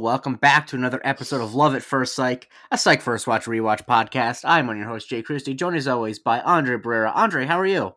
Welcome 0.00 0.34
back 0.34 0.66
to 0.68 0.76
another 0.76 1.00
episode 1.04 1.40
of 1.40 1.54
Love 1.54 1.76
at 1.76 1.82
First 1.82 2.16
Psych, 2.16 2.48
a 2.72 2.76
Psych 2.76 3.00
First 3.00 3.28
Watch 3.28 3.44
Rewatch 3.44 3.86
podcast. 3.86 4.40
I'm 4.44 4.68
on 4.68 4.76
your 4.76 4.88
host, 4.88 5.08
Jake 5.08 5.26
Christie, 5.26 5.54
joined 5.54 5.76
as 5.76 5.86
always 5.86 6.18
by 6.18 6.40
Andre 6.40 6.76
Barrera. 6.78 7.12
Andre, 7.14 7.46
how 7.46 7.60
are 7.60 7.66
you? 7.66 7.94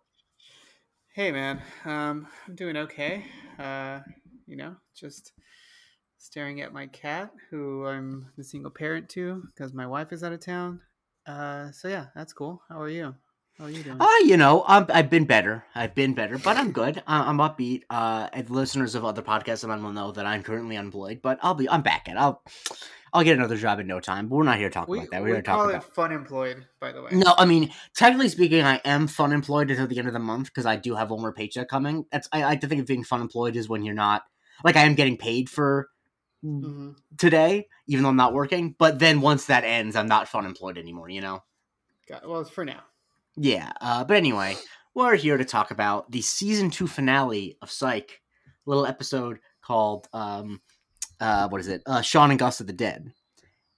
Hey 1.15 1.31
man, 1.31 1.59
um, 1.85 2.27
I'm 2.47 2.55
doing 2.55 2.77
okay. 2.77 3.25
Uh, 3.57 4.01
you 4.45 4.57
know, 4.57 4.75
just 4.95 5.33
staring 6.19 6.61
at 6.61 6.71
my 6.71 6.85
cat, 6.85 7.31
who 7.49 7.87
I'm 7.87 8.27
the 8.37 8.43
single 8.43 8.71
parent 8.71 9.09
to 9.09 9.43
because 9.47 9.73
my 9.73 9.87
wife 9.87 10.13
is 10.13 10.23
out 10.23 10.33
of 10.33 10.39
town. 10.39 10.81
Uh, 11.25 11.71
so 11.71 11.87
yeah, 11.87 12.07
that's 12.15 12.33
cool. 12.33 12.61
How 12.69 12.79
are 12.79 12.89
you? 12.89 13.15
How 13.57 13.65
are 13.65 13.71
you 13.71 13.81
doing? 13.81 13.99
You 14.25 14.37
know, 14.37 14.63
I'm, 14.67 14.85
I've 14.89 15.09
been 15.09 15.25
better. 15.25 15.63
I've 15.73 15.95
been 15.95 16.13
better, 16.13 16.37
but 16.37 16.57
I'm 16.57 16.71
good. 16.71 17.01
I, 17.07 17.21
I'm 17.21 17.37
upbeat. 17.37 17.83
Uh, 17.89 18.27
and 18.33 18.49
listeners 18.49 18.93
of 18.93 19.03
other 19.03 19.21
podcasts 19.21 19.63
of 19.63 19.69
mine 19.69 19.81
will 19.81 19.93
know 19.93 20.11
that 20.11 20.25
I'm 20.25 20.43
currently 20.43 20.77
unemployed, 20.77 21.21
but 21.23 21.39
I'll 21.41 21.55
be, 21.55 21.67
I'm 21.69 21.81
back 21.81 22.07
at. 22.07 22.17
I'll, 22.17 22.43
I'll 23.13 23.23
get 23.23 23.37
another 23.37 23.57
job 23.57 23.79
in 23.79 23.87
no 23.87 23.99
time. 23.99 24.27
But 24.27 24.35
we're 24.35 24.43
not 24.43 24.57
here 24.57 24.69
to 24.69 24.73
talk 24.73 24.87
we 24.87 24.99
about 24.99 25.09
that. 25.11 25.21
We're 25.21 25.25
we 25.25 25.31
here 25.33 25.41
to 25.41 25.45
talk 25.47 25.69
about. 25.69 25.95
fun 25.95 26.11
employed, 26.11 26.65
by 26.79 26.91
the 26.91 27.01
way. 27.01 27.09
No, 27.13 27.33
I 27.37 27.45
mean, 27.45 27.71
technically 27.95 28.29
speaking, 28.29 28.63
I 28.63 28.81
am 28.85 29.07
fun 29.07 29.31
employed 29.31 29.71
until 29.71 29.87
the 29.87 29.97
end 29.97 30.07
of 30.07 30.13
the 30.13 30.19
month 30.19 30.47
because 30.47 30.65
I 30.65 30.75
do 30.75 30.93
have 30.93 31.09
one 31.09 31.21
more 31.21 31.33
paycheck 31.33 31.67
coming. 31.67 32.05
That's 32.11 32.27
I, 32.31 32.43
I 32.43 32.45
like 32.45 32.61
to 32.61 32.67
think 32.67 32.81
of 32.81 32.87
being 32.87 33.03
fun 33.03 33.21
employed 33.21 33.55
is 33.55 33.69
when 33.69 33.83
you're 33.83 33.95
not 33.95 34.23
like 34.63 34.75
I 34.75 34.83
am 34.83 34.95
getting 34.95 35.17
paid 35.17 35.49
for 35.49 35.89
hmm 36.41 36.91
today, 37.17 37.67
even 37.87 38.03
though 38.03 38.09
I'm 38.09 38.17
not 38.17 38.33
working. 38.33 38.75
But 38.77 38.99
then 38.99 39.21
once 39.21 39.45
that 39.45 39.63
ends, 39.63 39.95
I'm 39.95 40.07
not 40.07 40.27
fun 40.27 40.45
employed 40.45 40.77
anymore. 40.77 41.09
You 41.09 41.21
know? 41.21 41.43
Got, 42.07 42.27
well, 42.27 42.41
it's 42.41 42.49
for 42.49 42.65
now. 42.65 42.81
Yeah. 43.37 43.71
Uh, 43.79 44.03
but 44.03 44.17
anyway, 44.17 44.55
we're 44.93 45.15
here 45.15 45.37
to 45.37 45.45
talk 45.45 45.71
about 45.71 46.11
the 46.11 46.21
season 46.21 46.69
two 46.69 46.87
finale 46.87 47.57
of 47.61 47.71
Psych, 47.71 48.19
little 48.65 48.85
episode 48.85 49.39
called 49.61 50.07
um, 50.13 50.59
uh, 51.19 51.47
what 51.49 51.61
is 51.61 51.67
it? 51.67 51.83
Uh, 51.85 52.01
Shawn 52.01 52.31
and 52.31 52.39
Gus 52.39 52.59
of 52.59 52.67
the 52.67 52.73
Dead. 52.73 53.11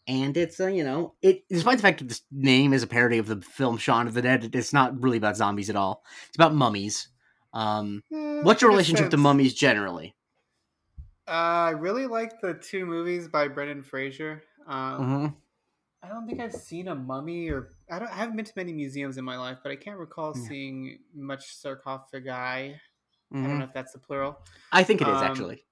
And 0.07 0.35
it's 0.35 0.59
uh, 0.59 0.67
you 0.67 0.83
know 0.83 1.13
it 1.21 1.43
despite 1.49 1.77
the 1.77 1.83
fact 1.83 1.99
that 1.99 2.07
this 2.07 2.23
name 2.31 2.73
is 2.73 2.81
a 2.81 2.87
parody 2.87 3.19
of 3.19 3.27
the 3.27 3.41
film 3.41 3.77
Shaun 3.77 4.07
of 4.07 4.15
the 4.15 4.23
Dead, 4.23 4.55
it's 4.55 4.73
not 4.73 4.99
really 4.99 5.17
about 5.17 5.37
zombies 5.37 5.69
at 5.69 5.75
all. 5.75 6.03
It's 6.27 6.37
about 6.37 6.55
mummies. 6.55 7.09
Um, 7.53 8.03
Eh, 8.11 8.41
what's 8.41 8.61
your 8.61 8.71
relationship 8.71 9.09
to 9.11 9.17
mummies 9.17 9.53
generally? 9.53 10.15
Uh, 11.27 11.31
I 11.31 11.69
really 11.71 12.07
like 12.07 12.41
the 12.41 12.55
two 12.55 12.85
movies 12.85 13.27
by 13.27 13.47
Brendan 13.47 13.83
Fraser. 13.83 14.41
Um, 14.65 14.97
hmm 14.97 15.27
I 16.01 16.07
don't 16.07 16.25
think 16.27 16.39
I've 16.39 16.53
seen 16.53 16.87
a 16.87 16.95
mummy 16.95 17.49
or 17.49 17.73
I 17.91 17.99
don't 17.99 18.09
I 18.09 18.15
haven't 18.15 18.35
been 18.37 18.45
to 18.45 18.53
many 18.55 18.73
museums 18.73 19.17
in 19.17 19.25
my 19.25 19.37
life, 19.37 19.57
but 19.63 19.71
I 19.71 19.75
can't 19.75 19.97
recall 19.97 20.33
Yeah. 20.33 20.47
seeing 20.47 20.99
much 21.13 21.53
sarcophagi. 21.55 22.29
I 22.29 22.79
hmm 23.31 23.45
don't 23.45 23.59
know 23.59 23.65
if 23.65 23.73
that's 23.73 23.93
the 23.93 23.99
plural. 23.99 24.37
I 24.71 24.83
think 24.83 25.01
it 25.01 25.07
is 25.07 25.21
Um, 25.21 25.21
actually. 25.21 25.63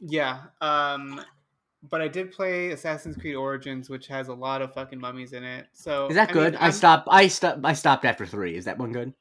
Yeah. 0.00 0.42
Um 0.60 1.20
but 1.88 2.00
I 2.00 2.08
did 2.08 2.32
play 2.32 2.72
Assassin's 2.72 3.16
Creed 3.16 3.36
Origins, 3.36 3.88
which 3.88 4.08
has 4.08 4.28
a 4.28 4.34
lot 4.34 4.62
of 4.62 4.74
fucking 4.74 4.98
mummies 4.98 5.32
in 5.32 5.44
it. 5.44 5.68
So 5.72 6.08
Is 6.08 6.16
that 6.16 6.28
I 6.28 6.32
good? 6.32 6.54
mean, 6.54 6.62
I 6.62 6.70
stopped. 6.70 7.08
I 7.10 7.28
stopped. 7.28 7.60
I 7.64 7.72
stopped 7.72 8.04
after 8.04 8.26
three. 8.26 8.56
Is 8.56 8.64
that 8.64 8.78
one 8.78 8.92
good? 8.92 9.14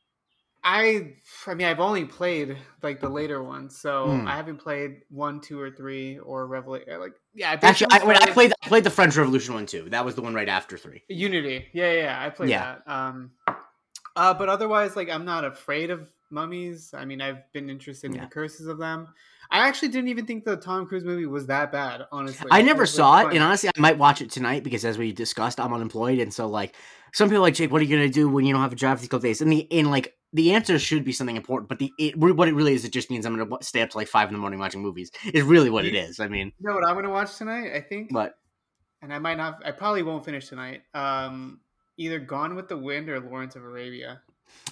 I 0.69 1.13
I 1.47 1.53
mean 1.53 1.65
I've 1.65 1.79
only 1.79 2.03
played 2.03 2.57
like 2.83 2.99
the 2.99 3.07
later 3.07 3.41
ones, 3.41 3.77
so 3.79 4.07
Hmm. 4.07 4.27
I 4.27 4.35
haven't 4.35 4.57
played 4.57 5.01
one, 5.09 5.39
two, 5.39 5.57
or 5.59 5.71
three 5.71 6.19
or 6.19 6.45
Revelation. 6.45 6.99
Like 6.99 7.13
yeah, 7.33 7.51
I 7.51 7.53
Actually, 7.65 7.87
I, 7.91 8.05
wait, 8.05 8.17
I 8.21 8.31
played. 8.31 8.53
I 8.63 8.67
played 8.67 8.83
the 8.83 8.89
French 8.89 9.15
Revolution 9.15 9.53
one 9.53 9.65
too. 9.65 9.87
That 9.89 10.03
was 10.03 10.15
the 10.15 10.21
one 10.21 10.33
right 10.33 10.49
after 10.49 10.77
three. 10.77 11.03
Unity. 11.07 11.67
Yeah, 11.73 11.91
yeah, 11.93 12.01
yeah, 12.01 12.25
I 12.25 12.29
played 12.29 12.49
Yeah. 12.49 12.75
that. 12.85 12.91
Um, 12.91 13.31
uh, 14.17 14.33
but 14.33 14.49
otherwise, 14.49 14.95
like, 14.97 15.09
I'm 15.09 15.23
not 15.23 15.45
afraid 15.45 15.89
of 15.89 16.09
mummies. 16.31 16.93
I 16.93 17.05
mean, 17.05 17.21
I've 17.21 17.49
been 17.53 17.69
interested 17.69 18.07
in 18.11 18.15
Yeah. 18.17 18.25
the 18.25 18.31
curses 18.31 18.67
of 18.67 18.77
them. 18.77 19.07
I 19.49 19.67
actually 19.67 19.89
didn't 19.89 20.09
even 20.09 20.25
think 20.25 20.43
the 20.43 20.57
Tom 20.57 20.85
Cruise 20.85 21.03
movie 21.03 21.25
was 21.25 21.47
that 21.47 21.71
bad. 21.71 22.03
Honestly, 22.11 22.47
I 22.51 22.59
It 22.59 22.65
never 22.65 22.83
like, 22.83 22.89
saw 22.89 23.19
it, 23.19 23.33
and 23.33 23.43
honestly, 23.43 23.69
I 23.75 23.79
might 23.79 23.97
watch 23.97 24.21
it 24.21 24.31
tonight 24.31 24.63
because, 24.63 24.83
as 24.85 24.97
we 24.97 25.11
discussed, 25.11 25.59
I'm 25.59 25.73
unemployed, 25.73 26.19
and 26.19 26.33
so 26.33 26.47
like 26.47 26.75
some 27.13 27.29
people 27.29 27.37
are 27.37 27.41
like 27.41 27.53
Jake, 27.53 27.71
what 27.71 27.81
are 27.81 27.85
you 27.85 27.95
gonna 27.95 28.09
do 28.09 28.29
when 28.29 28.45
you 28.45 28.53
don't 28.53 28.61
have 28.61 28.73
a 28.73 28.75
job 28.75 28.97
for 28.97 29.01
these 29.01 29.09
couple 29.09 29.27
days? 29.27 29.41
And 29.41 29.51
the 29.51 29.59
in 29.59 29.89
like 29.89 30.13
the 30.33 30.53
answer 30.53 30.77
should 30.77 31.05
be 31.05 31.13
something 31.13 31.35
important, 31.35 31.69
but 31.69 31.79
the 31.79 31.91
it, 31.97 32.17
what 32.17 32.47
it 32.47 32.53
really 32.53 32.73
is, 32.73 32.83
it 32.85 32.91
just 32.91 33.09
means 33.09 33.25
I'm 33.25 33.37
gonna 33.37 33.57
stay 33.61 33.81
up 33.81 33.89
till 33.89 33.99
like 33.99 34.07
five 34.07 34.27
in 34.27 34.33
the 34.33 34.39
morning 34.39 34.59
watching 34.59 34.81
movies. 34.81 35.11
Is 35.33 35.43
really 35.43 35.69
what 35.69 35.85
it 35.85 35.95
is. 35.95 36.19
I 36.19 36.27
mean, 36.27 36.51
You 36.59 36.69
know 36.69 36.75
what 36.75 36.87
I'm 36.87 36.95
gonna 36.95 37.09
watch 37.09 37.37
tonight? 37.37 37.73
I 37.73 37.81
think, 37.81 38.11
but 38.11 38.35
and 39.01 39.13
I 39.13 39.19
might 39.19 39.37
not. 39.37 39.61
I 39.65 39.71
probably 39.71 40.03
won't 40.03 40.25
finish 40.25 40.47
tonight. 40.47 40.81
Um, 40.93 41.61
either 41.97 42.19
Gone 42.19 42.55
with 42.55 42.67
the 42.67 42.77
Wind 42.77 43.09
or 43.09 43.19
Lawrence 43.19 43.55
of 43.55 43.63
Arabia. 43.63 44.21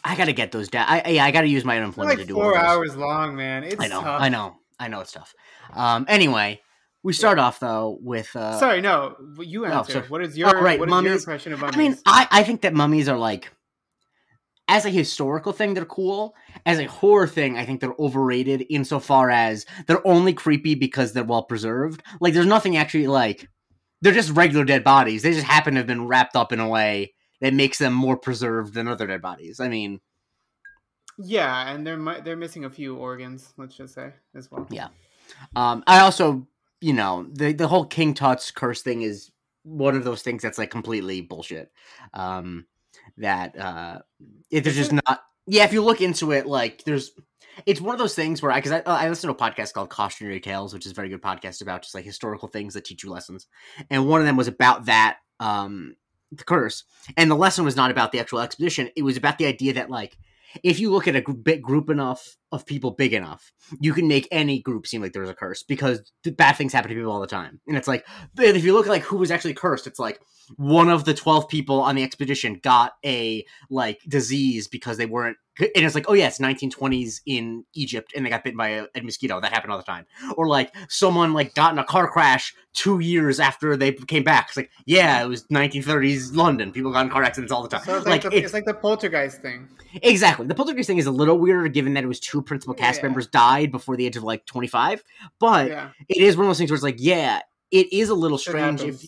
I 0.03 0.15
gotta 0.15 0.33
get 0.33 0.51
those 0.51 0.69
down. 0.69 0.85
I 0.87 1.09
yeah, 1.09 1.25
I 1.25 1.31
gotta 1.31 1.47
use 1.47 1.65
my 1.65 1.77
unemployment 1.77 2.17
like 2.19 2.27
to 2.27 2.33
do 2.33 2.35
four 2.35 2.57
hours 2.57 2.95
long, 2.95 3.35
man. 3.35 3.63
It's 3.63 3.81
I 3.81 3.87
know, 3.87 4.01
tough. 4.01 4.21
I 4.21 4.29
know, 4.29 4.57
I 4.79 4.87
know 4.87 4.99
it's 5.01 5.11
tough. 5.11 5.33
Um, 5.73 6.05
anyway, 6.07 6.61
we 7.03 7.13
start 7.13 7.39
off 7.39 7.59
though 7.59 7.97
with 8.01 8.35
uh, 8.35 8.59
Sorry, 8.59 8.81
no. 8.81 9.15
You 9.39 9.65
Oh, 9.65 9.69
answer. 9.69 10.05
what 10.09 10.21
is 10.21 10.37
your 10.37 10.49
right, 10.61 10.79
what 10.79 10.89
is 10.89 11.03
your 11.03 11.13
impression 11.15 11.53
of 11.53 11.59
mummies? 11.61 11.75
I 11.75 11.77
mean, 11.77 11.97
I, 12.05 12.27
I 12.31 12.43
think 12.43 12.61
that 12.61 12.73
mummies 12.73 13.07
are 13.07 13.17
like, 13.17 13.51
as 14.67 14.85
a 14.85 14.89
historical 14.89 15.53
thing, 15.53 15.73
they're 15.75 15.85
cool. 15.85 16.33
As 16.65 16.79
a 16.79 16.85
horror 16.85 17.27
thing, 17.27 17.57
I 17.57 17.65
think 17.65 17.79
they're 17.81 17.93
overrated 17.99 18.65
insofar 18.69 19.29
as 19.29 19.65
they're 19.85 20.05
only 20.07 20.33
creepy 20.33 20.73
because 20.73 21.13
they're 21.13 21.23
well 21.23 21.43
preserved. 21.43 22.01
Like, 22.19 22.33
there's 22.33 22.47
nothing 22.47 22.75
actually 22.75 23.05
like, 23.05 23.47
they're 24.01 24.11
just 24.13 24.31
regular 24.31 24.65
dead 24.65 24.83
bodies. 24.83 25.21
They 25.21 25.33
just 25.33 25.45
happen 25.45 25.75
to 25.75 25.81
have 25.81 25.87
been 25.87 26.07
wrapped 26.07 26.35
up 26.35 26.51
in 26.51 26.59
a 26.59 26.67
way 26.67 27.13
that 27.41 27.53
makes 27.53 27.77
them 27.77 27.93
more 27.93 28.17
preserved 28.17 28.73
than 28.73 28.87
other 28.87 29.05
dead 29.05 29.21
bodies. 29.21 29.59
I 29.59 29.67
mean, 29.67 30.01
yeah, 31.17 31.71
and 31.71 31.85
they're 31.85 32.21
they're 32.21 32.35
missing 32.35 32.65
a 32.65 32.69
few 32.69 32.95
organs. 32.95 33.53
Let's 33.57 33.75
just 33.75 33.93
say 33.93 34.11
as 34.33 34.51
well. 34.51 34.67
Yeah. 34.69 34.87
um, 35.55 35.83
I 35.87 35.99
also, 35.99 36.47
you 36.81 36.93
know, 36.93 37.27
the 37.31 37.53
the 37.53 37.67
whole 37.67 37.85
King 37.85 38.13
Tut's 38.13 38.51
curse 38.51 38.81
thing 38.81 39.01
is 39.01 39.31
one 39.63 39.95
of 39.95 40.03
those 40.03 40.21
things 40.21 40.41
that's 40.41 40.57
like 40.57 40.71
completely 40.71 41.21
bullshit. 41.21 41.71
Um, 42.13 42.65
that 43.17 43.57
uh, 43.57 43.99
it, 44.51 44.63
there's 44.63 44.75
just 44.75 44.93
not. 44.93 45.23
Yeah, 45.47 45.63
if 45.63 45.73
you 45.73 45.83
look 45.83 46.01
into 46.01 46.31
it, 46.31 46.47
like 46.47 46.83
there's, 46.85 47.11
it's 47.67 47.79
one 47.79 47.93
of 47.93 47.99
those 47.99 48.15
things 48.15 48.41
where 48.41 48.51
I 48.51 48.59
because 48.59 48.71
I, 48.71 48.79
I 48.85 49.09
listen 49.09 49.27
to 49.27 49.35
a 49.35 49.37
podcast 49.37 49.73
called 49.73 49.89
Cautionary 49.89 50.39
Tales, 50.39 50.73
which 50.73 50.85
is 50.85 50.91
a 50.91 50.95
very 50.95 51.09
good 51.09 51.21
podcast 51.21 51.61
about 51.61 51.83
just 51.83 51.95
like 51.95 52.03
historical 52.03 52.47
things 52.47 52.73
that 52.73 52.85
teach 52.85 53.03
you 53.03 53.11
lessons, 53.11 53.47
and 53.89 54.07
one 54.07 54.19
of 54.19 54.27
them 54.27 54.37
was 54.37 54.47
about 54.47 54.85
that 54.85 55.17
um 55.39 55.95
the 56.31 56.43
curse, 56.43 56.83
and 57.15 57.29
the 57.29 57.35
lesson 57.35 57.63
was 57.63 57.75
not 57.75 57.91
about 57.91 58.11
the 58.11 58.19
actual 58.19 58.39
expedition; 58.39 58.89
it 58.95 59.03
was 59.03 59.17
about 59.17 59.37
the 59.37 59.45
idea 59.45 59.73
that 59.73 59.89
like 59.89 60.17
if 60.63 60.79
you 60.79 60.91
look 60.91 61.07
at 61.07 61.15
a 61.15 61.33
big 61.33 61.61
group 61.61 61.89
enough 61.89 62.37
of 62.51 62.65
people 62.65 62.91
big 62.91 63.13
enough, 63.13 63.51
you 63.79 63.93
can 63.93 64.07
make 64.07 64.27
any 64.31 64.61
group 64.61 64.87
seem 64.87 65.01
like 65.01 65.13
there's 65.13 65.29
a 65.29 65.33
curse 65.33 65.63
because 65.63 66.11
bad 66.37 66.53
things 66.53 66.73
happen 66.73 66.89
to 66.89 66.95
people 66.95 67.11
all 67.11 67.21
the 67.21 67.27
time. 67.27 67.59
And 67.67 67.77
it's 67.77 67.87
like, 67.87 68.05
if 68.37 68.63
you 68.63 68.73
look 68.73 68.85
at 68.85 68.91
like 68.91 69.03
who 69.03 69.17
was 69.17 69.31
actually 69.31 69.53
cursed, 69.53 69.87
it's 69.87 69.99
like 69.99 70.19
one 70.57 70.89
of 70.89 71.05
the 71.05 71.13
12 71.13 71.47
people 71.49 71.81
on 71.81 71.95
the 71.95 72.03
expedition 72.03 72.59
got 72.63 72.93
a 73.05 73.45
like 73.69 73.99
disease 74.07 74.67
because 74.67 74.97
they 74.97 75.05
weren't 75.05 75.37
and 75.59 75.85
it's 75.85 75.95
like 75.95 76.05
oh 76.09 76.13
yeah 76.13 76.27
it's 76.27 76.39
1920s 76.39 77.21
in 77.25 77.63
egypt 77.73 78.11
and 78.15 78.25
they 78.25 78.29
got 78.29 78.43
bitten 78.43 78.57
by 78.57 78.67
a, 78.69 78.85
a 78.95 79.01
mosquito 79.01 79.39
that 79.39 79.53
happened 79.53 79.71
all 79.71 79.77
the 79.77 79.83
time 79.83 80.05
or 80.35 80.47
like 80.47 80.73
someone 80.89 81.33
like 81.33 81.53
got 81.55 81.71
in 81.71 81.79
a 81.79 81.83
car 81.83 82.09
crash 82.09 82.53
two 82.73 82.99
years 82.99 83.39
after 83.39 83.77
they 83.77 83.91
came 83.91 84.23
back 84.23 84.47
it's 84.49 84.57
like 84.57 84.69
yeah 84.85 85.23
it 85.23 85.27
was 85.27 85.43
1930s 85.47 86.35
london 86.35 86.71
people 86.71 86.91
got 86.91 87.05
in 87.05 87.09
car 87.11 87.23
accidents 87.23 87.51
all 87.51 87.63
the 87.63 87.69
time 87.69 87.83
So 87.85 87.95
it's 87.95 88.05
like, 88.05 88.23
like, 88.23 88.31
the, 88.31 88.37
it's, 88.37 88.45
it's 88.45 88.53
like 88.53 88.65
the 88.65 88.73
poltergeist 88.73 89.41
thing. 89.41 89.69
Exactly. 90.03 90.45
The 90.45 90.55
poltergeist 90.55 90.87
thing 90.87 90.97
is 90.97 91.05
a 91.05 91.11
little 91.11 91.37
weirder 91.39 91.69
given 91.69 91.93
that 91.93 92.03
it 92.03 92.07
was 92.07 92.19
two 92.19 92.41
principal 92.41 92.73
cast 92.73 92.99
Yeah. 92.99 93.07
members 93.07 93.27
died 93.27 93.71
before 93.71 93.95
the 93.95 94.05
age 94.05 94.17
of 94.17 94.23
like 94.23 94.45
25. 94.45 95.03
But 95.39 95.69
yeah, 95.69 95.89
it 96.09 96.17
is 96.17 96.35
one 96.35 96.45
of 96.45 96.49
those 96.49 96.57
things 96.57 96.69
where 96.69 96.75
it's 96.75 96.83
like, 96.83 96.97
yeah, 96.99 97.39
it 97.71 97.93
is 97.93 98.09
a 98.09 98.15
little 98.15 98.37
strange 98.37 98.81
if. 98.81 99.05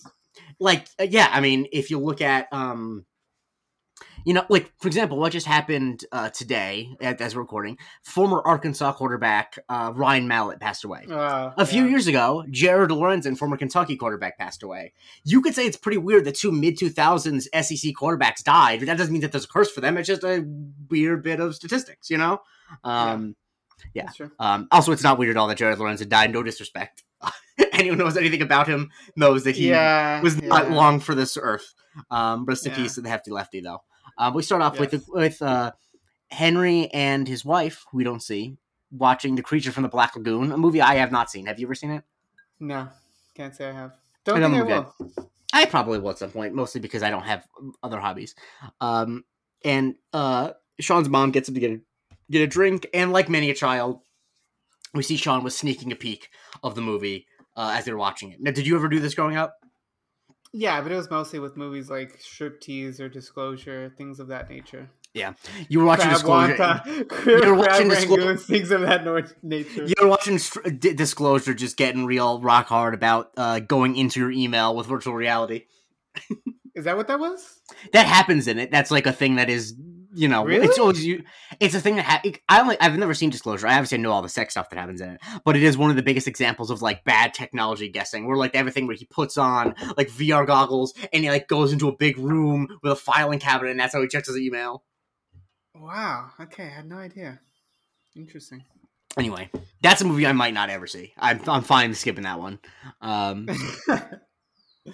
Like 0.59 0.87
uh, 0.99 1.03
yeah, 1.09 1.29
I 1.31 1.41
mean, 1.41 1.67
if 1.71 1.89
you 1.91 1.99
look 1.99 2.21
at 2.21 2.47
um 2.51 3.05
you 4.25 4.33
know, 4.33 4.45
like 4.49 4.73
for 4.79 4.89
example, 4.89 5.17
what 5.17 5.31
just 5.31 5.47
happened 5.47 6.03
uh, 6.11 6.29
today 6.29 6.89
at, 6.99 7.21
as 7.21 7.33
we're 7.33 7.41
recording, 7.43 7.77
former 8.03 8.41
Arkansas 8.45 8.91
quarterback 8.91 9.57
uh, 9.69 9.93
Ryan 9.95 10.27
Mallett 10.27 10.59
passed 10.59 10.83
away. 10.83 11.05
Uh, 11.09 11.51
A 11.57 11.65
few 11.65 11.85
yeah. 11.85 11.91
years 11.91 12.07
ago, 12.07 12.43
Jared 12.51 12.89
Lorenzen, 12.89 13.37
former 13.37 13.55
Kentucky 13.55 13.95
quarterback, 13.95 14.37
passed 14.37 14.63
away. 14.63 14.91
You 15.23 15.41
could 15.41 15.55
say 15.55 15.65
it's 15.65 15.77
pretty 15.77 15.97
weird 15.97 16.25
that 16.25 16.35
two 16.35 16.51
mid 16.51 16.77
2000s 16.77 17.43
SEC 17.43 17.93
quarterbacks 17.93 18.43
died, 18.43 18.79
but 18.79 18.87
that 18.87 18.97
doesn't 18.97 19.13
mean 19.13 19.21
that 19.21 19.31
there's 19.31 19.45
a 19.45 19.47
curse 19.47 19.71
for 19.71 19.79
them. 19.79 19.97
It's 19.97 20.07
just 20.07 20.25
a 20.25 20.45
weird 20.89 21.23
bit 21.23 21.39
of 21.39 21.55
statistics, 21.55 22.09
you 22.09 22.17
know? 22.17 22.41
Um, 22.83 23.37
yeah. 23.93 24.09
True. 24.09 24.31
um, 24.39 24.67
also, 24.71 24.91
it's 24.91 25.03
not 25.03 25.17
weird 25.17 25.37
at 25.37 25.39
all 25.39 25.47
that 25.47 25.57
Jared 25.57 25.79
Lorenzen 25.79 26.09
died. 26.09 26.33
No 26.33 26.43
disrespect. 26.43 27.03
Anyone 27.77 27.99
who 27.99 28.05
knows 28.05 28.17
anything 28.17 28.41
about 28.41 28.67
him 28.67 28.91
knows 29.15 29.43
that 29.43 29.55
he 29.55 29.69
yeah, 29.69 30.21
was 30.21 30.41
not 30.41 30.69
yeah. 30.69 30.75
long 30.75 30.99
for 30.99 31.15
this 31.15 31.37
earth. 31.39 31.73
Um, 32.11 32.45
rest 32.45 32.65
in 32.65 32.71
Yeah. 32.71 32.77
peace 32.77 32.95
to 32.95 33.01
the 33.01 33.09
hefty 33.09 33.31
lefty, 33.31 33.61
though. 33.61 33.81
Um, 34.17 34.33
we 34.33 34.43
start 34.43 34.61
off 34.61 34.79
with 34.79 34.93
Yes. 34.93 35.03
with 35.07 35.41
uh, 35.41 35.71
Henry 36.29 36.89
and 36.93 37.27
his 37.27 37.45
wife, 37.45 37.85
who 37.91 37.97
we 37.97 38.03
don't 38.03 38.21
see, 38.21 38.57
watching 38.91 39.35
The 39.35 39.43
Creature 39.43 39.71
from 39.71 39.83
the 39.83 39.89
Black 39.89 40.15
Lagoon, 40.15 40.51
a 40.51 40.57
movie 40.57 40.81
I 40.81 40.95
have 40.95 41.11
not 41.11 41.29
seen. 41.29 41.45
Have 41.45 41.59
you 41.59 41.67
ever 41.67 41.75
seen 41.75 41.91
it? 41.91 42.03
No, 42.59 42.89
can't 43.35 43.55
say 43.55 43.69
I 43.69 43.73
have. 43.73 43.93
Don't 44.25 44.43
I 44.43 44.49
think 44.49 44.69
I 44.71 44.79
will. 44.79 44.95
I 45.53 45.65
probably 45.65 45.99
will 45.99 46.09
at 46.09 46.17
some 46.17 46.31
point, 46.31 46.53
mostly 46.53 46.81
because 46.81 47.03
I 47.03 47.09
don't 47.09 47.23
have 47.23 47.47
other 47.81 47.99
hobbies. 47.99 48.35
Um, 48.81 49.23
and 49.63 49.95
uh, 50.13 50.51
Shawn's 50.79 51.09
mom 51.09 51.31
gets 51.31 51.47
him 51.47 51.55
to 51.55 51.61
get 51.61 51.71
a, 51.71 51.81
get 52.29 52.41
a 52.41 52.47
drink, 52.47 52.87
and 52.93 53.11
like 53.11 53.29
many 53.29 53.49
a 53.49 53.53
child, 53.53 54.01
we 54.93 55.03
see 55.03 55.17
Shawn 55.17 55.43
was 55.43 55.57
sneaking 55.57 55.91
a 55.91 55.95
peek 55.95 56.29
of 56.63 56.75
the 56.75 56.81
movie 56.81 57.27
uh, 57.57 57.73
as 57.75 57.83
they 57.83 57.91
were 57.91 57.97
watching 57.97 58.31
it. 58.31 58.37
Now, 58.39 58.51
did 58.51 58.65
you 58.65 58.77
ever 58.77 58.87
do 58.87 58.99
this 59.01 59.15
growing 59.15 59.35
up? 59.35 59.55
Yeah, 60.53 60.79
but 60.81 60.91
it 60.91 60.95
was 60.95 61.09
mostly 61.09 61.39
with 61.39 61.57
movies 61.57 61.89
like 61.89 62.19
Striptease 62.19 63.01
or 63.01 63.09
Disclosure, 63.09 63.93
things 63.97 64.19
of 64.21 64.29
that 64.29 64.49
nature. 64.49 64.89
Yeah, 65.13 65.33
you 65.67 65.79
were 65.79 65.85
watching 65.85 66.05
Crab 66.05 66.15
Disclosure. 66.15 66.55
Wonton, 66.55 67.25
You're 67.25 67.55
watching 67.55 67.89
Disclo- 67.89 68.17
Rangoons, 68.17 68.41
things 68.41 68.71
of 68.71 68.81
that 68.81 69.03
nature. 69.43 69.85
You 69.85 69.93
were 70.01 70.07
watching 70.07 70.37
Str- 70.37 70.69
D- 70.69 70.93
Disclosure, 70.93 71.53
just 71.53 71.75
getting 71.75 72.05
real 72.05 72.39
rock 72.41 72.67
hard 72.67 72.93
about 72.93 73.31
uh, 73.35 73.59
going 73.59 73.95
into 73.95 74.19
your 74.19 74.31
email 74.31 74.75
with 74.75 74.87
virtual 74.87 75.13
reality. 75.15 75.65
Is 76.75 76.85
that 76.85 76.95
what 76.95 77.07
that 77.07 77.19
was? 77.19 77.59
That 77.93 78.05
happens 78.05 78.47
in 78.47 78.59
it. 78.59 78.71
That's 78.71 78.91
like 78.91 79.07
a 79.07 79.11
thing 79.13 79.35
that 79.35 79.49
is, 79.49 79.73
you 80.17 80.27
know, 80.27 80.47
it's 80.47 80.79
always 80.79 81.05
you. 81.05 81.23
It's 81.59 81.75
a 81.75 81.79
thing 81.79 81.95
that 81.97 82.05
ha- 82.05 82.21
I 82.49 82.59
only 82.59 82.79
I've 82.79 82.97
never 82.97 83.13
seen 83.13 83.29
Disclosure. 83.29 83.67
I 83.67 83.73
obviously 83.73 83.99
know 83.99 84.11
all 84.11 84.21
the 84.21 84.29
sex 84.29 84.53
stuff 84.53 84.69
that 84.69 84.79
happens 84.79 84.99
in 85.01 85.11
it, 85.11 85.21
but 85.45 85.55
it 85.55 85.63
is 85.63 85.77
one 85.77 85.89
of 85.89 85.95
the 85.95 86.03
biggest 86.03 86.27
examples 86.27 86.71
of 86.71 86.81
like 86.81 87.03
bad 87.03 87.33
technology 87.33 87.87
guessing. 87.89 88.27
Where 88.27 88.35
like 88.37 88.55
everything 88.55 88.87
where 88.87 88.95
he 88.95 89.05
puts 89.05 89.37
on 89.37 89.75
like 89.95 90.09
VR 90.09 90.45
goggles 90.45 90.93
and 91.13 91.23
he 91.23 91.29
like 91.29 91.47
goes 91.47 91.71
into 91.71 91.87
a 91.87 91.95
big 91.95 92.17
room 92.17 92.67
with 92.81 92.91
a 92.91 92.95
filing 92.95 93.39
cabinet, 93.39 93.71
and 93.71 93.79
that's 93.79 93.93
how 93.93 94.01
he 94.01 94.07
checks 94.07 94.27
his 94.27 94.37
email. 94.37 94.83
Wow. 95.75 96.31
Okay, 96.39 96.63
I 96.63 96.69
had 96.69 96.89
no 96.89 96.97
idea. 96.97 97.39
Interesting. 98.15 98.63
Anyway, 99.17 99.49
that's 99.81 100.01
a 100.01 100.05
movie 100.05 100.27
I 100.27 100.31
might 100.31 100.53
not 100.53 100.69
ever 100.69 100.87
see. 100.87 101.13
I'm 101.17 101.41
I'm 101.47 101.63
fine 101.63 101.93
skipping 101.93 102.23
that 102.23 102.39
one. 102.39 102.59
Um, 103.01 103.47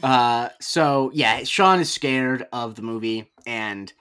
Uh, 0.02 0.50
so 0.60 1.12
yeah, 1.14 1.44
Shawn 1.44 1.80
is 1.80 1.92
scared 1.92 2.48
of 2.52 2.76
the 2.76 2.82
movie, 2.82 3.32
and 3.46 3.92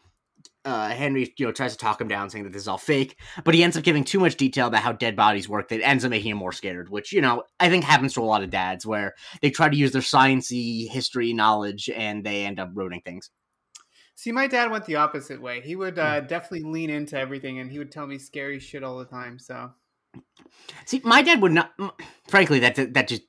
uh, 0.64 0.90
Henry, 0.90 1.32
you 1.36 1.46
know, 1.46 1.52
tries 1.52 1.72
to 1.72 1.78
talk 1.78 2.00
him 2.00 2.08
down, 2.08 2.30
saying 2.30 2.44
that 2.44 2.52
this 2.52 2.62
is 2.62 2.68
all 2.68 2.78
fake. 2.78 3.18
But 3.44 3.54
he 3.54 3.62
ends 3.62 3.76
up 3.76 3.82
giving 3.82 4.04
too 4.04 4.20
much 4.20 4.36
detail 4.36 4.68
about 4.68 4.82
how 4.82 4.92
dead 4.92 5.16
bodies 5.16 5.48
work 5.48 5.68
that 5.68 5.82
ends 5.86 6.04
up 6.04 6.10
making 6.10 6.30
him 6.32 6.36
more 6.38 6.52
scared. 6.52 6.88
Which 6.88 7.12
you 7.12 7.20
know, 7.20 7.44
I 7.58 7.68
think 7.68 7.84
happens 7.84 8.14
to 8.14 8.20
a 8.20 8.24
lot 8.24 8.42
of 8.42 8.50
dads, 8.50 8.86
where 8.86 9.14
they 9.40 9.50
try 9.50 9.68
to 9.68 9.76
use 9.76 9.92
their 9.92 10.02
sciencey 10.02 10.88
history 10.88 11.32
knowledge 11.32 11.90
and 11.90 12.24
they 12.24 12.44
end 12.44 12.60
up 12.60 12.70
ruining 12.74 13.00
things. 13.00 13.30
See, 14.14 14.30
my 14.30 14.46
dad 14.46 14.70
went 14.70 14.84
the 14.84 14.96
opposite 14.96 15.40
way. 15.40 15.62
He 15.62 15.74
would 15.74 15.98
uh, 15.98 16.20
Hmm. 16.20 16.26
definitely 16.26 16.70
lean 16.70 16.90
into 16.90 17.18
everything, 17.18 17.58
and 17.58 17.70
he 17.70 17.78
would 17.78 17.90
tell 17.90 18.06
me 18.06 18.18
scary 18.18 18.58
shit 18.60 18.84
all 18.84 18.98
the 18.98 19.04
time. 19.04 19.38
So 19.38 19.72
See, 20.84 21.00
my 21.04 21.22
dad 21.22 21.40
would 21.42 21.52
not. 21.52 21.72
Frankly, 22.28 22.60
that 22.60 22.94
that 22.94 23.08
just 23.08 23.22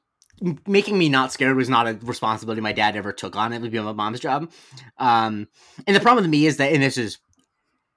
making 0.68 0.98
me 0.98 1.10
not 1.10 1.32
scared 1.32 1.56
was 1.56 1.70
not 1.70 1.88
a 1.88 1.94
responsibility 2.02 2.60
my 2.60 2.74
dad 2.74 2.96
ever 2.96 3.14
took 3.14 3.36
on. 3.36 3.54
It 3.54 3.62
would 3.62 3.72
be 3.72 3.80
my 3.80 3.94
mom's 3.94 4.20
job. 4.20 4.52
Um, 4.98 5.48
and 5.88 5.96
the 5.96 6.00
problem 6.02 6.24
with 6.24 6.30
me 6.32 6.46
is 6.46 6.58
that, 6.58 6.74
and 6.74 6.84
this 6.84 6.98
is, 6.98 7.20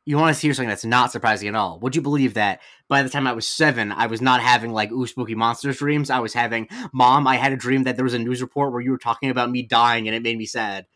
you 0.07 0.17
want 0.17 0.35
to 0.35 0.41
hear 0.41 0.55
something 0.55 0.69
that's 0.69 0.85
not 0.85 1.13
surprising 1.13 1.49
at 1.49 1.55
all. 1.57 1.81
Would 1.81 1.97
you 1.97 2.01
believe 2.01 2.35
that 2.35 2.61
by 2.89 3.03
the 3.03 3.11
time 3.11 3.27
I 3.27 3.33
was 3.33 3.47
seven, 3.47 3.91
I 3.93 4.07
was 4.07 4.23
not 4.23 4.41
having 4.41 4.73
like 4.73 4.93
ooh 4.93 5.07
spooky 5.07 5.35
monsters 5.35 5.79
dreams? 5.79 6.09
I 6.11 6.21
was 6.21 6.33
having, 6.33 6.69
mom, 6.95 7.27
I 7.27 7.37
had 7.37 7.53
a 7.53 7.57
dream 7.57 7.83
that 7.83 7.97
there 7.97 8.05
was 8.05 8.15
a 8.15 8.19
news 8.19 8.41
report 8.41 8.73
where 8.73 8.81
you 8.81 8.93
were 8.93 8.99
talking 8.99 9.31
about 9.31 9.51
me 9.51 9.63
dying, 9.63 10.07
and 10.07 10.17
it 10.17 10.23
made 10.23 10.39
me 10.39 10.47
sad. 10.47 10.87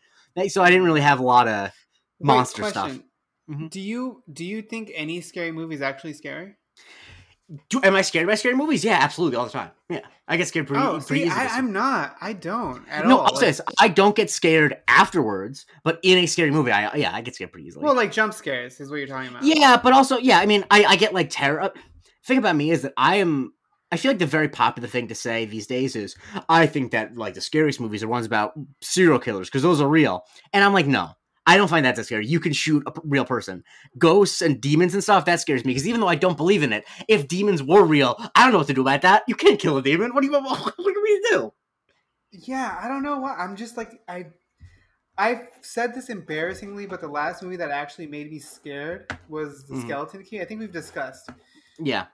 So 0.47 0.63
I 0.63 0.69
didn't 0.69 0.85
really 0.85 1.01
have 1.01 1.19
a 1.19 1.23
lot 1.23 1.47
of 1.47 1.71
Wait, 2.19 2.27
monster 2.27 2.63
stuff. 2.63 2.85
question. 2.85 3.03
Mhm. 3.49 3.69
Do 3.69 3.81
you 3.81 4.23
do 4.31 4.45
you 4.45 4.61
think 4.61 4.91
any 4.95 5.19
scary 5.19 5.51
movie 5.51 5.75
is 5.75 5.81
actually 5.81 6.13
scary? 6.13 6.55
Do, 7.69 7.81
am 7.83 7.95
I 7.95 8.01
scared 8.01 8.27
by 8.27 8.35
scary 8.35 8.55
movies? 8.55 8.83
Yeah, 8.85 8.97
absolutely, 9.01 9.37
all 9.37 9.45
the 9.45 9.51
time. 9.51 9.71
Yeah, 9.89 10.01
I 10.25 10.37
get 10.37 10.47
scared 10.47 10.67
pretty, 10.67 10.81
oh, 10.81 11.01
pretty 11.05 11.25
see. 11.25 11.29
I, 11.29 11.47
I'm 11.47 11.73
not. 11.73 12.15
I 12.21 12.31
don't 12.31 12.87
at 12.87 13.05
no, 13.05 13.19
all. 13.19 13.25
I'll 13.25 13.35
say 13.35 13.47
this: 13.47 13.59
I 13.77 13.89
don't 13.89 14.15
get 14.15 14.29
scared 14.29 14.77
afterwards, 14.87 15.65
but 15.83 15.99
in 16.01 16.17
a 16.19 16.27
scary 16.27 16.51
movie, 16.51 16.71
I 16.71 16.95
yeah, 16.95 17.13
I 17.13 17.21
get 17.21 17.35
scared 17.35 17.51
pretty 17.51 17.67
easily. 17.67 17.83
well, 17.83 17.95
like 17.95 18.11
jump 18.13 18.33
scares 18.33 18.79
is 18.79 18.89
what 18.89 18.97
you're 18.97 19.07
talking 19.07 19.29
about. 19.31 19.43
yeah, 19.43 19.75
but 19.75 19.91
also 19.91 20.17
yeah, 20.17 20.39
I 20.39 20.45
mean, 20.45 20.63
I 20.71 20.85
I 20.85 20.95
get 20.95 21.13
like 21.13 21.29
terror. 21.29 21.61
Uh, 21.61 21.69
thing 22.23 22.37
about 22.37 22.55
me 22.55 22.71
is 22.71 22.83
that 22.83 22.93
I 22.95 23.17
am. 23.17 23.53
I 23.91 23.97
feel 23.97 24.11
like 24.11 24.19
the 24.19 24.25
very 24.25 24.47
popular 24.47 24.87
thing 24.87 25.09
to 25.09 25.15
say 25.15 25.43
these 25.43 25.67
days 25.67 25.97
is 25.97 26.15
I 26.47 26.67
think 26.67 26.91
that 26.91 27.17
like 27.17 27.33
the 27.33 27.41
scariest 27.41 27.81
movies 27.81 28.01
are 28.01 28.07
ones 28.07 28.25
about 28.25 28.53
serial 28.81 29.19
killers 29.19 29.49
because 29.49 29.63
those 29.63 29.81
are 29.81 29.89
real, 29.89 30.23
and 30.53 30.63
I'm 30.63 30.73
like, 30.73 30.87
no, 30.87 31.09
I 31.51 31.57
don't 31.57 31.67
find 31.67 31.85
that 31.85 31.97
that 31.97 32.05
scary. 32.05 32.25
You 32.25 32.39
can 32.39 32.53
shoot 32.53 32.81
a 32.85 32.91
p- 32.91 33.01
real 33.03 33.25
person, 33.25 33.65
ghosts 33.97 34.41
and 34.41 34.61
demons 34.61 34.93
and 34.93 35.03
stuff. 35.03 35.25
That 35.25 35.41
scares 35.41 35.65
me 35.65 35.71
because 35.71 35.85
even 35.85 35.99
though 35.99 36.07
I 36.07 36.15
don't 36.15 36.37
believe 36.37 36.63
in 36.63 36.71
it, 36.71 36.85
if 37.09 37.27
demons 37.27 37.61
were 37.61 37.83
real, 37.83 38.15
I 38.35 38.43
don't 38.43 38.53
know 38.53 38.59
what 38.59 38.67
to 38.67 38.73
do 38.73 38.79
about 38.79 39.01
that. 39.01 39.23
You 39.27 39.35
can't 39.35 39.59
kill 39.59 39.75
a 39.75 39.81
demon. 39.81 40.13
What 40.13 40.21
do 40.21 40.27
you 40.27 40.33
what 40.41 40.75
do 40.77 40.83
to 40.85 41.27
do? 41.29 41.53
Yeah, 42.31 42.79
I 42.81 42.87
don't 42.87 43.03
know 43.03 43.19
what. 43.19 43.37
I'm 43.37 43.57
just 43.57 43.75
like 43.75 43.99
I. 44.07 44.27
I've 45.17 45.49
said 45.59 45.93
this 45.93 46.09
embarrassingly, 46.09 46.85
but 46.85 47.01
the 47.01 47.09
last 47.09 47.43
movie 47.43 47.57
that 47.57 47.69
actually 47.69 48.07
made 48.07 48.31
me 48.31 48.39
scared 48.39 49.13
was 49.27 49.65
The 49.65 49.75
Mhm. 49.75 49.81
Skeleton 49.81 50.23
Key. 50.23 50.39
I 50.39 50.45
think 50.45 50.61
we've 50.61 50.71
discussed. 50.71 51.29
Yeah, 51.79 52.05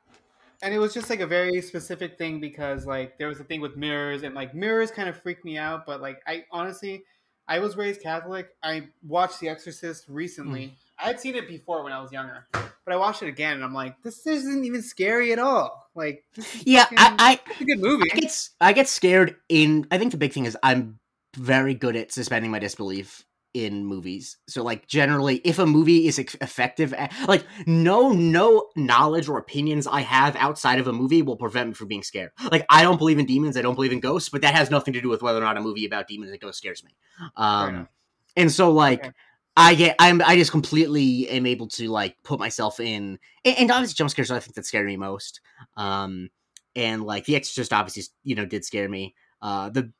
and 0.64 0.74
it 0.74 0.80
was 0.80 0.94
just 0.94 1.10
like 1.10 1.20
a 1.20 1.28
very 1.28 1.62
specific 1.62 2.18
thing 2.18 2.40
because 2.40 2.86
like 2.86 3.18
there 3.18 3.28
was 3.28 3.40
a 3.40 3.44
thing 3.44 3.62
with 3.62 3.78
mirrors 3.78 4.24
and 4.24 4.34
like 4.34 4.56
mirrors 4.56 4.92
kind 4.92 5.08
of 5.08 5.22
freaked 5.22 5.46
me 5.46 5.58
out 5.58 5.86
but 5.86 6.02
like 6.02 6.20
i 6.26 6.44
honestly 6.52 7.04
i 7.48 7.60
was 7.60 7.76
raised 7.76 8.02
catholic 8.02 8.50
i 8.64 8.88
watched 9.06 9.40
the 9.40 9.50
exorcist 9.50 10.06
recently 10.08 10.68
hmm. 10.68 10.74
i 11.00 11.08
had 11.08 11.20
seen 11.20 11.36
it 11.36 11.48
before 11.48 11.84
when 11.84 11.94
i 11.94 12.02
was 12.02 12.12
younger 12.12 12.48
but 12.52 12.94
i 12.94 12.96
watched 12.96 13.22
it 13.22 13.28
again 13.28 13.54
and 13.54 13.64
i'm 13.64 13.74
like 13.74 14.02
this 14.04 14.26
isn't 14.28 14.66
even 14.66 14.82
scary 14.82 15.32
at 15.32 15.40
all 15.40 15.88
like 15.98 16.24
yeah. 16.64 16.84
fucking- 16.84 16.98
I, 17.00 17.16
I 17.20 17.40
it's 17.52 17.62
a 17.62 17.66
good 17.66 17.80
movie 17.80 18.12
I 18.14 18.16
get 18.20 18.50
I 18.62 18.74
get 18.74 18.88
scared 18.88 19.36
in. 19.50 19.88
I 19.92 19.98
think 19.98 20.12
the 20.12 20.18
big 20.18 20.32
thing 20.32 20.46
is 20.46 20.56
I'm 20.62 21.00
very 21.36 21.74
good 21.74 21.96
at 21.96 22.12
suspending 22.12 22.52
my 22.52 22.60
disbelief 22.60 23.26
in 23.54 23.86
movies. 23.86 24.38
So 24.48 24.64
like 24.64 24.88
generally, 24.88 25.38
if 25.38 25.60
a 25.60 25.66
movie 25.66 26.08
is 26.08 26.20
effective, 26.20 26.94
at, 26.94 27.14
like 27.28 27.44
no 27.66 28.12
no 28.12 28.70
knowledge 28.76 29.28
or 29.28 29.38
opinions 29.38 29.88
I 29.88 30.02
have 30.02 30.36
outside 30.36 30.80
of 30.80 30.88
a 30.88 30.94
movie 30.94 31.22
will 31.22 31.38
prevent 31.38 31.70
me 31.70 31.74
from 31.74 31.88
being 31.88 32.04
scared. 32.04 32.32
Like 32.52 32.66
I 32.70 32.84
don't 32.84 32.98
believe 32.98 33.20
in 33.20 33.26
demons, 33.26 33.58
I 33.58 33.62
don't 33.62 33.76
believe 33.76 33.92
in 33.92 34.00
ghosts, 34.00 34.30
but 34.30 34.42
that 34.42 34.54
has 34.54 34.70
nothing 34.70 34.94
to 34.94 35.02
do 35.02 35.10
with 35.10 35.22
whether 35.22 35.40
or 35.40 35.44
not 35.44 35.58
a 35.58 35.62
movie 35.62 35.86
about 35.86 36.08
demons 36.08 36.32
and 36.32 36.40
ghosts 36.40 36.60
scares 36.60 36.84
me. 36.84 36.92
Um, 37.36 37.88
and 38.36 38.52
so 38.52 38.72
like. 38.72 39.00
Okay. 39.00 39.12
I 39.60 39.74
get, 39.74 39.96
I'm, 39.98 40.22
I 40.22 40.36
just 40.36 40.52
completely 40.52 41.28
am 41.30 41.48
able 41.48 41.68
to 41.70 41.90
like 41.90 42.16
put 42.22 42.40
myself 42.40 42.80
in, 42.80 43.18
and, 43.44 43.58
and 43.58 43.72
obviously 43.72 43.96
jump 43.96 44.12
scares. 44.12 44.30
are 44.30 44.36
I 44.36 44.40
think 44.40 44.54
that 44.54 44.68
scare 44.68 44.86
me 44.86 44.98
most. 44.98 45.42
Um, 45.76 46.30
and 46.76 47.04
like 47.04 47.26
the 47.26 47.36
Exorcist 47.36 47.74
obviously 47.74 48.04
you 48.24 48.36
know 48.36 48.46
did 48.46 48.64
scare 48.64 48.88
me. 48.88 49.16
Uh, 49.42 49.70
the 49.70 49.92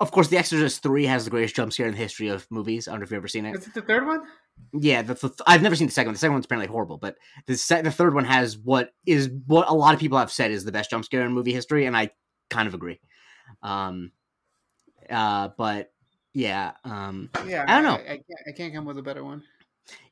of 0.00 0.10
course 0.10 0.28
the 0.28 0.36
Exorcist 0.36 0.82
three 0.82 1.06
has 1.06 1.24
the 1.24 1.30
greatest 1.30 1.56
jump 1.56 1.72
scare 1.72 1.86
in 1.86 1.92
the 1.92 1.98
history 1.98 2.28
of 2.28 2.46
movies. 2.50 2.88
I 2.88 2.92
don't 2.92 3.00
know 3.00 3.04
if 3.04 3.10
you've 3.10 3.18
ever 3.18 3.28
seen 3.28 3.46
it. 3.46 3.56
is 3.56 3.66
it 3.66 3.74
the 3.74 3.82
third 3.82 4.06
one 4.06 4.22
Yeah, 4.72 5.02
the, 5.02 5.14
the, 5.14 5.34
I've 5.46 5.62
never 5.62 5.76
seen 5.76 5.86
the 5.86 5.92
second 5.92 6.08
one. 6.08 6.14
The 6.14 6.18
second 6.18 6.34
one's 6.34 6.44
apparently 6.46 6.70
horrible, 6.70 6.98
but 6.98 7.16
the 7.46 7.56
se- 7.56 7.82
the 7.82 7.90
third 7.90 8.14
one 8.14 8.24
has 8.24 8.58
what 8.58 8.92
is 9.06 9.30
what 9.46 9.68
a 9.68 9.74
lot 9.74 9.94
of 9.94 10.00
people 10.00 10.18
have 10.18 10.32
said 10.32 10.50
is 10.50 10.64
the 10.64 10.72
best 10.72 10.90
jump 10.90 11.04
scare 11.04 11.24
in 11.24 11.32
movie 11.32 11.52
history, 11.52 11.86
and 11.86 11.96
I 11.96 12.10
kind 12.50 12.68
of 12.68 12.74
agree. 12.74 13.00
Um, 13.62 14.12
uh, 15.10 15.48
but 15.56 15.92
yeah, 16.32 16.72
um, 16.84 17.30
yeah 17.46 17.64
I 17.66 17.80
don't 17.80 17.84
know. 17.84 18.04
I, 18.04 18.14
I, 18.14 18.16
can't, 18.16 18.40
I 18.48 18.52
can't 18.52 18.74
come 18.74 18.84
with 18.84 18.98
a 18.98 19.02
better 19.02 19.24
one 19.24 19.42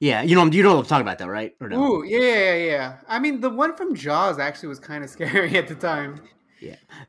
yeah, 0.01 0.23
you 0.23 0.35
know, 0.35 0.45
you 0.47 0.63
know 0.63 0.75
what 0.75 0.81
I'm 0.81 0.87
talking 0.87 1.03
about, 1.03 1.19
though, 1.19 1.27
right? 1.27 1.55
Or 1.61 1.69
no? 1.69 1.83
Ooh, 1.83 2.05
yeah, 2.05 2.19
yeah, 2.19 2.55
yeah. 2.55 2.97
I 3.09 3.19
mean, 3.19 3.41
the 3.41 3.51
one 3.51 3.77
from 3.77 3.95
Jaws 3.95 4.39
actually 4.39 4.69
was 4.69 4.79
kind 4.79 5.05
of 5.05 5.11
scary 5.11 5.57
at 5.57 5.69
the 5.69 5.75
time. 5.75 6.21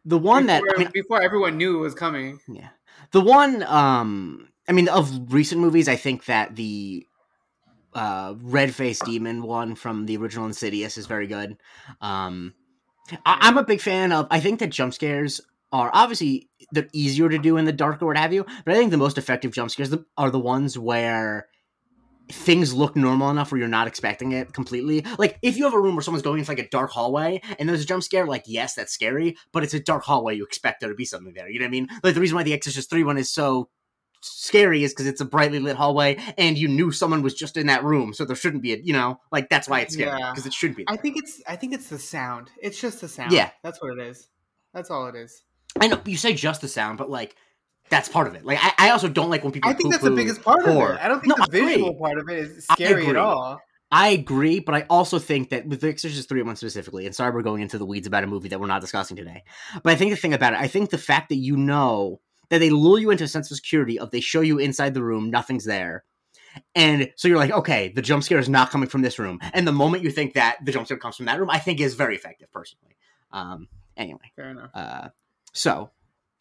The 0.06 0.18
one 0.18 0.48
that 0.48 0.62
before, 0.62 0.76
I 0.76 0.80
mean, 0.80 0.92
before 0.94 1.22
everyone 1.22 1.58
knew 1.58 1.78
it 1.78 1.82
was 1.82 1.94
coming. 1.94 2.40
Yeah. 2.48 2.70
The 3.12 3.22
one 3.22 3.64
um 3.64 4.50
I 4.68 4.72
mean 4.72 4.90
of 4.90 5.34
recent 5.34 5.62
movies 5.62 5.88
I 5.88 5.96
think 5.96 6.26
that 6.26 6.56
the 6.56 7.06
uh 7.94 8.34
red 8.42 8.74
faced 8.74 9.06
demon 9.06 9.44
one 9.44 9.76
from 9.76 10.06
the 10.06 10.18
original 10.18 10.46
Insidious 10.46 10.98
is 10.98 11.06
very 11.06 11.28
good. 11.28 11.58
Um 12.02 12.54
I- 13.26 13.40
I'm 13.42 13.58
a 13.58 13.64
big 13.64 13.82
fan 13.82 14.12
of 14.12 14.28
I 14.32 14.40
think 14.40 14.60
that 14.60 14.72
jump 14.72 14.94
scares 14.94 15.42
are 15.72 15.90
obviously 15.94 16.50
they're 16.72 16.88
easier 16.94 17.30
to 17.30 17.38
do 17.38 17.58
in 17.58 17.66
the 17.66 17.72
dark 17.74 18.02
or 18.02 18.08
what 18.08 18.18
have 18.18 18.34
you, 18.34 18.46
but 18.64 18.74
I 18.74 18.78
think 18.78 18.92
the 18.92 18.98
most 18.98 19.18
effective 19.18 19.52
jump 19.52 19.72
scares 19.72 19.94
are 20.18 20.30
the 20.30 20.40
ones 20.40 20.78
where 20.78 21.48
things 22.32 22.74
look 22.74 22.96
normal 22.96 23.30
enough 23.30 23.52
where 23.52 23.60
you're 23.60 23.68
not 23.68 23.88
expecting 23.88 24.32
it 24.32 24.54
completely. 24.54 25.06
Like 25.18 25.38
if 25.42 25.58
you 25.58 25.66
have 25.66 25.74
a 25.74 25.80
room 25.80 25.96
where 25.96 26.02
someone's 26.02 26.24
going 26.24 26.40
into 26.40 26.50
like 26.52 26.60
a 26.60 26.70
dark 26.70 26.92
hallway 26.92 27.42
and 27.60 27.68
there's 27.68 27.82
a 27.82 27.86
jump 27.86 28.04
scare, 28.04 28.26
like 28.26 28.44
yes, 28.46 28.76
that's 28.76 28.94
scary, 28.94 29.36
but 29.52 29.64
it's 29.64 29.74
a 29.74 29.80
dark 29.80 30.04
hallway. 30.04 30.36
You 30.36 30.44
expect 30.44 30.80
there 30.80 30.90
to 30.90 30.96
be 30.96 31.06
something 31.06 31.34
there. 31.34 31.50
You 31.50 31.60
know 31.60 31.66
what 31.66 31.70
I 31.70 31.72
mean? 31.72 31.88
Like 32.04 32.14
the 32.16 32.22
reason 32.22 32.36
why 32.36 32.44
the 32.44 32.54
Exorcist 32.54 32.90
Three 32.90 33.04
one 33.04 33.18
is 33.18 33.30
so 33.30 33.70
scary 34.22 34.86
is 34.86 34.94
because 34.94 35.06
it's 35.06 35.20
a 35.20 35.26
brightly 35.26 35.60
lit 35.60 35.76
hallway 35.76 36.18
and 36.38 36.58
you 36.58 36.70
knew 36.70 36.92
someone 36.94 37.22
was 37.22 37.34
just 37.34 37.58
in 37.58 37.68
that 37.68 37.84
room, 37.84 38.14
so 38.14 38.24
there 38.24 38.36
shouldn't 38.38 38.64
be 38.64 38.74
a 38.74 38.78
you 38.78 38.94
know 38.94 39.20
like 39.32 39.50
that's 39.50 39.68
why 39.68 39.82
it's 39.82 39.94
scary 39.94 40.18
Yeah. 40.18 40.32
because 40.32 40.46
it 40.46 40.54
shouldn't 40.54 40.78
be. 40.78 40.86
I 40.88 40.96
think 40.96 41.18
it's 41.18 41.42
I 41.48 41.56
think 41.58 41.74
it's 41.74 41.90
the 41.90 42.00
sound. 42.00 42.50
It's 42.62 42.80
just 42.80 43.02
the 43.02 43.10
sound. 43.10 43.34
Yeah. 43.34 43.50
That's 43.64 43.82
what 43.82 43.98
it 43.98 44.02
is. 44.02 44.30
That's 44.74 44.90
all 44.90 45.08
it 45.08 45.16
is. 45.16 45.44
I 45.80 45.88
know 45.88 46.00
you 46.06 46.18
say 46.18 46.34
just 46.34 46.62
the 46.62 46.68
sound, 46.68 46.98
but 46.98 47.10
like 47.10 47.36
that's 47.94 48.10
part 48.10 48.28
of 48.28 48.34
it. 48.34 48.44
Like 48.44 48.58
I, 48.60 48.88
I 48.88 48.90
also 48.90 49.08
don't 49.08 49.30
like 49.30 49.44
when 49.44 49.54
people. 49.54 49.70
I 49.70 49.74
think 49.74 49.92
that's 49.92 50.04
the 50.04 50.12
biggest 50.12 50.42
part 50.42 50.66
of 50.66 50.76
it. 50.76 51.00
I 51.00 51.08
don't 51.08 51.22
think 51.22 51.38
No, 51.38 51.46
the 51.46 51.52
visual 51.52 51.94
part 51.94 52.18
of 52.18 52.28
it 52.28 52.40
is 52.40 52.66
scary 52.66 53.06
at 53.08 53.16
all. 53.16 53.60
I 53.92 54.10
agree, 54.10 54.60
but 54.60 54.74
I 54.74 54.88
also 54.90 55.20
think 55.20 55.50
that 55.52 55.68
with 55.68 55.82
The 55.82 55.90
Exorcist 55.90 56.28
3 56.28 56.42
one 56.42 56.56
specifically, 56.56 57.06
and 57.06 57.14
sorry 57.14 57.32
we're 57.32 57.44
going 57.44 57.62
into 57.62 57.78
the 57.78 57.86
weeds 57.86 58.08
about 58.08 58.24
a 58.24 58.28
movie 58.28 58.50
that 58.50 58.60
we're 58.60 58.66
not 58.66 58.82
discussing 58.82 59.16
today, 59.16 59.44
but 59.84 59.94
I 59.94 59.96
think 59.96 60.10
the 60.10 60.18
thing 60.18 60.34
about 60.34 60.54
it, 60.54 60.60
I 60.60 60.68
think 60.68 60.90
the 60.90 60.98
fact 60.98 61.30
that 61.30 61.36
you 61.36 61.56
know 61.56 62.20
that 62.50 62.58
they 62.58 62.72
lure 62.72 62.98
you 62.98 63.12
into 63.12 63.26
a 63.26 63.28
sense 63.28 63.52
of 63.52 63.58
security 63.58 64.00
of 64.00 64.10
they 64.10 64.20
show 64.20 64.42
you 64.42 64.58
inside 64.58 64.96
the 64.96 65.04
room, 65.04 65.30
nothing's 65.30 65.66
there. 65.66 66.04
And 66.74 67.12
so 67.16 67.28
you're 67.28 67.38
like, 67.38 67.52
okay, 67.52 67.90
the 67.90 68.02
jump 68.02 68.24
scare 68.24 68.40
is 68.40 68.50
not 68.50 68.72
coming 68.72 68.90
from 68.90 69.04
this 69.04 69.20
room. 69.20 69.40
And 69.54 69.68
the 69.68 69.72
moment 69.72 70.04
you 70.04 70.10
think 70.10 70.34
that 70.34 70.58
the 70.64 70.72
jump 70.72 70.88
scare 70.88 70.98
comes 70.98 71.16
from 71.16 71.28
that 71.28 71.40
room, 71.40 71.52
I 71.52 71.60
think 71.60 71.80
is 71.80 71.94
very 71.94 72.16
effective 72.16 72.52
personally. 72.52 72.96
Um, 73.32 73.68
anyway, 73.96 74.32
Fair 74.36 74.50
enough. 74.50 74.72
uh, 74.74 75.10
so 75.54 75.92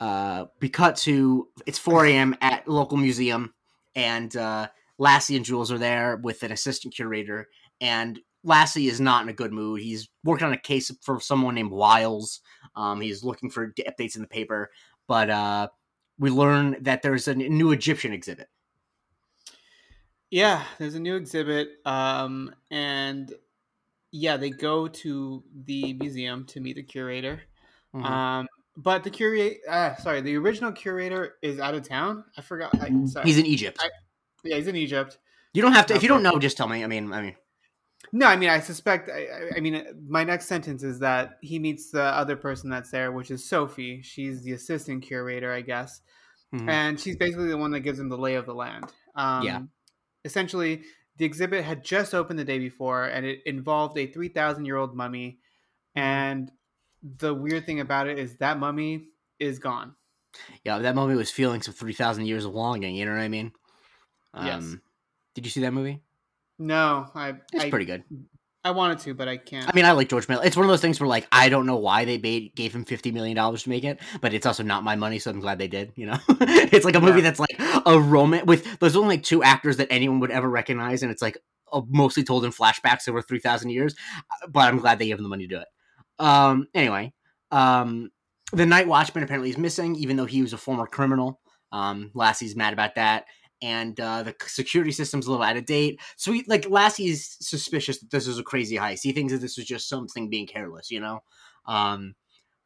uh, 0.03 0.47
we 0.61 0.69
cut 0.69 0.97
to 0.97 1.49
it's 1.65 1.79
4 1.79 2.07
a.m. 2.07 2.35
at 2.41 2.67
local 2.67 2.97
museum, 2.97 3.55
and 3.95 4.37
uh, 4.37 4.67
Lassie 4.99 5.37
and 5.37 5.45
Jules 5.45 5.71
are 5.71 5.79
there 5.79 6.17
with 6.17 6.43
an 6.43 6.51
assistant 6.51 6.93
curator, 6.93 7.49
and 7.81 8.19
Lassie 8.43 8.89
is 8.89 9.01
not 9.01 9.23
in 9.23 9.29
a 9.29 9.33
good 9.33 9.53
mood. 9.53 9.81
He's 9.81 10.09
working 10.25 10.49
on 10.49 10.55
a 10.55 10.59
case 10.59 10.91
for 11.03 11.21
someone 11.21 11.55
named 11.55 11.71
Wiles. 11.71 12.41
Um, 12.75 13.01
he's 13.01 13.23
looking 13.23 13.49
for 13.49 13.73
updates 13.87 14.17
in 14.17 14.23
the 14.23 14.29
paper, 14.29 14.73
but 15.07 15.31
uh, 15.31 15.69
we 16.19 16.31
learn 16.31 16.79
that 16.81 17.03
there's 17.03 17.29
a 17.29 17.35
new 17.37 17.71
Egyptian 17.71 18.13
exhibit. 18.13 18.49
Yeah, 20.31 20.65
there's 20.79 20.97
a 20.97 21.01
new 21.01 21.15
exhibit, 21.15 21.75
um, 21.85 22.53
and 22.73 23.33
yeah, 24.11 24.37
they 24.37 24.51
go 24.51 24.89
to 24.89 25.45
the 25.65 25.93
museum 25.93 26.45
to 26.47 26.59
meet 26.59 26.75
the 26.75 26.83
curator. 26.83 27.41
Mhm. 27.95 28.05
Um, 28.05 28.49
but 28.77 29.05
the 29.05 29.11
curator, 29.11 29.57
uh, 29.69 29.95
sorry, 29.97 30.21
the 30.21 30.37
original 30.37 30.73
curator 30.73 31.35
is 31.43 31.61
out 31.61 31.75
of 31.75 31.87
town. 31.87 32.25
I 32.37 32.41
forgot. 32.41 32.75
I, 32.81 32.91
sorry. 33.07 33.27
He's 33.27 33.39
in 33.39 33.47
Egypt. 33.47 33.79
I- 33.81 33.91
yeah, 34.45 34.57
he's 34.57 34.67
in 34.67 34.75
Egypt. 34.77 35.19
you 35.55 35.63
don't 35.63 35.73
have 35.73 35.87
to. 35.87 35.95
If 35.95 36.03
you 36.03 36.09
don't 36.09 36.23
know, 36.23 36.39
just 36.39 36.57
tell 36.57 36.67
me. 36.69 36.83
I 36.83 36.87
mean, 36.89 37.13
I 37.13 37.23
mean, 37.23 37.37
No, 38.13 38.27
I 38.27 38.35
mean, 38.37 38.49
I 38.49 38.59
suspect. 38.61 39.09
I, 39.09 39.29
I- 39.57 39.61
mean, 39.61 39.85
my 40.09 40.25
next 40.25 40.47
sentence 40.47 40.83
is 40.83 40.99
that 41.01 41.39
he 41.43 41.59
meets 41.59 41.91
the 41.91 42.03
other 42.03 42.35
person 42.37 42.69
that's 42.71 42.91
there, 42.91 43.13
which 43.13 43.31
is 43.31 43.45
Sophie. 43.45 44.03
She's 44.03 44.43
the 44.43 44.53
assistant 44.53 45.03
curator, 45.05 45.53
I 45.53 45.61
guess, 45.61 46.01
mhm. 46.55 46.69
and 46.69 46.99
she's 46.99 47.17
basically 47.17 47.49
the 47.49 47.57
one 47.59 47.71
that 47.71 47.81
gives 47.81 47.99
him 48.01 48.09
the 48.09 48.19
lay 48.19 48.35
of 48.35 48.47
the 48.47 48.55
land. 48.55 48.87
Um, 49.15 49.45
Yeah. 49.45 49.61
Essentially, 50.25 50.83
the 51.19 51.25
exhibit 51.25 51.65
had 51.65 51.85
just 51.85 52.15
opened 52.15 52.39
the 52.39 52.45
day 52.45 52.59
before, 52.59 53.05
and 53.05 53.27
it 53.27 53.41
involved 53.47 53.97
a 53.99 54.07
three 54.07 54.29
thousand 54.29 54.65
year 54.65 54.77
old 54.77 54.97
mummy. 54.97 55.39
And 55.95 56.51
the 57.03 57.35
weird 57.35 57.67
thing 57.67 57.81
about 57.81 58.07
it 58.09 58.19
is 58.19 58.37
that 58.37 58.59
mummy 58.59 59.09
is 59.39 59.59
gone. 59.59 59.95
yeah, 60.65 60.79
that 60.79 60.95
movie 60.95 61.15
was 61.15 61.31
feeling 61.31 61.63
some 61.63 61.75
three 61.75 61.93
thousand 61.93 62.27
years 62.27 62.45
of 62.45 62.55
longing. 62.55 62.95
You 62.95 63.05
know 63.07 63.13
what 63.13 63.21
I 63.21 63.29
mean? 63.29 63.53
Um, 64.35 64.47
Yes. 64.47 64.77
Did 65.35 65.47
you 65.47 65.51
see 65.51 65.61
that 65.63 65.73
movie? 65.73 66.03
No, 66.59 67.09
I 67.15 67.35
It's 67.53 67.65
I, 67.65 67.71
pretty 67.71 67.87
good. 67.87 68.05
I 68.65 68.71
wanted 68.71 69.01
to, 69.01 69.15
but 69.15 69.27
I 69.27 69.39
can't. 69.39 69.69
I 69.69 69.73
mean, 69.75 69.85
I 69.85 69.91
like 69.93 70.09
George 70.09 70.29
Miller. 70.29 70.45
It's 70.45 70.57
one 70.57 70.65
of 70.65 70.71
those 70.71 70.81
things 70.81 71.01
where, 71.01 71.09
like, 71.09 71.27
I 71.33 71.49
don't 71.49 71.67
know 71.67 71.77
why 71.79 72.05
they 72.05 72.19
made, 72.19 72.55
gave 72.55 72.73
him 72.73 72.85
fifty 72.85 73.11
million 73.11 73.35
dollars 73.35 73.65
to 73.65 73.71
make 73.71 73.83
it, 73.83 73.99
but 74.21 74.33
it's 74.35 74.47
also 74.47 74.63
not 74.63 74.85
my 74.85 74.95
money, 74.95 75.19
so 75.19 75.31
I'm 75.33 75.41
glad 75.41 75.59
they 75.59 75.67
did. 75.67 75.93
You 75.97 76.07
know, 76.07 76.19
it's 76.29 76.85
like 76.85 76.95
a 76.95 77.01
movie 77.01 77.19
Yeah. 77.21 77.31
that's 77.31 77.41
like 77.41 77.57
a 77.87 77.99
romance 77.99 78.47
with. 78.47 78.79
There's 78.79 78.95
only 78.95 79.17
like 79.17 79.25
two 79.25 79.43
actors 79.43 79.79
that 79.79 79.89
anyone 79.91 80.21
would 80.21 80.31
ever 80.31 80.49
recognize, 80.49 81.03
and 81.03 81.11
it's 81.11 81.23
like 81.23 81.39
mostly 81.89 82.23
told 82.23 82.45
in 82.45 82.53
flashbacks 82.53 83.09
over 83.09 83.21
three 83.21 83.41
thousand 83.41 83.71
years. 83.71 83.97
uh, 84.45 84.47
But 84.47 84.69
I'm 84.69 84.79
glad 84.79 85.01
they 85.01 85.07
gave 85.09 85.17
him 85.19 85.25
the 85.25 85.29
money 85.29 85.49
to 85.49 85.57
do 85.57 85.61
it. 85.61 85.67
Um. 86.19 86.69
Anyway, 86.75 87.13
um, 87.51 88.11
the 88.53 88.67
Night 88.67 88.87
Watchman 88.87 89.25
apparently 89.25 89.51
is 89.51 89.59
missing, 89.59 89.97
even 89.97 90.17
though 90.17 90.27
he 90.27 90.43
was 90.43 90.53
a 90.53 90.59
former 90.59 90.87
criminal. 90.87 91.41
Um, 91.73 92.11
Lassie's 92.15 92.55
mad 92.55 92.73
about 92.73 92.97
that. 92.97 93.25
And 93.63 93.99
uh, 94.01 94.25
the 94.25 94.35
security 94.47 94.91
system's 94.91 95.27
a 95.27 95.31
little 95.31 95.45
out 95.45 95.57
of 95.57 95.65
date. 95.65 96.01
So, 96.17 96.33
he, 96.33 96.45
like, 96.49 96.69
Lassie's 96.69 97.37
suspicious 97.41 98.01
that 98.01 98.11
this 98.11 98.27
is 98.27 98.39
a 98.39 98.43
crazy 98.43 98.77
heist. 98.77 99.03
He 99.03 99.13
thinks 99.13 99.33
that 99.33 99.39
this 99.39 99.57
was 99.57 99.67
just 99.67 99.89
something 99.89 100.29
being 100.29 100.49
careless, 100.49 100.91
you 100.91 100.99
know? 100.99 101.21
Um, 101.67 102.17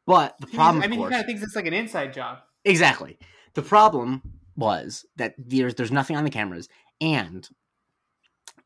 but 0.07 0.35
the 0.39 0.47
problem, 0.47 0.83
I 0.83 0.87
mean, 0.87 0.99
of 0.99 1.05
he 1.05 1.11
kind 1.11 1.21
of 1.21 1.27
thinks 1.27 1.43
it's 1.43 1.55
like 1.55 1.67
an 1.67 1.73
inside 1.73 2.13
job. 2.13 2.39
exactly. 2.65 3.19
The 3.53 3.61
problem 3.61 4.21
was 4.55 5.05
that 5.17 5.35
there's, 5.37 5.75
there's 5.75 5.91
nothing 5.91 6.15
on 6.17 6.23
the 6.23 6.29
cameras, 6.31 6.67
and 6.99 7.47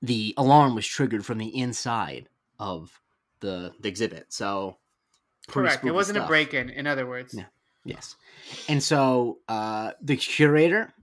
the 0.01 0.33
alarm 0.37 0.73
was 0.73 0.87
triggered 0.87 1.25
from 1.25 1.37
the 1.37 1.55
inside 1.55 2.29
of 2.59 3.01
the, 3.41 3.73
the 3.79 3.89
exhibit. 3.89 4.27
So, 4.29 4.77
Correct. 5.47 5.83
It 5.83 5.91
wasn't 5.91 6.19
a 6.19 6.27
break-in. 6.27 6.69
In 6.69 6.87
other 6.87 7.05
words. 7.05 7.33
Yeah. 7.33 7.45
Yes. 7.83 8.15
And 8.69 8.81
so 8.81 9.39
uh, 9.47 9.91
the 10.01 10.15
curator, 10.15 10.93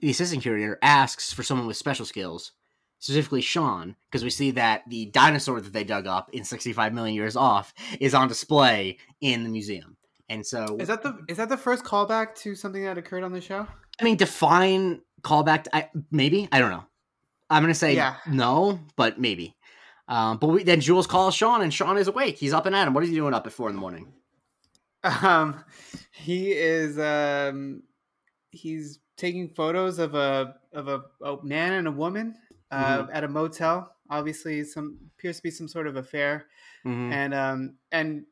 the 0.00 0.10
assistant 0.10 0.42
curator, 0.42 0.78
asks 0.82 1.32
for 1.32 1.42
someone 1.42 1.66
with 1.66 1.76
special 1.76 2.04
skills, 2.04 2.52
specifically 2.98 3.40
Shawn, 3.40 3.96
because 4.10 4.24
we 4.24 4.30
see 4.30 4.50
that 4.52 4.82
the 4.88 5.06
dinosaur 5.06 5.60
that 5.60 5.72
they 5.72 5.84
dug 5.84 6.06
up 6.06 6.30
in 6.32 6.44
65 6.44 6.92
million 6.92 7.14
years 7.14 7.34
off 7.34 7.72
is 7.98 8.14
on 8.14 8.28
display 8.28 8.98
in 9.20 9.42
the 9.42 9.48
museum. 9.50 9.96
And 10.28 10.46
so, 10.46 10.76
Is 10.78 10.88
that 10.88 11.02
the 11.02 11.18
is 11.26 11.38
that 11.38 11.48
the 11.48 11.56
first 11.56 11.84
callback 11.84 12.34
to 12.40 12.54
something 12.54 12.84
that 12.84 12.98
occurred 12.98 13.24
on 13.24 13.32
the 13.32 13.40
show? 13.40 13.66
I 13.98 14.04
mean, 14.04 14.16
define 14.16 15.00
callback. 15.22 15.64
To, 15.64 15.76
I, 15.76 15.90
maybe 16.10 16.48
I 16.52 16.58
don't 16.58 16.70
know. 16.70 16.84
I'm 17.48 17.62
gonna 17.62 17.72
say 17.74 17.94
Yeah. 17.94 18.16
no, 18.30 18.78
but 18.96 19.18
maybe. 19.18 19.56
Um, 20.08 20.38
but 20.38 20.46
we, 20.48 20.62
then 20.62 20.80
Jules 20.80 21.06
calls 21.06 21.34
Shawn, 21.34 21.60
and 21.62 21.72
Shawn 21.72 21.98
is 21.98 22.08
awake. 22.08 22.38
He's 22.38 22.52
up 22.54 22.64
and 22.66 22.74
at 22.74 22.88
him. 22.88 22.94
What 22.94 23.04
is 23.04 23.10
he 23.10 23.14
doing 23.16 23.34
up 23.34 23.46
at 23.46 23.52
four 23.52 23.68
in 23.68 23.74
the 23.74 23.80
morning? 23.80 24.08
Um, 25.04 25.62
he 26.12 26.52
is 26.52 26.98
um, 26.98 27.82
he's 28.50 28.98
taking 29.16 29.48
photos 29.48 29.98
of 29.98 30.14
a 30.14 30.56
of 30.72 30.88
a, 30.88 31.02
a 31.22 31.36
man 31.44 31.74
and 31.74 31.86
a 31.88 31.92
woman 31.92 32.34
uh, 32.70 32.98
Mm-hmm. 33.02 33.10
at 33.12 33.24
a 33.24 33.28
motel. 33.28 33.94
Obviously, 34.10 34.64
some 34.64 34.98
appears 35.18 35.36
to 35.36 35.42
be 35.42 35.50
some 35.50 35.68
sort 35.68 35.86
of 35.86 35.96
affair, 35.96 36.46
Mhm. 36.86 37.12
and 37.12 37.34
um 37.34 37.74
and 37.92 38.24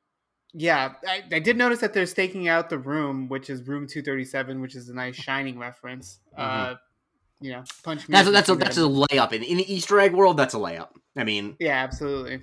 yeah, 0.54 0.94
I, 1.06 1.22
I 1.30 1.38
did 1.38 1.56
notice 1.58 1.80
that 1.80 1.92
they're 1.92 2.06
staking 2.06 2.48
out 2.48 2.70
the 2.70 2.78
room, 2.78 3.28
which 3.28 3.50
is 3.50 3.62
room 3.68 3.86
two 3.86 4.02
thirty 4.02 4.24
seven, 4.24 4.60
which 4.62 4.74
is 4.74 4.88
a 4.88 4.94
nice 4.94 5.14
shining 5.16 5.58
reference. 5.58 6.18
Uh, 6.36 6.74
you 7.40 7.52
know, 7.52 7.62
punch 7.84 8.08
me. 8.08 8.12
That's 8.14 8.28
a, 8.28 8.30
that's 8.30 8.48
a 8.48 8.54
that's 8.56 8.76
a 8.78 8.80
layup 8.80 9.32
in 9.32 9.42
in 9.42 9.58
the 9.58 9.72
Easter 9.74 10.00
egg 10.00 10.14
world. 10.14 10.36
That's 10.38 10.54
a 10.54 10.58
layup. 10.58 10.88
I 11.16 11.24
mean, 11.24 11.56
Yeah, 11.58 11.82
absolutely. 11.82 12.42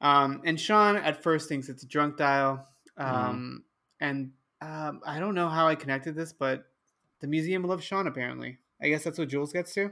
Um, 0.00 0.42
and 0.44 0.58
Shawn 0.58 0.96
at 0.96 1.22
first 1.22 1.48
thinks 1.48 1.68
it's 1.68 1.82
a 1.82 1.86
drunk 1.86 2.16
dial. 2.16 2.66
Mm-hmm. 2.98 3.14
Um, 3.30 3.64
And 4.00 4.32
um, 4.60 5.00
I 5.06 5.20
don't 5.20 5.34
know 5.34 5.48
how 5.48 5.68
I 5.68 5.74
connected 5.74 6.14
this, 6.14 6.32
but 6.32 6.64
the 7.20 7.26
museum 7.26 7.64
loves 7.64 7.84
Shawn 7.84 8.06
apparently. 8.06 8.58
I 8.82 8.88
guess 8.88 9.04
that's 9.04 9.18
what 9.18 9.28
Jules 9.28 9.52
gets 9.52 9.72
to. 9.74 9.90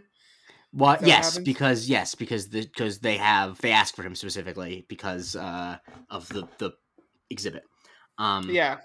What? 0.73 1.03
Is 1.03 1.09
that 1.09 1.25
what 1.25 1.25
Yes, 1.25 1.39
because 1.39 1.89
yes, 1.89 2.15
because 2.15 2.49
the 2.49 2.63
because 2.63 2.99
they 2.99 3.17
have 3.19 3.59
they 3.61 3.73
ask 3.73 3.95
for 3.95 4.03
him 4.03 4.15
specifically 4.15 4.85
because 4.89 5.37
uh, 5.37 5.77
of 6.11 6.29
the 6.29 6.49
the 6.59 6.73
exhibit. 7.31 7.65
Um, 8.19 8.49
Yeah. 8.51 8.79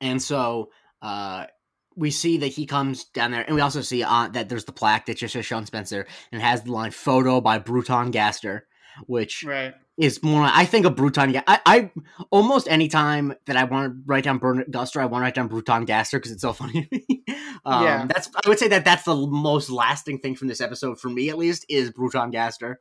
and 0.00 0.20
so 0.20 0.70
uh, 1.02 1.46
we 1.96 2.10
see 2.10 2.36
that 2.38 2.48
he 2.48 2.66
comes 2.66 3.04
down 3.04 3.30
there, 3.30 3.42
and 3.42 3.54
we 3.54 3.60
also 3.60 3.80
see 3.80 4.02
uh, 4.02 4.28
that 4.28 4.48
there's 4.48 4.64
the 4.66 4.72
plaque 4.72 5.06
that 5.06 5.16
just 5.16 5.32
says 5.32 5.46
Shawn 5.46 5.66
Spencer 5.66 6.06
and 6.30 6.40
has 6.42 6.62
the 6.62 6.72
line 6.72 6.90
"photo 6.90 7.40
by 7.40 7.58
Bruton 7.58 8.10
Gaster," 8.10 8.66
which 9.06 9.44
Right. 9.44 9.74
is 9.96 10.22
more. 10.22 10.42
I 10.44 10.64
think 10.66 10.84
of 10.86 10.94
Bruton. 10.94 11.36
I, 11.46 11.60
I 11.66 11.90
almost 12.30 12.68
any 12.68 12.88
time 12.88 13.34
that 13.46 13.56
I 13.56 13.64
want 13.64 13.92
to 13.92 14.02
write 14.06 14.24
down 14.24 14.38
Bernard 14.38 14.70
Guster, 14.70 15.00
I 15.00 15.06
want 15.06 15.20
to 15.22 15.24
write 15.24 15.34
down 15.34 15.48
Bruton 15.48 15.84
Gaster 15.86 16.18
because 16.18 16.32
it's 16.32 16.42
so 16.42 16.52
funny 16.62 16.86
to 16.86 16.88
me. 17.08 17.24
um, 17.64 17.82
Yeah. 17.84 18.06
that's. 18.06 18.28
I 18.44 18.48
would 18.48 18.58
say 18.58 18.68
that 18.68 18.84
that's 18.84 19.04
the 19.04 19.16
most 19.16 19.70
lasting 19.70 20.18
thing 20.20 20.36
from 20.36 20.48
this 20.48 20.60
episode 20.60 21.00
for 21.00 21.08
me, 21.08 21.30
at 21.30 21.38
least, 21.38 21.64
is 21.68 21.90
Bruton 21.90 22.30
Gaster. 22.30 22.80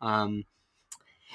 Um, 0.00 0.44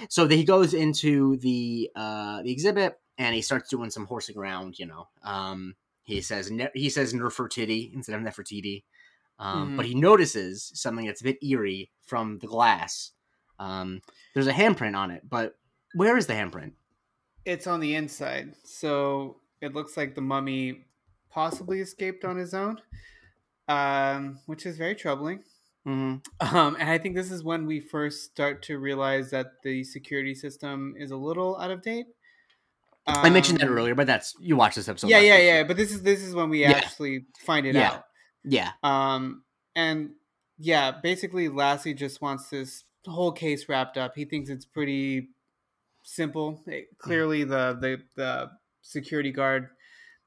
so 0.10 0.26
then 0.26 0.38
he 0.38 0.44
goes 0.44 0.74
into 0.74 1.38
the 1.38 1.90
uh, 1.96 2.42
the 2.42 2.52
exhibit 2.52 3.00
and 3.18 3.36
he 3.36 3.42
starts 3.42 3.70
doing 3.70 3.90
some 3.92 4.06
horsing 4.06 4.38
around. 4.38 4.80
You 4.80 4.88
know, 4.88 5.08
um, 5.24 5.76
he 6.04 6.22
says 6.22 6.52
ne- 6.52 6.70
he 6.74 6.90
says 6.90 7.14
Nefertiti 7.14 7.94
instead 7.94 8.16
of 8.16 8.22
Nefertiti. 8.22 8.84
Um, 9.40 9.72
Mhm. 9.74 9.78
But 9.78 9.86
he 9.88 9.96
notices 9.96 10.72
something 10.76 11.06
that's 11.06 11.22
a 11.22 11.24
bit 11.24 11.44
eerie 11.44 11.92
from 12.02 12.38
the 12.40 12.48
glass. 12.48 13.12
Um, 13.60 14.02
there's 14.34 14.48
a 14.48 14.54
handprint 14.54 14.96
on 14.96 15.12
it, 15.12 15.28
but 15.28 15.58
where 15.94 16.18
is 16.18 16.28
the 16.28 16.34
handprint? 16.34 16.74
It's 17.46 17.66
on 17.68 17.80
the 17.80 17.96
inside, 17.96 18.56
so 18.64 19.38
it 19.62 19.74
looks 19.74 19.98
like 19.98 20.14
the 20.16 20.22
mummy 20.22 20.86
possibly 21.30 21.80
escaped 21.80 22.24
on 22.24 22.38
his 22.38 22.54
own, 22.54 22.82
um, 23.68 24.40
which 24.46 24.66
is 24.66 24.78
very 24.78 24.96
troubling. 24.96 25.44
Mm-hmm. 25.88 26.56
Um, 26.56 26.76
and 26.80 26.90
I 26.90 26.98
think 27.00 27.16
this 27.16 27.32
is 27.32 27.44
when 27.44 27.66
we 27.66 27.80
first 27.80 28.26
start 28.26 28.62
to 28.64 28.78
realize 28.78 29.32
that 29.32 29.64
the 29.64 29.84
security 29.84 30.36
system 30.36 30.94
is 30.98 31.10
a 31.12 31.18
little 31.18 31.58
out 31.58 31.72
of 31.72 31.82
date. 31.82 32.08
I 33.08 33.30
mentioned 33.30 33.60
that 33.60 33.68
Um, 33.68 33.78
earlier, 33.78 33.96
but 33.96 34.08
that's 34.08 34.36
you 34.40 34.56
watched 34.56 34.76
this 34.76 34.88
episode. 34.88 35.10
yeah, 35.10 35.20
yeah, 35.20 35.38
yeah. 35.38 35.64
But 35.64 35.78
this 35.78 35.92
is 35.92 36.02
this 36.04 36.22
is 36.22 36.36
when 36.36 36.50
we 36.50 36.62
Yeah. 36.62 36.72
actually 36.72 37.26
find 37.40 37.66
it 37.66 37.76
Yeah. 37.76 37.92
out. 37.92 38.04
yeah. 38.44 38.72
Um, 38.84 39.44
and 39.76 40.12
yeah, 40.58 40.92
basically, 41.02 41.50
Lassie 41.50 41.94
just 41.96 42.22
wants 42.22 42.50
this 42.50 42.84
whole 43.06 43.32
case 43.32 43.68
wrapped 43.68 43.98
up. 43.98 44.14
He 44.16 44.26
thinks 44.26 44.50
it's 44.50 44.66
pretty 44.66 45.30
simple. 46.04 46.62
It- 46.68 46.72
Mm-hmm. 46.92 46.96
clearly, 47.00 47.44
the 47.44 47.78
the 47.80 48.02
the 48.16 48.52
security 48.82 49.32
guard 49.32 49.70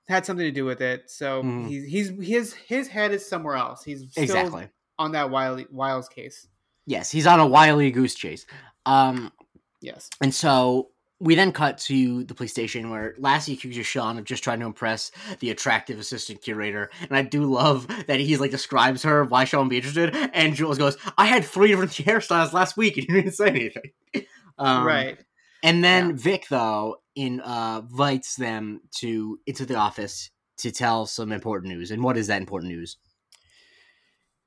had 0.09 0.27
something 0.27 0.45
to 0.47 0.53
do 0.53 0.65
with 0.65 0.81
it. 0.81 1.11
So 1.11 1.43
Mhm. 1.43 1.69
he's 1.69 1.85
he's 1.87 2.27
his 2.29 2.53
his 2.55 2.89
head 2.89 3.13
is 3.13 3.27
somewhere 3.29 3.57
else. 3.57 3.85
He's 3.85 4.11
still 4.11 4.25
Exactly. 4.25 4.69
on 4.99 5.13
that 5.13 5.31
Wiley 5.31 5.67
Wiles 5.71 6.09
case. 6.09 6.47
Yes, 6.87 7.11
he's 7.11 7.27
on 7.27 7.41
a 7.41 7.47
wily 7.47 7.91
goose 7.91 8.15
chase. 8.15 8.45
Um, 8.85 9.33
Yes. 9.81 10.11
and 10.21 10.35
so 10.35 10.91
we 11.25 11.35
then 11.35 11.53
cut 11.53 11.79
to 11.79 12.23
the 12.25 12.35
police 12.35 12.53
station 12.53 12.91
where 12.91 13.15
Lassie 13.19 13.55
accuses 13.55 13.87
Shawn 13.87 14.19
of 14.19 14.25
just 14.25 14.45
trying 14.45 14.61
to 14.61 14.67
impress 14.67 15.11
the 15.41 15.51
attractive 15.51 15.99
assistant 15.99 16.43
curator. 16.43 16.91
And 17.01 17.17
I 17.17 17.23
do 17.23 17.45
love 17.45 17.89
that 18.07 18.21
he's 18.21 18.41
like 18.41 18.51
describes 18.51 19.03
her 19.05 19.25
why 19.25 19.45
Shawn 19.45 19.63
would 19.63 19.71
be 19.71 19.79
interested. 19.79 20.15
And 20.35 20.55
Jules 20.55 20.77
goes, 20.77 20.99
I 21.17 21.25
had 21.25 21.45
three 21.45 21.69
different 21.69 21.93
hairstyles 21.93 22.53
last 22.53 22.77
week 22.77 22.99
and 22.99 23.09
you 23.09 23.15
didn't 23.15 23.33
say 23.33 23.49
anything. 23.49 23.91
Um, 24.57 24.87
right. 24.87 25.19
And 25.65 25.83
then 25.83 26.11
Yeah. 26.11 26.15
Vick 26.15 26.47
though 26.49 26.99
in 27.17 27.41
uh, 27.41 27.83
invites 27.83 28.37
them 28.37 28.83
to 28.99 29.41
into 29.47 29.67
the 29.67 29.75
office 29.75 30.31
to 30.59 30.71
tell 30.71 31.07
some 31.07 31.33
important 31.33 31.75
news. 31.75 31.91
And 31.91 32.05
what 32.05 32.17
is 32.17 32.29
that 32.29 32.41
important 32.41 32.71
news? 32.71 32.99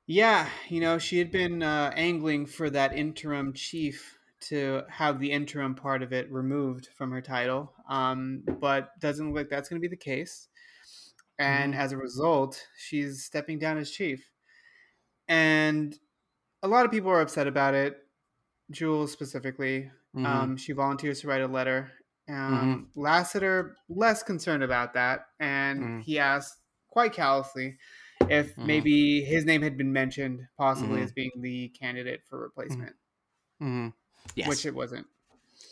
Yeah, 0.05 0.47
you 0.69 0.79
know, 0.79 0.97
she 0.97 1.19
had 1.19 1.29
been 1.29 1.61
uh, 1.61 1.91
angling 1.93 2.45
for 2.45 2.69
that 2.69 2.93
interim 2.93 3.51
chief 3.51 4.16
to 4.41 4.83
have 4.89 5.19
the 5.19 5.31
interim 5.31 5.75
part 5.75 6.03
of 6.03 6.13
it 6.13 6.31
removed 6.31 6.87
from 6.97 7.11
her 7.11 7.21
title, 7.21 7.73
um, 7.89 8.43
but 8.59 8.91
doesn't 8.99 9.27
look 9.27 9.35
like 9.37 9.49
that's 9.49 9.69
going 9.69 9.81
to 9.81 9.87
be 9.87 9.89
the 9.93 9.97
case. 9.97 10.49
And 11.39 11.73
Mhm. 11.73 11.75
as 11.75 11.91
a 11.93 11.97
result, 11.97 12.67
she's 12.77 13.25
stepping 13.25 13.59
down 13.59 13.77
as 13.77 13.91
chief. 13.91 14.31
And 15.27 15.97
a 16.63 16.69
lot 16.69 16.85
of 16.85 16.91
people 16.91 17.11
are 17.11 17.21
upset 17.21 17.47
about 17.47 17.75
it. 17.75 18.07
Jules 18.71 19.11
specifically, 19.13 19.91
Mhm. 20.13 20.47
um, 20.47 20.57
she 20.57 20.73
volunteers 20.73 21.21
to 21.21 21.27
write 21.27 21.41
a 21.41 21.47
letter. 21.47 21.91
Um, 22.29 22.91
Lassiter 22.95 23.77
less 23.89 24.23
concerned 24.23 24.63
about 24.63 24.93
that, 24.95 25.27
and 25.39 25.89
Mhm. 25.89 26.01
he 26.01 26.19
asked 26.19 26.59
quite 26.89 27.13
callously 27.13 27.79
if 28.29 28.57
Mhm. 28.57 28.57
maybe 28.63 29.23
his 29.23 29.45
name 29.45 29.61
had 29.63 29.77
been 29.77 29.93
mentioned, 29.93 30.47
possibly 30.57 31.01
Mhm. 31.01 31.03
as 31.03 31.13
being 31.13 31.31
the 31.41 31.69
candidate 31.69 32.23
for 32.25 32.39
replacement, 32.41 32.95
Mhm. 33.59 33.93
Yes. 34.35 34.47
which 34.47 34.65
it 34.65 34.75
wasn't. 34.75 35.07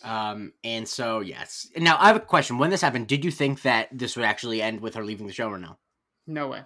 Um, 0.04 0.54
and 0.64 0.88
so 0.88 1.22
yes. 1.22 1.68
Now 1.76 1.98
I 2.00 2.08
have 2.08 2.16
a 2.16 2.20
question. 2.20 2.58
When 2.58 2.70
this 2.70 2.82
happened, 2.82 3.08
did 3.08 3.26
you 3.26 3.32
think 3.32 3.64
that 3.64 3.90
this 3.92 4.16
would 4.16 4.26
actually 4.26 4.62
end 4.62 4.82
with 4.82 4.96
her 4.96 5.04
leaving 5.04 5.28
the 5.28 5.34
show 5.34 5.50
or 5.50 5.58
no? 5.58 5.78
No 6.28 6.48
way. 6.48 6.62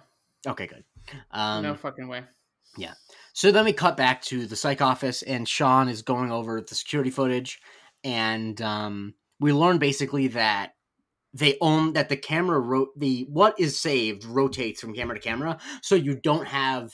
Okay, 0.46 0.66
good. 0.66 0.84
Um, 1.30 1.62
no 1.62 1.74
fucking 1.74 2.08
way. 2.08 2.22
Yeah. 2.76 2.92
So 3.32 3.50
then 3.50 3.64
we 3.64 3.72
cut 3.72 3.96
back 3.96 4.22
to 4.22 4.46
the 4.46 4.56
psych 4.56 4.82
office, 4.82 5.22
and 5.22 5.48
Shawn 5.48 5.88
is 5.88 6.02
going 6.02 6.30
over 6.30 6.60
the 6.60 6.74
security 6.74 7.10
footage, 7.10 7.60
and 8.04 8.60
um, 8.60 9.14
we 9.38 9.52
learn 9.52 9.78
basically 9.78 10.28
that 10.28 10.74
they 11.32 11.56
own 11.60 11.92
that 11.94 12.08
the 12.08 12.16
camera 12.16 12.58
wrote 12.58 12.88
the 12.98 13.26
what 13.28 13.58
is 13.58 13.78
saved 13.78 14.24
rotates 14.24 14.80
from 14.80 14.94
camera 14.94 15.16
to 15.16 15.22
camera, 15.22 15.58
so 15.82 15.94
you 15.94 16.14
don't 16.14 16.46
have 16.46 16.92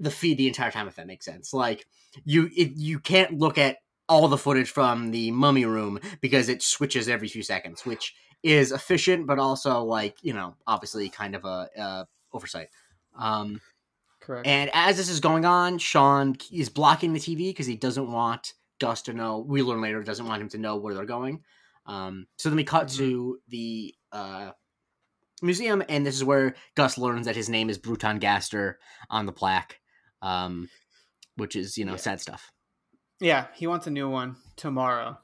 the 0.00 0.10
feed 0.10 0.38
the 0.38 0.48
entire 0.48 0.70
time. 0.70 0.88
If 0.88 0.96
that 0.96 1.06
makes 1.06 1.24
sense, 1.26 1.52
like 1.54 1.86
you 2.24 2.50
it, 2.56 2.72
you 2.76 2.98
can't 2.98 3.38
look 3.38 3.58
at 3.58 3.78
all 4.08 4.26
the 4.26 4.38
footage 4.38 4.70
from 4.70 5.12
the 5.12 5.30
mummy 5.30 5.64
room 5.64 6.00
because 6.20 6.48
it 6.48 6.62
switches 6.62 7.08
every 7.08 7.28
few 7.28 7.42
seconds, 7.44 7.86
which 7.86 8.14
is 8.42 8.72
efficient, 8.72 9.26
but 9.26 9.38
also 9.38 9.82
like 9.84 10.16
you 10.22 10.32
know 10.32 10.56
obviously 10.66 11.08
kind 11.08 11.34
of 11.36 11.44
a 11.44 11.68
uh, 11.78 12.04
oversight. 12.32 12.68
Um, 13.16 13.60
Correct. 14.20 14.46
and 14.46 14.70
as 14.74 14.96
this 14.96 15.08
is 15.08 15.20
going 15.20 15.44
on, 15.44 15.78
Shawn 15.78 16.36
is 16.52 16.68
blocking 16.68 17.12
the 17.12 17.20
TV 17.20 17.50
because 17.50 17.66
he 17.66 17.76
doesn't 17.76 18.10
want 18.10 18.54
Gus 18.80 19.02
to 19.02 19.12
know. 19.12 19.38
We 19.46 19.62
learn 19.62 19.80
later 19.80 20.02
doesn't 20.02 20.26
want 20.26 20.42
him 20.42 20.48
to 20.50 20.58
know 20.58 20.76
where 20.76 20.94
they're 20.94 21.04
going. 21.04 21.42
Um, 21.86 22.26
so 22.36 22.48
then 22.48 22.56
we 22.56 22.64
cut 22.64 22.86
Mhm. 22.88 22.96
to 22.98 23.38
the 23.48 23.94
uh, 24.12 24.50
museum, 25.42 25.82
and 25.88 26.04
this 26.06 26.14
is 26.14 26.24
where 26.24 26.54
Gus 26.74 26.98
learns 26.98 27.26
that 27.26 27.36
his 27.36 27.48
name 27.48 27.70
is 27.70 27.78
Bruton 27.78 28.18
Gaster 28.18 28.78
on 29.08 29.26
the 29.26 29.32
plaque, 29.32 29.80
um, 30.22 30.68
which 31.36 31.56
is 31.56 31.76
you 31.78 31.84
know 31.84 31.92
Yeah. 31.92 31.98
sad 31.98 32.20
stuff. 32.20 32.50
yeah, 33.20 33.46
he 33.54 33.66
wants 33.66 33.86
a 33.86 33.90
new 33.90 34.08
one 34.08 34.36
tomorrow. 34.56 35.18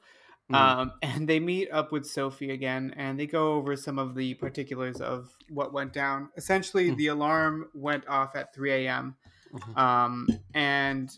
Mhm. 0.51 0.55
Um, 0.55 0.91
and 1.01 1.27
they 1.27 1.39
meet 1.39 1.69
up 1.71 1.91
with 1.91 2.05
Sophie 2.05 2.51
again, 2.51 2.93
and 2.95 3.19
they 3.19 3.25
go 3.27 3.53
over 3.53 3.75
some 3.75 3.97
of 3.99 4.15
the 4.15 4.35
particulars 4.35 5.01
of 5.01 5.29
what 5.49 5.73
went 5.73 5.93
down. 5.93 6.29
Essentially, 6.37 6.89
Mhm. 6.91 6.97
the 6.97 7.07
alarm 7.07 7.69
went 7.73 8.07
off 8.07 8.35
at 8.35 8.53
3 8.53 8.71
a.m. 8.71 9.15
Mhm. 9.53 9.77
Um, 9.77 10.27
and 10.53 11.09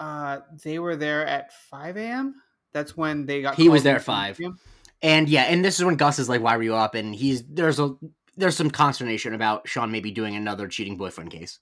uh, 0.00 0.40
they 0.64 0.78
were 0.78 0.96
there 0.96 1.24
at 1.26 1.52
5 1.52 1.96
a.m. 1.96 2.34
That's 2.72 2.96
when 2.96 3.26
they 3.26 3.40
got. 3.42 3.54
He 3.54 3.68
was 3.68 3.82
there 3.82 3.96
at 3.96 4.00
the 4.00 4.04
5. 4.04 4.38
museum. 4.38 4.58
And 5.02 5.28
yeah, 5.28 5.42
and 5.44 5.64
this 5.64 5.78
is 5.78 5.84
when 5.84 5.96
Gus 5.96 6.18
is 6.18 6.28
like, 6.28 6.40
"Why 6.42 6.56
were 6.56 6.62
you 6.62 6.74
up?" 6.74 6.94
And 6.94 7.14
he's 7.14 7.42
there's 7.46 7.78
a 7.78 7.94
there's 8.36 8.56
some 8.56 8.70
consternation 8.70 9.32
about 9.34 9.68
Shawn 9.68 9.90
maybe 9.92 10.10
doing 10.10 10.34
another 10.36 10.68
cheating 10.68 10.96
boyfriend 10.96 11.30
case. 11.30 11.58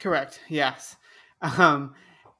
Correct. 0.00 0.40
Yes. 0.48 0.96
Um, 1.42 1.94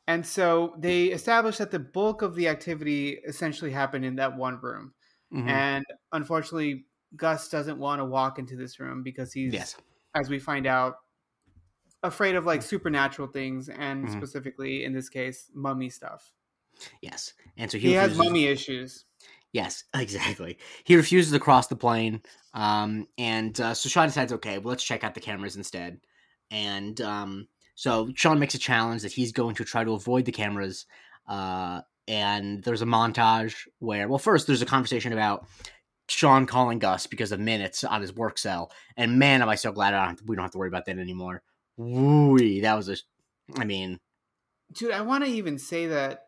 and 0.07 0.27
so 0.27 0.75
they 0.79 1.07
established 1.07 1.59
that 1.59 1.71
the 1.71 1.79
bulk 1.79 2.23
of 2.23 2.35
the 2.35 2.49
activity 2.49 3.19
essentially 3.27 3.71
happened 3.71 4.05
in 4.05 4.17
that 4.17 4.37
one 4.37 4.61
room. 4.61 4.95
Mhm. 5.33 5.49
And 5.49 5.85
unfortunately, 6.13 6.87
Gus 7.17 7.49
doesn't 7.49 7.79
want 7.79 8.01
to 8.01 8.05
walk 8.05 8.39
into 8.39 8.57
this 8.57 8.81
room 8.81 9.03
because 9.03 9.33
he's, 9.33 9.53
yes, 9.53 9.77
as 10.15 10.29
we 10.29 10.39
find 10.39 10.67
out, 10.67 10.97
afraid 12.03 12.35
of 12.35 12.47
like 12.47 12.63
supernatural 12.63 13.29
things 13.29 13.69
and 13.69 14.07
Mhm. 14.07 14.13
specifically 14.13 14.85
in 14.85 14.93
this 14.93 15.09
case, 15.09 15.51
mummy 15.55 15.91
stuff. 15.91 16.33
yes, 17.03 17.35
and 17.59 17.71
so 17.71 17.79
he, 17.79 17.89
He 17.89 17.93
has 17.95 18.17
mummy 18.17 18.47
issues. 18.47 19.05
Yes, 19.53 19.85
exactly. 19.95 20.59
He 20.85 20.97
refuses 20.97 21.33
to 21.33 21.39
cross 21.41 21.67
the 21.67 21.77
plane, 21.77 22.23
um, 22.55 23.07
and 23.19 23.59
uh, 23.61 23.75
so 23.75 23.89
Shawn 23.89 24.07
decides, 24.09 24.33
okay, 24.33 24.59
well, 24.59 24.71
let's 24.71 24.85
check 24.85 25.05
out 25.05 25.15
the 25.15 25.21
cameras 25.21 25.57
instead. 25.57 26.01
And 26.51 27.01
um, 27.01 27.49
so 27.75 28.11
Shawn 28.15 28.39
makes 28.39 28.55
a 28.55 28.59
challenge 28.59 29.03
that 29.03 29.13
he's 29.13 29.33
going 29.33 29.55
to 29.57 29.65
try 29.65 29.85
to 29.85 29.93
avoid 29.93 30.25
the 30.25 30.33
cameras. 30.33 30.87
Uh, 31.29 31.83
and 32.09 32.63
there's 32.63 32.83
a 32.83 32.87
montage 32.87 33.55
where, 33.79 34.09
well, 34.09 34.19
first 34.19 34.47
there's 34.47 34.63
a 34.63 34.67
conversation 34.67 35.13
about 35.13 35.47
Shawn 36.09 36.47
calling 36.47 36.79
Gus 36.79 37.07
because 37.07 37.31
of 37.33 37.41
minutes 37.41 37.85
on 37.85 38.01
his 38.01 38.13
work 38.13 38.39
cell. 38.39 38.73
And 38.97 39.19
man, 39.19 39.43
am 39.43 39.49
I 39.49 39.55
so 39.55 39.71
glad 39.71 39.95
I 39.95 40.07
don't 40.07 40.17
to, 40.17 40.25
we 40.27 40.35
don't 40.35 40.45
have 40.45 40.53
to 40.53 40.59
worry 40.59 40.69
about 40.69 40.87
that 40.87 40.99
anymore. 40.99 41.43
Woo, 41.77 42.61
that 42.61 42.75
was 42.75 42.89
a, 42.89 42.97
I 43.57 43.65
mean, 43.65 44.01
Dude, 44.73 44.93
I 44.93 45.01
want 45.01 45.25
to 45.25 45.31
even 45.31 45.59
say 45.59 45.87
that 45.89 46.27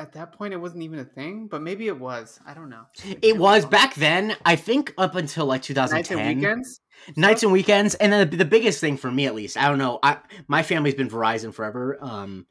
at 0.00 0.12
that 0.14 0.32
point 0.32 0.54
it 0.54 0.56
wasn't 0.56 0.82
even 0.82 0.98
a 0.98 1.04
thing, 1.04 1.46
but 1.46 1.62
maybe 1.62 1.86
it 1.86 1.98
was. 1.98 2.40
I 2.46 2.54
don't 2.54 2.70
know. 2.70 2.84
It 3.22 3.36
was 3.36 3.64
recall. 3.64 3.70
back 3.70 3.94
then. 3.94 4.34
I 4.44 4.56
think 4.56 4.94
up 4.98 5.14
until 5.14 5.46
like 5.46 5.62
2010. 5.62 5.96
nights 5.98 6.10
and 6.10 6.36
weekends. 6.40 6.80
nights 7.16 7.42
and 7.42 7.52
weekends 7.52 7.94
and 7.96 8.12
then 8.12 8.30
the, 8.30 8.36
the 8.38 8.44
biggest 8.44 8.80
thing 8.80 8.96
for 8.96 9.10
me 9.10 9.24
at 9.26 9.34
least 9.34 9.56
i 9.56 9.66
don't 9.68 9.78
know 9.78 9.98
i 10.02 10.18
my 10.48 10.62
family's 10.62 10.94
been 10.94 11.08
verizon 11.08 11.52
forever 11.54 11.96
um 12.02 12.46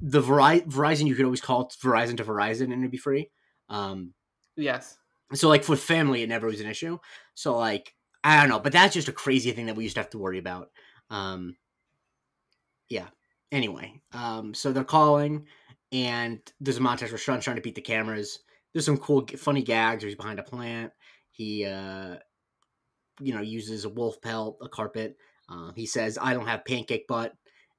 the 0.00 0.20
Veri- 0.20 0.60
verizon 0.62 1.06
you 1.06 1.14
could 1.14 1.24
always 1.24 1.40
call 1.40 1.62
it 1.62 1.74
verizon 1.82 2.16
to 2.18 2.24
verizon 2.24 2.64
and 2.64 2.74
it'd 2.82 2.90
be 2.90 2.98
free 2.98 3.30
um 3.70 4.12
Yes. 4.56 4.98
so 5.32 5.48
like 5.48 5.64
for 5.64 5.74
family 5.76 6.22
it 6.22 6.28
never 6.28 6.46
was 6.48 6.60
an 6.60 6.66
issue 6.66 6.98
so 7.32 7.56
like 7.56 7.94
i 8.22 8.38
don't 8.40 8.50
know 8.50 8.58
but 8.60 8.72
that's 8.72 8.92
just 8.92 9.08
a 9.08 9.12
crazy 9.12 9.52
thing 9.52 9.66
that 9.66 9.76
we 9.76 9.84
used 9.84 9.94
to 9.96 10.00
have 10.02 10.10
to 10.10 10.18
worry 10.18 10.38
about 10.38 10.68
um 11.08 11.56
yeah 12.90 13.06
anyway 13.52 14.02
um 14.12 14.52
so 14.52 14.70
they're 14.72 14.84
calling 14.84 15.46
and 15.92 16.40
there's 16.60 16.78
a 16.78 16.80
montage 16.80 17.10
where 17.10 17.18
Shawn's 17.18 17.44
trying 17.44 17.56
to 17.56 17.62
beat 17.62 17.74
the 17.74 17.80
cameras. 17.80 18.40
There's 18.72 18.84
some 18.86 18.98
cool 18.98 19.24
funny 19.36 19.62
gags 19.62 20.02
where 20.02 20.08
he's 20.08 20.16
behind 20.16 20.38
a 20.40 20.42
plant. 20.42 20.92
He 21.30 21.64
uh 21.64 22.16
you 23.20 23.32
know 23.34 23.40
uses 23.40 23.84
a 23.84 23.88
wolf 23.88 24.20
pelt 24.20 24.58
a 24.62 24.68
carpet. 24.68 25.16
Um, 25.48 25.72
he 25.76 25.84
says 25.86 26.18
i 26.20 26.32
don't 26.34 26.46
have 26.48 26.64
pancake 26.64 27.06
butt. 27.06 27.32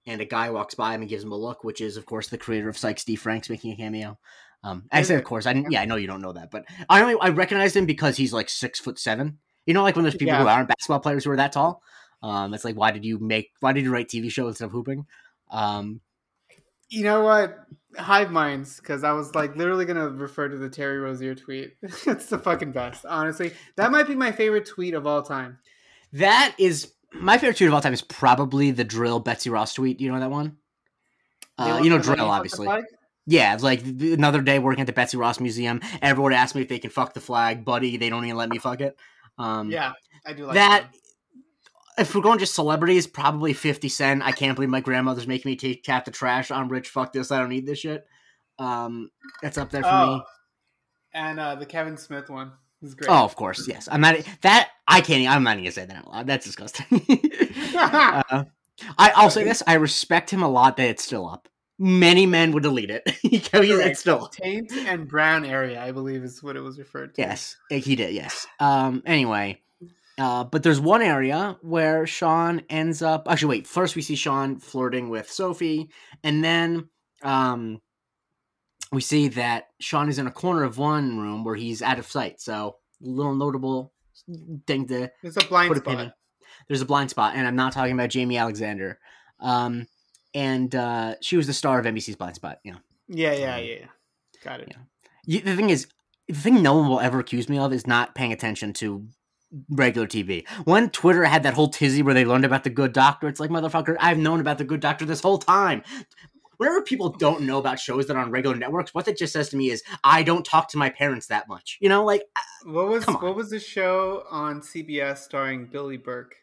And 0.07 0.21
a 0.21 0.25
guy 0.25 0.51
walks 0.51 0.75
by 0.75 0.93
him 0.93 1.01
and 1.01 1.09
gives 1.09 1.23
him 1.23 1.31
a 1.31 1.37
look 1.37 1.63
which 1.63 1.81
is 1.81 1.97
of 1.97 2.05
course 2.05 2.27
the 2.29 2.37
creator 2.37 2.69
of 2.69 2.77
psych 2.77 2.99
steve 2.99 3.19
franks 3.21 3.49
making 3.49 3.73
a 3.73 3.75
cameo. 3.75 4.17
Um, 4.63 4.83
i 4.91 5.01
say 5.01 5.15
of 5.15 5.23
course. 5.23 5.45
I 5.45 5.53
didn't- 5.53 5.71
yeah. 5.71 5.81
i 5.81 5.85
know 5.85 5.95
you 5.97 6.07
don't 6.07 6.21
know 6.21 6.33
that 6.33 6.51
but 6.51 6.65
i 6.89 7.01
only 7.01 7.15
i 7.19 7.29
recognized 7.29 7.75
him 7.75 7.85
because 7.85 8.15
he's 8.15 8.31
like 8.33 8.49
six 8.49 8.79
foot 8.79 8.97
seven. 8.99 9.39
You 9.65 9.73
know 9.73 9.83
like 9.83 9.95
when 9.95 10.03
there's 10.03 10.15
people 10.15 10.33
Yeah. 10.35 10.41
who 10.43 10.47
aren't 10.47 10.69
basketball 10.69 10.99
players 11.01 11.25
who 11.25 11.31
are 11.31 11.37
that 11.37 11.51
tall? 11.51 11.81
Um, 12.23 12.53
it's 12.53 12.63
like 12.63 12.75
why 12.77 12.91
did 12.91 13.03
you 13.03 13.19
make 13.19 13.51
why 13.59 13.73
did 13.73 13.83
you 13.83 13.91
write 13.91 14.07
tv 14.07 14.31
shows 14.31 14.51
instead 14.51 14.65
of 14.65 14.71
hooping? 14.71 15.05
Um, 15.51 16.01
You 16.89 17.03
know 17.03 17.23
what? 17.23 17.57
Hive 17.97 18.29
minds, 18.31 18.79
because 18.79 19.03
I 19.03 19.13
was 19.13 19.33
like 19.35 19.55
literally 19.55 19.85
gonna 19.85 20.09
refer 20.09 20.49
to 20.49 20.57
the 20.57 20.69
Terry 20.69 20.97
Rozier 20.99 21.33
tweet. 21.35 21.75
it's 21.81 22.25
the 22.27 22.37
fucking 22.37 22.71
best, 22.73 23.05
honestly. 23.05 23.53
That 23.77 23.91
might 23.91 24.07
be 24.07 24.15
my 24.15 24.31
favorite 24.31 24.65
tweet 24.65 24.93
of 24.93 25.07
all 25.07 25.21
time. 25.21 25.59
that 26.13 26.55
is 26.57 26.91
my 27.13 27.37
favorite 27.37 27.57
tweet 27.57 27.69
of 27.69 27.73
all 27.73 27.81
time 27.81 27.93
is 27.93 28.01
probably 28.01 28.71
the 28.71 28.83
drill 28.83 29.19
betsy 29.19 29.49
ross 29.49 29.73
tweet 29.73 30.01
you 30.01 30.11
know 30.11 30.19
that 30.19 30.29
one 30.29 30.57
uh, 31.57 31.79
you 31.81 31.89
know 31.89 31.97
drill 31.97 32.29
obviously? 32.29 32.67
Yeah, 33.27 33.53
it's 33.53 33.63
like 33.63 33.81
another 33.83 34.41
day 34.41 34.59
working 34.59 34.81
at 34.81 34.87
the 34.87 34.93
Betsy 34.93 35.17
Ross 35.17 35.39
Museum. 35.39 35.81
Everyone 36.01 36.31
asked 36.33 36.53
me 36.53 36.61
if 36.61 36.67
they 36.67 36.77
can 36.77 36.91
fuck 36.91 37.15
the 37.15 37.19
flag, 37.21 37.65
buddy. 37.65 37.97
They 37.97 38.09
don't 38.09 38.23
even 38.23 38.37
let 38.37 38.49
me 38.49 38.59
fuck 38.59 38.81
it. 38.81 38.95
Um, 39.39 39.71
Yeah, 39.71 39.93
I 40.23 40.33
do 40.33 40.45
like 40.45 40.53
that. 40.53 40.81
one. 40.83 40.91
If 41.97 42.13
we're 42.13 42.21
going 42.21 42.39
just 42.39 42.55
celebrities, 42.55 43.07
probably 43.07 43.53
Fifty 43.53 43.89
Cent. 43.89 44.21
I 44.23 44.31
can't 44.31 44.55
believe 44.55 44.69
my 44.69 44.81
grandmother's 44.81 45.27
making 45.27 45.49
me 45.49 45.55
take 45.55 45.83
tap 45.83 46.05
the 46.05 46.11
trash. 46.11 46.51
I'm 46.51 46.67
rich. 46.69 46.89
Fuck 46.89 47.13
this. 47.13 47.31
I 47.31 47.39
don't 47.39 47.49
need 47.49 47.65
this 47.65 47.79
shit. 47.79 48.05
Um, 48.59 49.11
that's 49.41 49.57
up 49.57 49.69
there 49.69 49.81
for 49.81 49.89
Oh, 49.91 50.15
me. 50.15 50.21
and 51.13 51.39
uh, 51.39 51.55
the 51.55 51.65
Kevin 51.65 51.97
Smith 51.97 52.29
one 52.29 52.51
is 52.81 52.95
great. 52.95 53.09
Oh, 53.09 53.23
of 53.23 53.35
course, 53.35 53.67
yes. 53.67 53.87
I'm 53.91 54.01
not 54.01 54.15
that. 54.41 54.69
I 54.87 55.01
can't. 55.01 55.29
I'm 55.29 55.43
not 55.43 55.53
even 55.53 55.63
gonna 55.65 55.71
say 55.71 55.85
that 55.85 55.97
out 55.97 56.11
loud. 56.11 56.27
That's 56.27 56.45
disgusting. 56.45 56.85
uh, 57.75 58.43
I, 58.97 59.11
I'll 59.15 59.29
say 59.29 59.43
this: 59.43 59.63
I 59.65 59.75
respect 59.75 60.29
him 60.29 60.43
a 60.43 60.49
lot. 60.49 60.77
That 60.77 60.89
it's 60.89 61.03
still 61.03 61.27
up. 61.27 61.47
Many 61.77 62.25
men 62.25 62.51
would 62.53 62.63
delete 62.63 62.89
it. 62.89 63.03
Correct. 63.51 63.53
it's 63.53 63.99
still 63.99 64.25
up. 64.25 64.31
Taint 64.31 64.71
and 64.71 65.07
brown 65.07 65.43
area, 65.43 65.83
I 65.83 65.91
believe, 65.91 66.23
is 66.23 66.41
what 66.41 66.55
it 66.55 66.61
was 66.61 66.79
referred 66.79 67.15
to. 67.15 67.21
Yes, 67.21 67.57
he 67.69 67.95
did. 67.95 68.13
Yes. 68.13 68.47
Um. 68.59 69.03
Anyway, 69.05 69.61
uh, 70.17 70.43
but 70.45 70.63
there's 70.63 70.79
one 70.79 71.01
area 71.01 71.57
where 71.61 72.07
Shawn 72.07 72.61
ends 72.69 73.01
up. 73.01 73.27
Actually, 73.29 73.57
wait. 73.57 73.67
First, 73.67 73.95
we 73.95 74.01
see 74.01 74.15
Shawn 74.15 74.57
flirting 74.59 75.09
with 75.09 75.29
Sophie, 75.29 75.89
and 76.23 76.43
then 76.43 76.89
um, 77.21 77.81
we 78.91 79.01
see 79.01 79.27
that 79.29 79.65
Shawn 79.79 80.09
is 80.09 80.19
in 80.19 80.27
a 80.27 80.31
corner 80.31 80.63
of 80.63 80.77
one 80.77 81.17
room 81.19 81.43
where 81.43 81.55
he's 81.55 81.81
out 81.81 81.99
of 81.99 82.05
sight. 82.07 82.39
So, 82.39 82.77
little 83.01 83.35
notable 83.35 83.91
thing 84.65 84.87
to 84.87 85.11
It's 85.21 85.37
a 85.37 85.45
blind 85.47 85.69
put 85.69 85.77
a 85.79 85.81
pin 85.81 85.99
spot. 85.99 86.13
there's 86.67 86.81
a 86.81 86.85
blind 86.85 87.09
spot, 87.09 87.33
and 87.35 87.45
I'm 87.45 87.55
not 87.57 87.73
talking 87.73 87.93
about 87.93 88.09
Jaimie 88.09 88.39
Alexander. 88.39 88.99
Um, 89.39 89.87
and 90.33 90.73
uh, 90.73 91.15
she 91.21 91.37
was 91.37 91.47
the 91.47 91.53
star 91.53 91.79
of 91.79 91.85
NBC's 91.85 92.15
Blind 92.15 92.35
Spot. 92.35 92.57
Know, 92.65 92.75
Yeah, 93.07 93.33
yeah, 93.33 93.57
yeah. 93.57 93.73
yeah. 93.79 93.85
Got 94.43 94.61
it. 94.61 94.75
Yeah. 95.25 95.41
the 95.41 95.55
thing 95.55 95.69
is, 95.69 95.87
the 96.27 96.33
thing 96.35 96.61
no 96.61 96.75
one 96.77 96.89
will 96.89 96.99
ever 96.99 97.19
accuse 97.19 97.47
me 97.49 97.57
of 97.57 97.71
is 97.73 97.85
not 97.87 98.15
paying 98.15 98.33
attention 98.33 98.73
to 98.73 99.07
regular 99.69 100.07
TV. 100.07 100.47
When 100.65 100.89
Twitter 100.89 101.23
had 101.23 101.43
that 101.43 101.53
whole 101.53 101.69
tizzy 101.69 102.01
where 102.01 102.13
they 102.13 102.25
learned 102.25 102.45
about 102.45 102.63
the 102.63 102.69
Good 102.69 102.93
Doctor, 102.93 103.27
it's 103.27 103.39
like 103.39 103.49
motherfucker, 103.49 103.95
I've 103.99 104.17
known 104.17 104.39
about 104.39 104.57
the 104.57 104.63
Good 104.63 104.79
Doctor 104.79 105.05
this 105.05 105.21
whole 105.21 105.37
time. 105.37 105.83
Whenever 106.57 106.81
people 106.81 107.09
don't 107.09 107.41
know 107.41 107.57
about 107.59 107.79
shows 107.79 108.07
that 108.07 108.15
are 108.15 108.21
on 108.23 108.31
regular 108.31 108.55
networks, 108.55 108.93
what 108.93 109.05
that 109.05 109.17
just 109.17 109.33
says 109.33 109.49
to 109.49 109.57
me 109.57 109.69
is 109.69 109.83
I 110.03 110.23
don't 110.23 110.45
talk 110.45 110.69
to 110.69 110.77
my 110.77 110.89
parents 110.89 111.27
that 111.27 111.47
much. 111.49 111.77
You 111.81 111.89
know, 111.89 112.05
like 112.05 112.23
What 112.63 112.87
was 112.87 113.05
what 113.05 113.35
was 113.35 113.49
the 113.49 113.59
show 113.59 114.23
on 114.29 114.61
CBS 114.61 115.17
starring 115.17 115.65
Billy 115.65 115.97
Burke? 115.97 116.35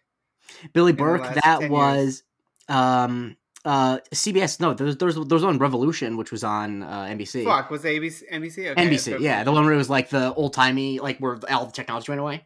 Billy 0.73 0.93
Burke, 0.93 1.35
that 1.43 1.71
was 1.71 2.25
um 2.69 3.37
uh 3.65 3.99
CBS. 4.15 4.61
No, 4.61 4.75
there 4.75 4.87
was 4.87 4.99
there 4.99 5.07
was, 5.07 5.15
there 5.15 5.37
was 5.37 5.45
on 5.45 5.57
Revolution, 5.57 6.19
which 6.19 6.31
was 6.31 6.45
on 6.45 6.83
uh, 6.83 7.05
NBC. 7.05 7.45
Fuck, 7.45 7.71
was 7.71 7.85
it 7.87 7.89
ABC? 7.89 8.23
NBC? 8.31 8.71
Okay, 8.73 8.87
NBC, 8.87 9.21
yeah, 9.21 9.45
the 9.45 9.53
one 9.53 9.65
where 9.65 9.73
it 9.73 9.79
was 9.79 9.89
like 9.89 10.11
the 10.11 10.35
old 10.35 10.53
timey, 10.53 10.99
like 10.99 11.19
where 11.21 11.39
all 11.51 11.65
the 11.65 11.73
technology 11.73 12.11
went 12.11 12.21
away. 12.21 12.45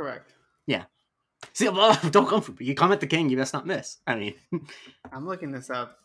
Correct. 0.00 0.32
Yeah. 0.66 0.84
See, 1.52 1.66
don't 2.10 2.26
come 2.26 2.40
for 2.40 2.52
me. 2.52 2.64
You 2.64 2.74
come 2.74 2.90
at 2.90 3.00
the 3.00 3.06
king, 3.06 3.28
you 3.28 3.36
best 3.36 3.52
not 3.52 3.66
miss. 3.66 3.98
I 4.06 4.14
mean, 4.14 4.34
I'm 5.12 5.28
looking 5.28 5.52
this 5.52 5.68
up. 5.68 5.98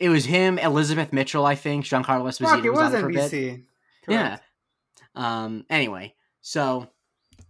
it 0.00 0.08
was 0.08 0.24
him, 0.24 0.58
Elizabeth 0.58 1.12
Mitchell, 1.12 1.44
I 1.44 1.54
think. 1.54 1.84
Giancarlo 1.84 2.24
Esposito 2.24 2.48
Fuck, 2.48 2.64
it 2.64 2.70
was, 2.70 2.78
was 2.78 2.94
on 2.94 2.98
it 2.98 3.00
for 3.02 3.10
a 3.10 3.12
bit. 3.12 3.32
NBC. 3.32 3.64
Yeah. 4.08 4.38
Um. 5.14 5.66
Anyway, 5.68 6.14
so 6.40 6.88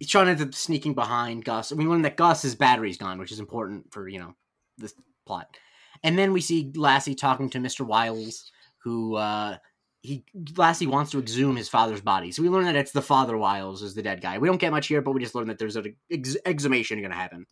Shawn 0.02 0.26
ends 0.26 0.42
up 0.42 0.54
sneaking 0.54 0.94
behind 0.94 1.44
Gus. 1.44 1.72
We 1.72 1.84
learn 1.84 2.02
that 2.02 2.16
Gus's 2.16 2.56
battery's 2.56 2.98
gone, 2.98 3.20
which 3.20 3.30
is 3.30 3.38
important 3.38 3.92
for 3.92 4.08
you 4.08 4.18
know 4.18 4.34
this 4.78 4.92
plot. 5.24 5.56
And 6.02 6.18
then 6.18 6.32
we 6.32 6.40
see 6.40 6.72
Lassie 6.74 7.14
talking 7.14 7.48
to 7.50 7.60
Mister 7.60 7.84
Wiles, 7.84 8.50
who 8.78 9.14
uh, 9.14 9.58
he 10.06 10.24
Lassie 10.56 10.86
wants 10.86 11.10
to 11.10 11.18
exhume 11.18 11.56
his 11.56 11.68
father's 11.68 12.00
body. 12.00 12.32
So 12.32 12.42
we 12.42 12.48
learn 12.48 12.64
that 12.64 12.76
it's 12.76 12.92
the 12.92 13.02
father 13.02 13.36
Wiles 13.36 13.82
is 13.82 13.94
the 13.94 14.02
dead 14.02 14.20
guy. 14.20 14.38
We 14.38 14.48
don't 14.48 14.60
get 14.60 14.70
much 14.72 14.86
here, 14.86 15.02
but 15.02 15.12
we 15.12 15.20
just 15.20 15.34
learn 15.34 15.48
that 15.48 15.58
there's 15.58 15.76
an 15.76 15.96
ex- 16.10 16.36
exhumation 16.46 17.00
going 17.00 17.10
to 17.10 17.16
happen. 17.16 17.46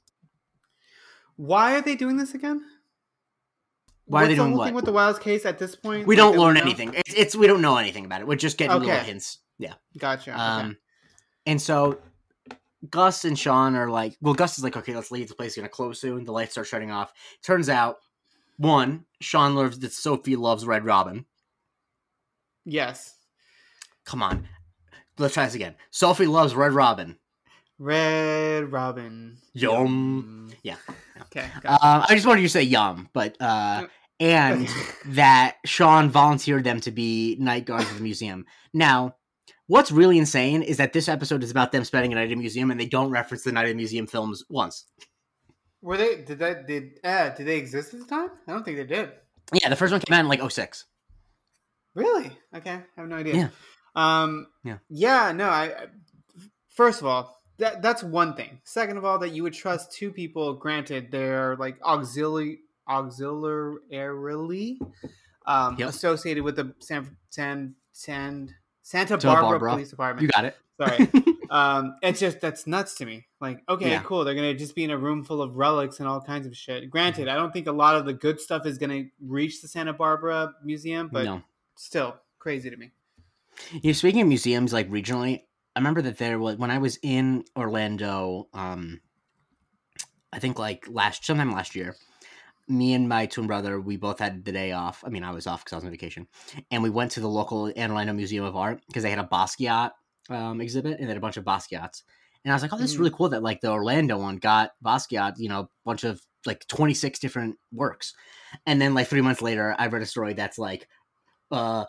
Why 1.36 1.74
are 1.76 1.82
they 1.82 1.96
doing 1.96 2.16
this 2.16 2.34
again? 2.34 2.62
Why 4.06 4.20
are 4.20 4.22
What's 4.22 4.28
they 4.28 4.34
the 4.34 4.36
doing 4.36 4.50
whole 4.50 4.58
what? 4.58 4.64
thing 4.66 4.74
with 4.74 4.84
the 4.84 4.92
Wiles 4.92 5.18
case 5.18 5.44
at 5.44 5.58
this 5.58 5.74
point? 5.74 6.06
We 6.06 6.16
Like, 6.16 6.22
don't 6.22 6.38
learn 6.38 6.56
anything. 6.56 6.94
It's, 6.94 7.14
it's 7.14 7.34
we 7.36 7.46
don't 7.46 7.62
know 7.62 7.76
anything 7.76 8.04
about 8.04 8.20
it. 8.20 8.26
We're 8.26 8.36
just 8.36 8.58
getting 8.58 8.78
little 8.78 8.94
hints. 8.96 9.38
Yeah. 9.58 9.74
Gotcha. 9.98 10.38
Um, 10.38 10.66
okay. 10.66 10.78
and 11.46 11.60
so 11.62 11.98
Gus 12.90 13.24
and 13.24 13.38
Shawn 13.38 13.74
are 13.76 13.90
like, 13.90 14.16
well, 14.20 14.34
Gus 14.34 14.58
is 14.58 14.64
like, 14.64 14.76
okay, 14.76 14.94
let's 14.94 15.10
leave. 15.10 15.28
The 15.28 15.34
place 15.34 15.52
is 15.52 15.56
gonna 15.56 15.68
close 15.68 16.00
soon. 16.00 16.24
The 16.24 16.32
lights 16.32 16.52
start 16.52 16.66
shutting 16.66 16.90
off. 16.90 17.12
Turns 17.42 17.68
out, 17.68 17.96
one, 18.56 19.04
Shawn 19.20 19.54
learns 19.56 19.78
that 19.80 19.92
Sophie 19.92 20.36
loves 20.36 20.66
Red 20.66 20.84
Robin. 20.84 21.24
Yes. 22.64 23.14
Come 24.04 24.22
on, 24.22 24.46
let's 25.18 25.34
try 25.34 25.44
this 25.46 25.54
again. 25.54 25.74
Sophie 25.90 26.26
loves 26.26 26.54
Red 26.54 26.72
Robin. 26.72 27.16
Red 27.78 28.70
Robin. 28.70 29.36
Yum. 29.52 30.52
Yeah. 30.62 30.76
Okay. 31.22 31.42
Um, 31.42 31.60
Gotcha. 31.62 32.12
I 32.12 32.14
just 32.14 32.26
wanted 32.26 32.42
you 32.42 32.48
to 32.48 32.52
say 32.52 32.62
yum, 32.62 33.08
but 33.12 33.36
uh, 33.40 33.86
and 34.20 34.68
that 35.06 35.56
Shawn 35.64 36.10
volunteered 36.10 36.64
them 36.64 36.80
to 36.80 36.90
be 36.90 37.36
night 37.40 37.64
guards 37.64 37.90
of 37.90 37.96
the 37.96 38.02
museum. 38.02 38.46
Now, 38.72 39.16
what's 39.66 39.90
really 39.90 40.18
insane 40.18 40.62
is 40.62 40.76
that 40.76 40.92
this 40.92 41.08
episode 41.08 41.42
is 41.42 41.50
about 41.50 41.72
them 41.72 41.84
spending 41.84 42.12
a 42.12 42.16
night 42.16 42.30
at 42.30 42.32
a 42.32 42.36
museum, 42.36 42.70
and 42.70 42.78
they 42.78 42.86
don't 42.86 43.10
reference 43.10 43.42
the 43.42 43.52
night 43.52 43.66
at 43.66 43.68
the 43.70 43.74
museum 43.74 44.06
films 44.06 44.44
once. 44.48 44.84
Were 45.82 45.96
they? 45.96 46.22
Did 46.22 46.38
that? 46.38 46.66
Did 46.66 47.00
uh, 47.02 47.30
did 47.30 47.46
they 47.46 47.58
exist 47.58 47.92
at 47.92 48.00
the 48.00 48.06
time? 48.06 48.30
I 48.46 48.52
don't 48.52 48.64
think 48.64 48.76
they 48.76 48.84
did. 48.84 49.10
Yeah, 49.52 49.68
the 49.68 49.76
first 49.76 49.92
one 49.92 50.00
came 50.00 50.14
out 50.14 50.20
in 50.20 50.28
like 50.28 50.50
06. 50.50 50.86
Really? 51.94 52.30
Okay, 52.54 52.72
I 52.72 52.82
have 53.00 53.08
no 53.08 53.16
idea. 53.16 53.34
Yeah. 53.34 53.48
Um. 53.94 54.46
Yeah. 54.64 54.78
Yeah. 54.88 55.32
No. 55.32 55.48
I. 55.48 55.64
I- 55.64 55.86
First 56.70 57.00
of 57.00 57.06
all, 57.06 57.40
that 57.58 57.82
that's 57.82 58.02
one 58.02 58.34
thing. 58.34 58.58
Second 58.64 58.96
of 58.96 59.04
all, 59.04 59.20
that 59.20 59.28
you 59.28 59.44
would 59.44 59.52
trust 59.54 59.92
two 59.92 60.10
people. 60.10 60.54
Granted, 60.54 61.12
they're 61.12 61.54
like 61.56 61.76
auxiliary 61.84 62.58
auxiliarily 62.88 64.78
um, 65.46 65.76
Yep. 65.78 65.88
associated 65.88 66.42
with 66.42 66.56
the 66.56 66.74
San 66.80 67.16
San 67.30 67.74
San 67.92 68.54
Santa 68.82 69.16
Barbara, 69.18 69.42
Barbara. 69.50 69.70
Police 69.72 69.90
Department. 69.90 70.22
You 70.22 70.28
got 70.28 70.44
it. 70.46 70.56
Sorry. 70.78 71.08
um, 71.50 71.96
it's 72.02 72.18
just 72.20 72.40
that's 72.40 72.66
nuts 72.66 72.96
to 72.96 73.06
me. 73.06 73.26
Like, 73.40 73.60
okay, 73.68 73.90
Yeah. 73.90 74.02
cool. 74.02 74.24
They're 74.24 74.34
gonna 74.34 74.54
just 74.54 74.74
be 74.74 74.84
in 74.84 74.90
a 74.90 74.98
room 74.98 75.24
full 75.24 75.40
of 75.42 75.54
relics 75.56 76.00
and 76.00 76.08
all 76.08 76.20
kinds 76.20 76.46
of 76.46 76.56
shit. 76.56 76.90
Granted, 76.90 77.28
I 77.28 77.36
don't 77.36 77.52
think 77.52 77.66
a 77.66 77.72
lot 77.72 77.94
of 77.96 78.04
the 78.04 78.12
good 78.14 78.40
stuff 78.40 78.66
is 78.66 78.78
gonna 78.78 79.04
reach 79.24 79.62
the 79.62 79.68
Santa 79.68 79.92
Barbara 79.92 80.54
Museum, 80.64 81.08
but 81.12 81.24
no. 81.24 81.42
Still 81.76 82.16
crazy 82.38 82.70
to 82.70 82.76
me. 82.76 82.92
You 83.72 83.90
know, 83.90 83.92
speaking 83.92 84.22
of 84.22 84.28
museums, 84.28 84.72
like 84.72 84.90
regionally, 84.90 85.42
I 85.76 85.80
remember 85.80 86.02
that 86.02 86.18
there 86.18 86.38
was 86.38 86.56
when 86.56 86.70
I 86.70 86.78
was 86.78 86.98
in 87.02 87.44
Orlando. 87.56 88.48
Um, 88.52 89.00
I 90.32 90.38
think 90.38 90.58
like 90.58 90.86
last 90.88 91.24
sometime 91.24 91.52
last 91.52 91.74
year, 91.74 91.94
me 92.68 92.94
and 92.94 93.08
my 93.08 93.26
twin 93.26 93.46
brother, 93.46 93.80
we 93.80 93.96
both 93.96 94.18
had 94.18 94.44
the 94.44 94.52
day 94.52 94.72
off. 94.72 95.04
I 95.06 95.10
mean, 95.10 95.24
I 95.24 95.30
was 95.30 95.46
off 95.46 95.64
because 95.64 95.74
I 95.74 95.76
was 95.76 95.84
on 95.84 95.90
vacation, 95.90 96.26
and 96.70 96.82
we 96.82 96.90
went 96.90 97.12
to 97.12 97.20
the 97.20 97.28
local 97.28 97.72
Orlando 97.76 98.12
Museum 98.12 98.44
of 98.44 98.56
Art 98.56 98.80
because 98.86 99.02
they 99.02 99.10
had 99.10 99.18
a 99.18 99.28
Basquiat 99.30 99.92
um, 100.30 100.60
exhibit 100.60 100.98
and 100.98 101.04
they 101.04 101.10
had 101.10 101.16
a 101.16 101.20
bunch 101.20 101.36
of 101.36 101.44
Basquiats. 101.44 102.02
And 102.44 102.52
I 102.52 102.54
was 102.54 102.62
like, 102.62 102.72
oh, 102.72 102.78
this 102.78 102.90
is 102.90 102.98
really 102.98 103.10
cool 103.10 103.30
that 103.30 103.42
like 103.42 103.60
the 103.62 103.70
Orlando 103.70 104.18
one 104.18 104.36
got 104.36 104.72
Basquiat, 104.84 105.34
you 105.38 105.48
know, 105.48 105.60
a 105.60 105.68
bunch 105.84 106.04
of 106.04 106.20
like 106.44 106.66
26 106.66 107.18
different 107.18 107.56
works. 107.72 108.12
And 108.66 108.80
then 108.80 108.92
like 108.92 109.08
three 109.08 109.22
months 109.22 109.40
later, 109.40 109.74
I 109.78 109.86
read 109.86 110.02
a 110.02 110.06
story 110.06 110.34
that's 110.34 110.58
like, 110.58 110.86
uh, 111.54 111.84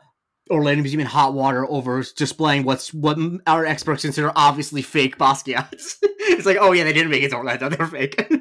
Orlando 0.50 0.82
Museum 0.84 1.02
in 1.02 1.08
hot 1.08 1.34
water 1.34 1.66
over 1.70 2.04
displaying 2.16 2.64
what's 2.64 2.94
what 2.94 3.18
our 3.48 3.66
experts 3.66 4.04
consider 4.04 4.32
obviously 4.36 4.82
fake 4.82 5.18
Basquiats. 5.18 5.98
it's 6.04 6.46
like, 6.46 6.58
oh 6.60 6.72
yeah, 6.72 6.84
they 6.84 6.94
didn't 6.94 7.12
make 7.12 7.24
it 7.24 7.30
to 7.30 7.36
Orlando; 7.38 7.70
they're 7.70 7.88
fake. 7.88 8.32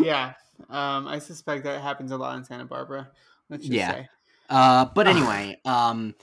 yeah, 0.00 0.34
um, 0.68 1.06
I 1.08 1.18
suspect 1.18 1.64
that 1.64 1.80
happens 1.80 2.10
a 2.12 2.16
lot 2.16 2.36
in 2.36 2.44
Santa 2.44 2.64
Barbara. 2.64 3.08
Let's 3.48 3.62
just 3.62 3.72
Yeah. 3.74 3.92
say. 3.92 4.08
uh, 4.50 4.84
but 4.94 5.06
anyway, 5.08 5.60
um, 5.64 6.14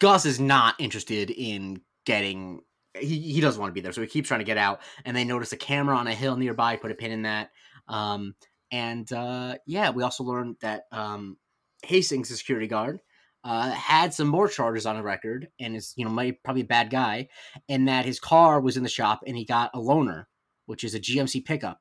Gus 0.00 0.24
is 0.26 0.38
not 0.40 0.74
interested 0.78 1.30
in 1.30 1.80
getting. 2.04 2.60
He, 2.98 3.18
he 3.32 3.40
doesn't 3.40 3.60
want 3.60 3.70
to 3.70 3.74
be 3.74 3.80
there, 3.80 3.92
so 3.92 4.00
he 4.00 4.06
keeps 4.08 4.28
trying 4.28 4.40
to 4.40 4.44
get 4.44 4.58
out. 4.58 4.80
And 5.04 5.16
they 5.16 5.24
notice 5.24 5.52
a 5.52 5.56
camera 5.56 5.96
on 5.96 6.06
a 6.08 6.14
hill 6.14 6.36
nearby. 6.36 6.76
Put 6.76 6.90
a 6.90 6.94
pin 6.94 7.12
in 7.12 7.22
that. 7.22 7.50
Um, 7.86 8.34
and 8.72 9.10
uh, 9.12 9.56
yeah, 9.66 9.90
we 9.90 10.02
also 10.02 10.24
learned 10.24 10.56
that 10.60 10.84
um, 10.92 11.36
Hastings, 11.84 12.28
the 12.28 12.36
security 12.36 12.66
guard, 12.66 13.00
uh, 13.44 13.70
had 13.70 14.12
some 14.12 14.28
more 14.28 14.48
charges 14.48 14.84
on 14.86 14.96
the 14.96 15.02
record, 15.02 15.48
and 15.60 15.76
is 15.76 15.92
you 15.96 16.04
know 16.04 16.10
might 16.10 16.42
probably 16.42 16.62
a 16.62 16.66
bad 16.66 16.90
guy, 16.90 17.28
and 17.68 17.88
that 17.88 18.04
his 18.04 18.20
car 18.20 18.60
was 18.60 18.76
in 18.76 18.82
the 18.82 18.88
shop, 18.88 19.20
and 19.26 19.36
he 19.36 19.44
got 19.44 19.70
a 19.74 19.78
loaner, 19.78 20.26
which 20.66 20.84
is 20.84 20.94
a 20.94 21.00
GMC 21.00 21.44
pickup. 21.44 21.80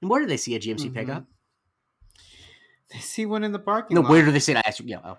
And 0.00 0.10
where 0.10 0.20
do 0.20 0.26
they 0.26 0.36
see 0.36 0.54
a 0.54 0.58
GMC 0.60 0.90
Mhm. 0.90 0.94
pickup? 0.94 1.24
They 2.92 2.98
see 2.98 3.26
one 3.26 3.44
in 3.44 3.52
the 3.52 3.58
parking 3.58 3.94
No, 3.94 4.02
lot. 4.02 4.10
where 4.10 4.24
do 4.24 4.30
they 4.30 4.38
see 4.40 4.52
that? 4.52 4.64
I 4.66 4.68
asked 4.68 4.80
you- 4.80 4.86
Yeah, 4.86 5.00
oh. 5.04 5.16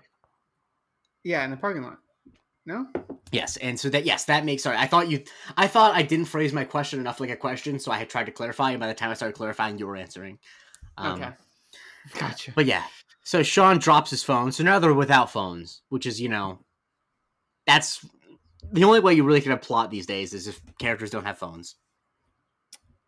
Yeah, 1.24 1.44
in 1.44 1.50
the 1.50 1.56
parking 1.56 1.82
lot. 1.82 1.98
No. 2.64 2.86
Yes, 3.32 3.56
and 3.58 3.78
so 3.78 3.88
that 3.90 4.04
yes, 4.04 4.24
that 4.26 4.44
makes 4.44 4.62
sorry. 4.62 4.76
I 4.76 4.86
thought 4.86 5.08
you 5.08 5.24
I 5.56 5.66
thought 5.66 5.94
I 5.94 6.02
didn't 6.02 6.26
phrase 6.26 6.52
my 6.52 6.64
question 6.64 7.00
enough 7.00 7.20
like 7.20 7.30
a 7.30 7.36
question, 7.36 7.78
so 7.78 7.90
I 7.92 7.98
had 7.98 8.08
tried 8.08 8.26
to 8.26 8.32
clarify, 8.32 8.70
and 8.70 8.80
by 8.80 8.86
the 8.86 8.94
time 8.94 9.10
I 9.10 9.14
started 9.14 9.34
clarifying, 9.36 9.78
you 9.78 9.86
were 9.86 9.96
answering. 9.96 10.38
Um, 10.96 11.20
okay. 11.22 11.32
Gotcha. 12.18 12.52
But 12.54 12.66
yeah. 12.66 12.84
So 13.26 13.42
Shawn 13.42 13.78
drops 13.80 14.10
his 14.10 14.22
phone. 14.22 14.52
So 14.52 14.62
now 14.62 14.78
they're 14.78 14.94
without 14.94 15.32
phones, 15.32 15.82
which 15.88 16.06
is, 16.06 16.20
you 16.20 16.28
know, 16.28 16.60
that's 17.66 18.06
the 18.70 18.84
only 18.84 19.00
way 19.00 19.14
you 19.14 19.24
really 19.24 19.40
can 19.40 19.50
have 19.50 19.62
plot 19.62 19.90
these 19.90 20.06
days 20.06 20.32
is 20.32 20.46
if 20.46 20.60
characters 20.78 21.10
don't 21.10 21.24
have 21.24 21.36
phones. 21.36 21.74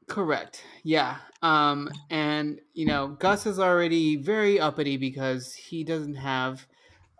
Correct. 0.08 0.64
Yeah. 0.82 1.18
Um, 1.42 1.88
and 2.10 2.60
you 2.72 2.84
know, 2.84 3.08
Gus 3.08 3.46
is 3.46 3.60
already 3.60 4.16
very 4.16 4.58
uppity 4.58 4.96
because 4.96 5.54
he 5.54 5.84
doesn't 5.84 6.16
have 6.16 6.66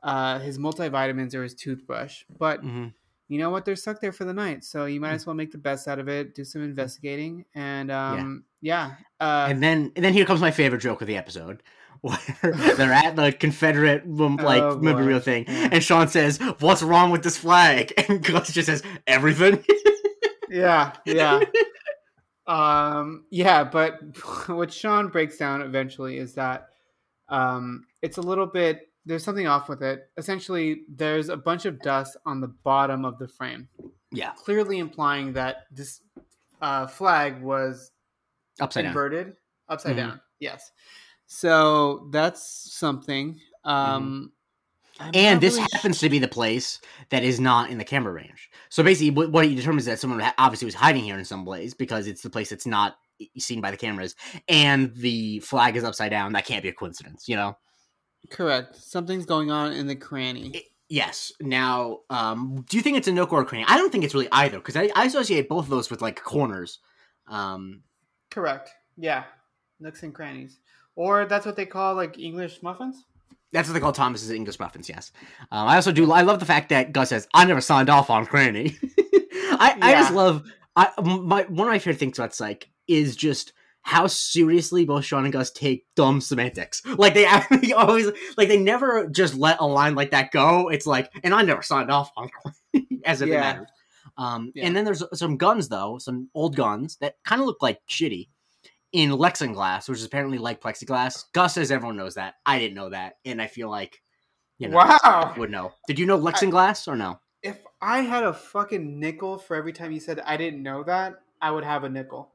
uh, 0.02 0.40
his 0.40 0.58
multivitamins 0.58 1.34
or 1.37 1.44
his 1.44 1.54
toothbrush. 1.54 2.24
But 2.37 2.64
Mm-hmm. 2.64 2.88
you 3.28 3.38
know 3.38 3.50
what? 3.50 3.64
They're 3.64 3.76
stuck 3.76 4.00
there 4.00 4.11
for 4.11 4.24
the 4.24 4.32
night, 4.34 4.64
so 4.64 4.87
you 4.87 4.98
Mm. 4.98 5.02
might 5.02 5.12
as 5.12 5.24
well 5.24 5.37
make 5.37 5.52
the 5.52 5.58
best 5.58 5.87
out 5.87 6.00
of 6.00 6.08
it. 6.08 6.34
Do 6.34 6.44
some 6.44 6.64
investigating, 6.64 7.44
and 7.54 7.92
um, 7.92 8.44
yeah. 8.61 8.96
Uh, 9.20 9.46
and 9.50 9.62
then 9.62 9.92
and 9.94 10.04
then 10.04 10.14
here 10.14 10.24
comes 10.24 10.40
my 10.40 10.50
favorite 10.50 10.80
joke 10.80 11.00
of 11.00 11.06
the 11.06 11.16
episode. 11.16 11.62
Where 12.42 12.74
they're 12.76 12.92
at 12.92 13.16
the 13.16 13.32
Confederate 13.32 14.04
um, 14.04 14.37
like 14.37 14.62
Oh, 14.62 14.78
memorial 14.78 15.20
thing, 15.20 15.44
Yeah. 15.48 15.68
and 15.72 15.82
Shawn 15.82 16.08
says, 16.08 16.38
"What's 16.61 16.82
wrong 16.82 17.11
with 17.11 17.22
this 17.22 17.37
flag?" 17.37 17.92
And 18.08 18.22
Gus 18.24 18.52
just 18.52 18.66
says, 18.66 18.82
"Everything." 19.06 19.64
yeah. 20.50 20.92
Yeah. 21.04 21.40
um, 22.46 23.24
yeah. 23.30 23.64
But 23.64 23.98
what 24.48 24.72
Shawn 24.72 25.08
breaks 25.08 25.37
down 25.37 25.62
eventually 25.62 26.18
is 26.18 26.34
that 26.34 26.68
um, 27.28 27.84
it's 28.02 28.18
a 28.18 28.22
little 28.22 28.46
bit. 28.46 28.82
There's 29.04 29.24
something 29.24 29.46
off 29.46 29.68
with 29.68 29.82
it. 29.82 30.11
Essentially, 30.16 30.82
there's 30.88 31.28
a 31.30 31.37
bunch 31.37 31.64
of 31.64 31.80
dust 31.80 32.16
on 32.26 32.40
the 32.40 32.48
bottom 32.48 33.04
of 33.04 33.18
the 33.18 33.28
frame. 33.28 33.68
yeah, 34.12 34.32
clearly 34.32 34.78
implying 34.78 35.32
that 35.34 35.66
this 35.70 36.00
uh, 36.61 36.87
flag 36.87 37.40
was 37.42 37.90
Upside 38.61 38.84
down. 38.84 38.90
inverted, 38.90 39.37
upside 39.68 39.94
Mhm. 39.94 39.96
down. 39.96 40.20
Yes. 40.40 40.70
So 41.29 42.09
that's 42.11 42.73
something. 42.73 43.38
Um, 43.64 44.33
I'm 44.99 45.12
And 45.14 45.41
this 45.41 45.55
really 45.55 45.69
happens 45.73 46.01
to 46.01 46.09
be 46.09 46.19
the 46.19 46.27
place 46.27 46.81
that 47.11 47.23
is 47.23 47.38
not 47.38 47.71
in 47.71 47.79
the 47.79 47.85
camera 47.85 48.12
range. 48.12 48.51
So 48.71 48.83
basically, 48.83 49.11
what, 49.11 49.31
what 49.31 49.45
he 49.45 49.55
determines 49.55 49.83
is 49.83 49.87
that 49.87 50.01
someone 50.01 50.21
obviously 50.38 50.64
was 50.64 50.75
hiding 50.75 51.05
here 51.05 51.17
in 51.17 51.25
some 51.25 51.45
place 51.45 51.75
because 51.75 52.07
it's 52.09 52.23
the 52.23 52.31
place 52.31 52.51
that's 52.51 52.67
not 52.67 52.97
seen 53.37 53.61
by 53.61 53.71
the 53.71 53.77
cameras, 53.77 54.17
and 54.49 54.93
the 54.97 55.41
flag 55.41 55.77
is 55.77 55.85
upside 55.85 56.11
down. 56.11 56.33
That 56.33 56.47
can't 56.47 56.62
be 56.62 56.69
a 56.71 56.73
coincidence, 56.73 57.29
you 57.29 57.37
know. 57.37 57.57
correct. 58.31 58.77
Something's 58.77 59.27
going 59.27 59.51
on 59.51 59.73
in 59.73 59.87
the 59.87 59.97
cranny. 59.97 60.53
I- 60.55 60.62
Yes. 60.91 61.33
Now, 61.38 61.99
um, 62.09 62.64
do 62.67 62.79
you 62.79 62.83
think 62.83 62.97
it's 62.97 63.09
a 63.09 63.12
nook 63.12 63.31
or 63.31 63.43
a 63.43 63.45
cranny? 63.45 63.67
I 63.69 63.77
don't 63.77 63.93
think 63.93 64.05
it's 64.05 64.14
really 64.14 64.29
either 64.33 64.57
because 64.57 64.75
I, 64.75 64.91
I 64.97 65.05
associate 65.05 65.47
both 65.47 65.64
of 65.64 65.71
those 65.71 65.91
with 65.91 66.01
like 66.01 66.23
corners. 66.23 66.79
Um, 67.27 67.83
correct. 68.31 68.71
Yeah, 68.97 69.25
nooks 69.81 70.03
and 70.03 70.14
crannies, 70.14 70.59
or 70.98 71.24
that's 71.26 71.46
what 71.46 71.54
they 71.56 71.64
call 71.66 71.94
like 71.94 72.18
English 72.18 72.61
muffins. 72.62 73.04
that's 73.52 73.68
what 73.68 73.74
they 73.74 73.80
call 73.80 73.92
Thomas's 73.92 74.30
English 74.32 74.58
muffins. 74.58 74.88
Yes. 74.88 75.12
Um, 75.52 75.68
I 75.68 75.76
also 75.76 75.92
do. 75.92 76.11
I 76.12 76.22
love 76.22 76.40
the 76.40 76.46
fact 76.54 76.68
that 76.70 76.92
Gus 76.92 77.08
says, 77.11 77.28
"I 77.32 77.44
never 77.44 77.61
signed 77.61 77.88
off 77.88 78.11
on 78.11 78.26
cranny." 78.26 78.76
I, 79.50 79.76
I 79.80 79.92
just 79.92 80.12
love. 80.12 80.42
I 80.76 80.90
my 81.00 81.42
one 81.44 81.68
of 81.68 81.72
my 81.72 81.78
favorite 81.78 81.98
things 82.00 82.18
about 82.18 82.34
Psych 82.34 82.68
is 82.88 83.16
just 83.16 83.52
how 83.82 84.06
seriously 84.06 84.84
both 84.84 85.04
Shawn 85.04 85.24
and 85.24 85.32
Gus 85.32 85.50
take 85.52 85.87
dumb 85.94 86.20
semantics. 86.20 86.82
Like 86.98 87.14
they 87.14 87.24
actually 87.26 87.72
always 87.82 88.06
like 88.37 88.48
they 88.48 88.58
never 88.58 89.06
just 89.08 89.34
let 89.34 89.61
a 89.61 89.66
line 89.66 89.94
like 89.94 90.11
that 90.11 90.30
go. 90.32 90.68
It's 90.68 90.87
like, 90.87 91.11
and 91.22 91.32
I 91.32 91.42
never 91.42 91.62
signed 91.62 91.90
off 91.90 92.11
on 92.16 92.28
cranny 92.28 93.00
as 93.04 93.22
if 93.22 93.28
it 93.28 93.32
Yeah. 93.32 93.40
matters. 93.40 93.68
Um, 94.18 94.50
Yeah. 94.54 94.66
and 94.66 94.74
then 94.76 94.84
there's 94.84 95.02
some 95.14 95.37
guns 95.37 95.68
though, 95.68 95.98
some 95.98 96.28
old 96.34 96.56
guns 96.56 96.96
that 97.00 97.14
kind 97.24 97.40
of 97.40 97.46
look 97.46 97.62
like 97.62 97.80
shitty 97.88 98.28
in 98.92 99.11
Lexinglass, 99.11 99.88
which 99.88 99.98
is 99.98 100.05
apparently 100.05 100.38
like 100.38 100.61
plexiglass. 100.61 101.24
Gus 101.33 101.55
says 101.55 101.70
everyone 101.70 101.96
knows 101.96 102.14
that. 102.14 102.35
I 102.46 102.59
didn't 102.59 102.74
know 102.74 102.90
that, 102.90 103.16
and 103.24 103.40
I 103.40 103.46
feel 103.46 103.68
like 103.70 104.01
you 104.59 104.68
know 104.68 104.77
Wow. 104.77 105.35
would 105.37 105.51
know. 105.51 105.72
Did 105.87 105.98
you 105.98 106.07
know 106.07 106.18
Lexinglass 106.18 106.88
or 106.88 106.96
no? 106.96 107.20
If 107.42 107.59
I 107.81 108.01
had 108.01 108.24
a 108.24 108.33
fucking 108.33 108.98
nickel 108.98 109.38
for 109.38 109.55
every 109.57 109.72
time 109.72 109.92
you 109.92 110.01
said 110.01 110.20
I 110.20 110.37
didn't 110.37 110.62
know 110.62 110.83
that, 110.85 111.20
I 111.40 111.51
would 111.51 111.64
have 111.64 111.85
a 111.85 111.88
nickel. 111.88 112.33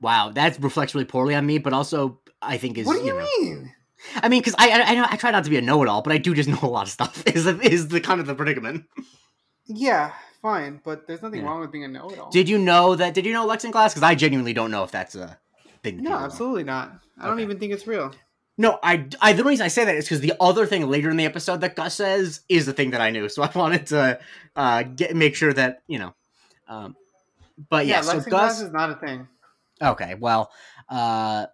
Wow, 0.00 0.30
that 0.30 0.58
reflects 0.60 0.94
really 0.94 1.04
poorly 1.06 1.34
on 1.34 1.44
me, 1.44 1.58
but 1.58 1.72
also 1.72 2.20
I 2.40 2.56
think 2.56 2.78
is 2.78 2.86
what 2.86 3.00
do 3.00 3.04
you, 3.04 3.14
know, 3.14 3.26
mean? 3.40 3.74
I 4.16 4.28
mean, 4.28 4.40
because 4.40 4.54
I, 4.58 4.70
I 4.70 4.82
I 4.92 4.94
know 4.94 5.06
I 5.10 5.16
try 5.16 5.32
not 5.32 5.42
to 5.44 5.50
be 5.50 5.56
a 5.56 5.62
know-it-all, 5.62 6.02
but 6.02 6.12
I 6.12 6.18
do 6.18 6.34
just 6.34 6.48
know 6.48 6.60
a 6.62 6.66
lot 6.66 6.86
of 6.86 6.92
stuff. 6.92 7.24
Is 7.26 7.44
the, 7.44 7.58
is 7.60 7.88
the 7.88 8.00
kind 8.00 8.20
of 8.20 8.26
the 8.26 8.34
predicament? 8.34 8.84
Yeah, 9.66 10.12
fine, 10.42 10.80
but 10.84 11.06
there's 11.06 11.22
nothing 11.22 11.40
Yeah. 11.40 11.46
wrong 11.48 11.60
with 11.60 11.72
being 11.72 11.84
a 11.84 11.88
know-it-all. 11.88 12.30
Did 12.30 12.48
you 12.48 12.58
know 12.58 12.94
that? 12.94 13.14
Did 13.14 13.26
you 13.26 13.32
know 13.32 13.46
Lexinglass? 13.46 13.92
Because 13.94 14.02
I 14.02 14.14
genuinely 14.14 14.52
don't 14.52 14.70
know 14.70 14.84
if 14.84 14.90
that's 14.90 15.14
a 15.14 15.38
thing. 15.82 16.02
no, 16.02 16.12
absolutely 16.16 16.64
not. 16.64 16.92
I 17.20 17.26
don't 17.26 17.40
even 17.40 17.58
think 17.58 17.72
it's 17.72 17.86
real. 17.86 18.12
No, 18.60 18.78
I, 18.82 19.06
I 19.20 19.32
the 19.34 19.44
reason 19.44 19.64
I 19.64 19.68
say 19.68 19.84
that 19.84 19.94
is 19.94 20.04
because 20.06 20.20
the 20.20 20.34
other 20.40 20.66
thing 20.66 20.88
later 20.88 21.10
in 21.10 21.16
the 21.16 21.24
episode 21.24 21.60
that 21.60 21.76
Gus 21.76 21.94
says 21.94 22.40
is 22.48 22.66
the 22.66 22.72
thing 22.72 22.90
that 22.90 23.00
I 23.00 23.10
knew. 23.10 23.28
So 23.28 23.42
I 23.42 23.50
wanted 23.54 23.86
to 23.88 24.18
uh 24.56 24.82
get 24.82 25.14
make 25.14 25.36
sure 25.36 25.52
that 25.52 25.82
you 25.86 25.98
know. 26.00 26.14
Um, 26.68 26.96
but 27.70 27.86
yeah, 27.86 27.96
yeah, 27.96 28.00
so 28.02 28.20
Gus. 28.20 28.60
is 28.60 28.72
not 28.72 28.90
a 28.90 28.94
thing. 28.96 29.28
Okay, 29.80 30.16
well, 30.16 30.50
uh, 30.88 31.46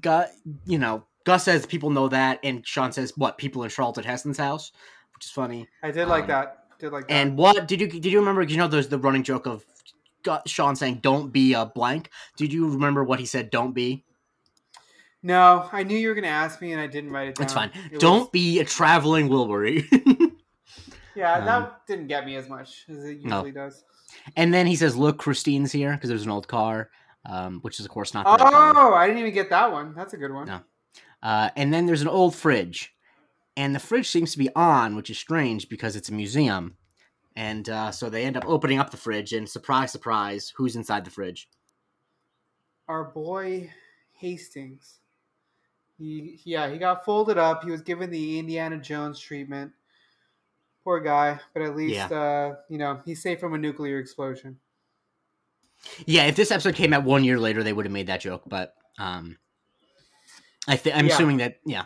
Gus, 0.00 0.28
you 0.66 0.78
know, 0.78 1.04
Gus 1.24 1.44
says 1.44 1.66
people 1.66 1.90
know 1.90 2.08
that, 2.08 2.40
and 2.42 2.66
Shawn 2.66 2.92
says 2.92 3.12
what 3.16 3.38
people 3.38 3.62
in 3.62 3.70
Charlton 3.70 4.04
Heston's 4.04 4.38
house, 4.38 4.72
which 5.14 5.24
is 5.26 5.30
funny. 5.30 5.68
I 5.82 5.90
did 5.92 6.08
like 6.08 6.24
Um, 6.24 6.28
that. 6.28 6.64
Did 6.78 6.92
like 6.92 7.08
that. 7.08 7.14
And 7.14 7.36
what 7.36 7.66
did 7.66 7.80
you 7.80 7.86
did 7.88 8.06
you 8.06 8.18
remember? 8.20 8.42
You 8.42 8.56
know, 8.56 8.68
there's 8.68 8.88
the 8.88 8.98
running 8.98 9.22
joke 9.24 9.46
of 9.46 9.64
Shawn 10.46 10.76
saying 10.76 11.00
"Don't 11.02 11.32
be 11.32 11.54
a 11.54 11.66
blank." 11.66 12.10
Did 12.36 12.52
you 12.52 12.68
remember 12.70 13.02
what 13.04 13.18
he 13.18 13.26
said? 13.26 13.50
Don't 13.50 13.72
be. 13.72 14.04
no, 15.22 15.68
I 15.72 15.82
knew 15.82 15.96
you 15.98 16.08
were 16.08 16.14
gonna 16.14 16.28
ask 16.28 16.60
me, 16.60 16.72
and 16.72 16.80
I 16.80 16.86
didn't 16.86 17.10
write 17.10 17.28
it 17.28 17.34
down. 17.34 17.42
That's 17.44 17.52
fine. 17.52 17.70
It 17.92 18.00
Don't 18.00 18.20
was- 18.20 18.28
be 18.30 18.60
a 18.60 18.64
traveling 18.64 19.28
Wilbury. 19.28 19.84
yeah, 21.14 21.34
um, 21.34 21.44
that 21.46 21.86
didn't 21.86 22.06
get 22.06 22.24
me 22.26 22.36
as 22.36 22.48
much 22.48 22.84
as 22.88 23.04
it 23.04 23.24
No. 23.24 23.36
usually 23.36 23.52
does. 23.52 23.84
and 24.36 24.52
then 24.54 24.66
he 24.66 24.76
says, 24.76 24.96
"Look, 24.96 25.18
Christine's 25.18 25.72
here," 25.72 25.92
because 25.92 26.08
there's 26.08 26.24
an 26.24 26.30
old 26.30 26.46
car, 26.48 26.90
um, 27.26 27.58
which 27.62 27.80
is 27.80 27.86
of 27.86 27.90
course 27.90 28.14
not. 28.14 28.24
Oh, 28.28 28.94
I 28.94 29.06
didn't 29.06 29.20
even 29.20 29.34
get 29.34 29.50
that 29.50 29.72
one. 29.72 29.94
That's 29.94 30.14
a 30.14 30.16
good 30.16 30.32
one. 30.32 30.46
No. 30.46 30.60
Uh, 31.22 31.50
and 31.56 31.74
then 31.74 31.86
there's 31.86 32.02
an 32.02 32.08
old 32.08 32.34
fridge, 32.36 32.94
and 33.58 33.74
the 33.74 33.80
fridge 33.80 34.08
seems 34.08 34.30
to 34.32 34.38
be 34.38 34.48
on, 34.54 34.94
which 34.94 35.10
is 35.10 35.18
strange 35.18 35.68
because 35.68 35.96
it's 35.96 36.08
a 36.08 36.14
museum. 36.14 36.76
And 37.34 37.68
uh, 37.68 37.90
so 37.90 38.08
they 38.08 38.24
end 38.24 38.36
up 38.36 38.44
opening 38.46 38.78
up 38.78 38.90
the 38.90 38.96
fridge, 38.96 39.32
and 39.32 39.48
surprise, 39.48 39.90
surprise, 39.90 40.52
who's 40.56 40.76
inside 40.76 41.04
the 41.04 41.10
fridge? 41.10 41.48
Our 42.86 43.04
boy 43.04 43.70
Hastings. 44.12 45.00
He 45.98 46.40
yeah, 46.44 46.70
he 46.70 46.78
got 46.78 47.04
folded 47.04 47.36
up. 47.36 47.64
He 47.64 47.72
was 47.72 47.82
given 47.82 48.10
the 48.10 48.38
Indiana 48.38 48.78
Jones 48.78 49.18
treatment. 49.18 49.72
Poor 50.84 51.00
guy, 51.00 51.40
but 51.52 51.62
at 51.62 51.76
least 51.76 52.12
uh, 52.12 52.54
you 52.68 52.78
know 52.78 53.00
he's 53.04 53.20
safe 53.20 53.40
from 53.40 53.54
a 53.54 53.58
nuclear 53.58 53.98
explosion. 53.98 54.56
Yeah, 56.06 56.26
if 56.26 56.36
this 56.36 56.52
episode 56.52 56.76
came 56.76 56.92
out 56.92 57.02
one 57.02 57.24
year 57.24 57.40
later, 57.40 57.64
they 57.64 57.72
would 57.72 57.86
have 57.86 57.92
made 57.92 58.06
that 58.06 58.20
joke. 58.20 58.42
But 58.46 58.74
um, 58.98 59.36
I 60.68 60.76
think 60.76 60.96
I'm 60.96 61.06
Yeah. 61.06 61.14
assuming 61.14 61.38
that 61.38 61.58
yeah. 61.66 61.84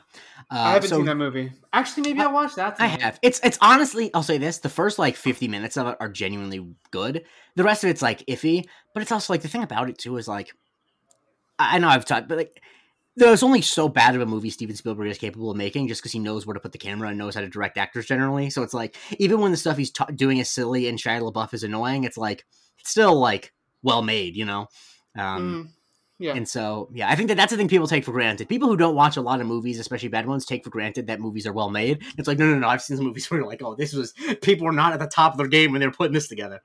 Uh, 0.51 0.59
I 0.59 0.73
haven't 0.75 0.91
so 0.91 0.97
seen 0.97 1.07
that 1.07 1.15
movie. 1.17 1.53
Actually, 1.73 2.03
maybe 2.09 2.21
I- 2.21 2.25
I'll 2.25 2.33
watch 2.35 2.55
that. 2.57 2.77
I 2.79 2.89
have. 2.89 3.19
It's 3.23 3.41
it's 3.43 3.57
honestly, 3.63 4.11
I'll 4.13 4.23
say 4.23 4.37
this: 4.39 4.59
the 4.59 4.69
first 4.69 4.99
like 4.99 5.17
50 5.17 5.49
minutes 5.49 5.77
of 5.79 5.87
it 5.87 5.97
are 6.01 6.09
genuinely 6.11 6.75
good. 6.91 7.25
The 7.57 7.63
rest 7.65 7.85
of 7.85 7.91
it's 7.91 8.03
like 8.03 8.27
iffy, 8.27 8.65
but 8.93 9.03
it's 9.03 9.13
also 9.13 9.33
like 9.33 9.41
the 9.43 9.49
thing 9.49 9.63
about 9.63 9.89
it 9.89 9.97
too 9.99 10.17
is 10.19 10.29
like, 10.29 10.51
I 11.59 11.77
I 11.77 11.79
know 11.79 11.89
I've 11.89 12.05
talked, 12.05 12.29
but 12.29 12.39
like. 12.39 12.61
There's 13.15 13.43
only 13.43 13.61
so 13.61 13.91
bad 13.91 14.15
of 14.15 14.23
a 14.23 14.27
movie 14.27 14.49
Steven 14.49 14.75
Spielberg 14.75 15.07
is 15.11 15.19
capable 15.19 15.51
of 15.51 15.57
making 15.59 15.87
just 15.87 16.01
because 16.01 16.13
he 16.13 16.19
knows 16.19 16.47
where 16.47 16.55
to 16.55 16.61
put 16.61 16.73
the 16.73 16.79
camera 16.79 17.11
and 17.11 17.19
knows 17.19 17.35
how 17.35 17.43
to 17.43 17.49
direct 17.51 17.77
actors 17.77 18.07
generally. 18.07 18.49
So 18.49 18.63
it's 18.63 18.73
like, 18.73 18.97
even 19.19 19.39
when 19.43 19.51
the 19.51 19.59
stuff 19.59 19.77
he's 19.77 19.91
ta- 19.91 20.07
doing 20.07 20.39
is 20.39 20.49
silly 20.49 20.89
and 20.89 20.99
Shia 20.99 21.21
LaBeouf 21.21 21.53
is 21.53 21.63
annoying, 21.63 22.05
it's 22.05 22.17
like, 22.17 22.47
it's 22.79 22.89
still 22.89 23.15
like 23.21 23.53
well 23.83 24.01
made, 24.01 24.35
you 24.35 24.47
know? 24.47 24.69
Um, 25.15 25.67
Mm, 25.69 25.69
yeah. 26.23 26.35
and 26.35 26.49
so, 26.49 26.89
yeah, 26.93 27.11
I 27.11 27.17
think 27.17 27.29
that 27.29 27.37
that's 27.37 27.51
the 27.51 27.57
thing 27.57 27.69
people 27.69 27.87
take 27.87 28.05
for 28.05 28.13
granted. 28.13 28.49
People 28.49 28.69
who 28.69 28.77
don't 28.77 28.95
watch 28.95 29.17
a 29.17 29.21
lot 29.21 29.41
of 29.41 29.47
movies, 29.47 29.81
especially 29.81 30.09
bad 30.09 30.27
ones, 30.27 30.45
take 30.45 30.63
for 30.63 30.71
granted 30.71 31.09
that 31.09 31.21
movies 31.21 31.47
are 31.47 31.53
well 31.53 31.69
made. 31.69 32.03
It's 32.17 32.29
like, 32.29 32.39
no, 32.39 32.47
no, 32.47 32.59
no. 32.59 32.69
I've 32.69 32.83
seen 32.83 32.97
some 32.97 33.07
movies 33.07 33.27
where 33.31 33.41
you're 33.41 33.49
like, 33.49 33.63
oh, 33.63 33.75
this 33.75 33.93
was 33.93 34.13
people 34.41 34.67
were 34.67 34.73
not 34.73 34.93
at 34.93 35.01
the 35.01 35.07
top 35.07 35.33
of 35.33 35.39
their 35.39 35.49
game 35.49 35.73
when 35.73 35.81
they 35.81 35.87
were 35.87 35.93
putting 35.93 36.15
this 36.15 36.29
together. 36.29 36.63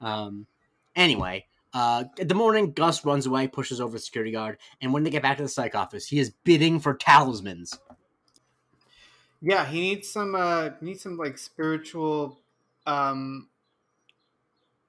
Um, 0.00 0.46
anyway, 0.94 1.46
uh, 1.72 2.04
in 2.18 2.28
the 2.28 2.34
morning, 2.34 2.72
Gus 2.72 3.04
runs 3.04 3.26
away, 3.26 3.48
pushes 3.48 3.80
over 3.80 3.92
the 3.92 3.98
security 3.98 4.32
guard, 4.32 4.58
and 4.80 4.92
when 4.92 5.02
they 5.02 5.10
get 5.10 5.22
back 5.22 5.38
to 5.38 5.42
the 5.42 5.48
psych 5.48 5.74
office, 5.74 6.06
he 6.06 6.18
is 6.18 6.30
bidding 6.44 6.78
for 6.78 6.94
talismans. 6.94 7.78
Yeah, 9.40 9.64
he 9.64 9.80
needs 9.80 10.08
some 10.10 10.34
uh 10.34 10.70
needs 10.80 11.02
some 11.02 11.16
like 11.16 11.38
spiritual 11.38 12.40
um 12.86 13.48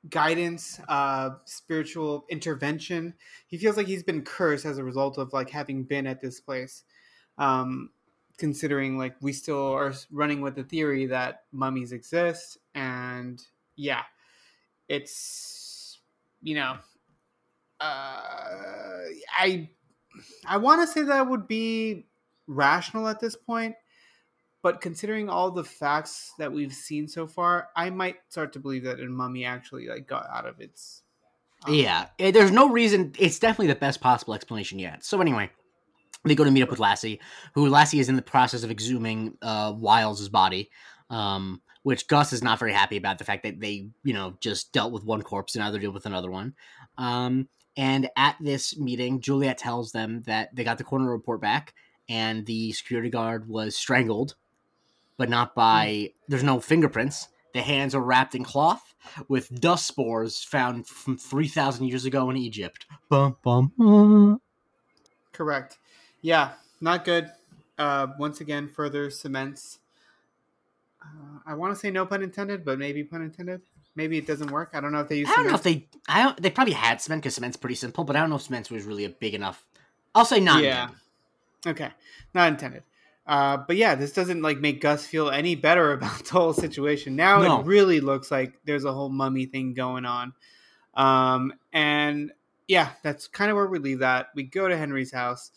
guidance, 0.07 0.79
uh 0.87 1.31
spiritual 1.45 2.25
intervention. 2.29 3.13
He 3.47 3.57
feels 3.57 3.75
like 3.75 3.87
he's 3.87 4.03
been 4.03 4.21
cursed 4.21 4.65
as 4.65 4.77
a 4.77 4.83
result 4.83 5.17
of 5.17 5.33
like 5.33 5.49
having 5.49 5.83
been 5.83 6.07
at 6.07 6.21
this 6.21 6.39
place. 6.39 6.83
Um 7.37 7.91
considering 8.37 8.97
like 8.97 9.15
we 9.21 9.33
still 9.33 9.73
are 9.73 9.93
running 10.11 10.39
with 10.39 10.55
the 10.55 10.63
theory 10.63 11.05
that 11.07 11.43
mummies 11.51 11.91
exist 11.91 12.57
and 12.73 13.41
yeah, 13.75 14.03
it's 14.87 15.99
you 16.41 16.55
know 16.55 16.77
uh 17.81 19.03
I 19.37 19.69
I 20.45 20.57
want 20.57 20.81
to 20.81 20.87
say 20.87 21.03
that 21.03 21.27
would 21.29 21.47
be 21.47 22.07
rational 22.47 23.07
at 23.07 23.19
this 23.19 23.35
point 23.35 23.75
but 24.61 24.81
considering 24.81 25.29
all 25.29 25.51
the 25.51 25.63
facts 25.63 26.33
that 26.37 26.51
we've 26.51 26.73
seen 26.73 27.07
so 27.07 27.27
far, 27.27 27.69
I 27.75 27.89
might 27.89 28.17
start 28.29 28.53
to 28.53 28.59
believe 28.59 28.83
that 28.83 28.99
mummy 28.99 29.45
actually 29.45 29.87
like 29.87 30.07
got 30.07 30.27
out 30.33 30.45
of 30.45 30.59
its. 30.59 31.03
um, 31.65 31.73
Yeah, 31.73 32.07
eh, 32.19 32.31
there's 32.31 32.51
no 32.51 32.69
reason. 32.69 33.13
It's 33.17 33.39
definitely 33.39 33.67
the 33.67 33.75
best 33.75 34.01
possible 34.01 34.33
explanation 34.33 34.79
yet. 34.79 35.05
So 35.05 35.21
anyway, 35.21 35.49
they 36.25 36.35
go 36.35 36.43
to 36.43 36.51
meet 36.51 36.63
up 36.63 36.69
with 36.69 36.79
Lassie, 36.79 37.19
who 37.53 37.69
Lassie 37.69 37.99
is 37.99 38.09
in 38.09 38.15
the 38.15 38.21
process 38.21 38.63
of 38.63 38.71
exhuming 38.71 39.37
uh, 39.41 39.71
body, 39.71 40.69
um, 41.09 41.61
which 41.83 42.07
Gus 42.07 42.33
is 42.33 42.43
not 42.43 42.59
very 42.59 42.73
happy 42.73 42.97
about 42.97 43.17
the 43.17 43.23
fact 43.23 43.43
that 43.43 43.61
they, 43.61 43.89
you 44.03 44.13
know, 44.13 44.35
just 44.41 44.73
dealt 44.73 44.91
with 44.91 45.05
one 45.05 45.21
corpse 45.21 45.55
and 45.55 45.63
now 45.63 45.71
they're 45.71 45.79
dealing 45.79 45.93
with 45.93 46.05
another 46.05 46.29
one. 46.29 46.53
Um, 46.97 47.47
and 47.77 48.09
at 48.17 48.35
this 48.41 48.77
meeting, 48.77 49.21
Juliet 49.21 49.57
tells 49.57 49.93
them 49.93 50.21
that 50.23 50.53
they 50.53 50.65
got 50.65 50.77
the 50.77 50.83
coroner 50.83 51.09
report 51.09 51.39
back 51.39 51.73
and 52.09 52.45
the 52.45 52.73
security 52.73 53.09
guard 53.09 53.47
was 53.47 53.75
strangled, 53.75 54.35
but 55.19 55.29
not 55.29 55.53
by. 55.53 56.13
There's 56.29 56.43
no 56.43 56.61
fingerprints. 56.61 57.27
The 57.53 57.61
hands 57.61 57.93
are 57.93 57.99
wrapped 58.01 58.35
in 58.35 58.43
cloth 58.43 58.95
with 59.27 59.59
dust 59.59 59.85
spores 59.85 60.41
found 60.41 60.87
from 60.87 61.17
3,000 61.17 61.85
years 61.85 62.05
ago 62.05 62.29
in 62.29 62.37
Egypt. 62.37 62.85
Bum, 63.09 63.35
bum, 63.43 63.73
bum. 63.77 64.41
Correct. 65.33 65.77
Yeah, 66.21 66.51
not 66.79 67.03
good. 67.03 67.29
Uh, 67.77 68.07
once 68.17 68.39
again, 68.39 68.69
further 68.69 69.09
cements. 69.09 69.79
Uh, 71.01 71.39
I 71.45 71.53
want 71.53 71.73
to 71.73 71.79
say 71.79 71.91
no 71.91 72.05
pun 72.05 72.23
intended, 72.23 72.63
but 72.63 72.79
maybe 72.79 73.03
pun 73.03 73.21
intended. 73.21 73.61
maybe 73.95 74.17
it 74.17 74.25
doesn't 74.25 74.51
work. 74.51 74.71
I 74.73 74.79
don't 74.79 74.93
know 74.93 75.01
if 75.01 75.09
they 75.09 75.17
use. 75.17 75.29
I 75.29 75.35
don't 75.35 75.47
know 75.47 75.55
if 75.55 75.63
they. 75.63 75.87
I 76.07 76.23
don't. 76.23 76.41
They 76.41 76.49
probably 76.49 76.73
had 76.73 77.01
cement 77.01 77.23
because 77.23 77.35
cement's 77.35 77.57
pretty 77.57 77.75
simple, 77.75 78.03
but 78.03 78.15
I 78.15 78.19
don't 78.19 78.29
know 78.29 78.35
if 78.37 78.43
cement 78.43 78.69
was 78.71 78.83
really 78.83 79.05
a 79.05 79.09
big 79.09 79.33
enough. 79.33 79.65
I'll 80.13 80.25
say 80.25 80.39
not. 80.39 80.63
Yeah. 80.63 80.89
Okay, 81.65 81.89
not 82.33 82.49
intended. 82.49 82.83
Uh, 83.29 83.57
but 83.57 83.75
yeah, 83.77 83.93
this 83.93 84.11
doesn't 84.11 84.41
like 84.41 84.57
make 84.57 84.81
Gus 84.81 85.05
feel 85.05 85.29
any 85.29 85.53
better 85.53 85.93
about 85.93 86.25
the 86.25 86.31
whole 86.31 86.51
situation. 86.51 87.15
Now 87.15 87.41
No. 87.43 87.59
it 87.59 87.67
really 87.67 87.99
looks 88.01 88.31
like 88.31 88.59
there's 88.65 88.85
a 88.85 88.91
whole 88.91 89.09
mummy 89.09 89.45
thing 89.45 89.75
going 89.75 90.03
on. 90.05 90.33
Um, 90.95 91.53
and 91.71 92.31
yeah, 92.67 92.89
that's 93.03 93.27
kind 93.27 93.51
of 93.51 93.55
where 93.55 93.67
we 93.67 93.77
leave 93.77 93.99
that. 93.99 94.29
We 94.35 94.43
go 94.43 94.67
to 94.67 94.75
Henry's 94.75 95.11
house, 95.11 95.51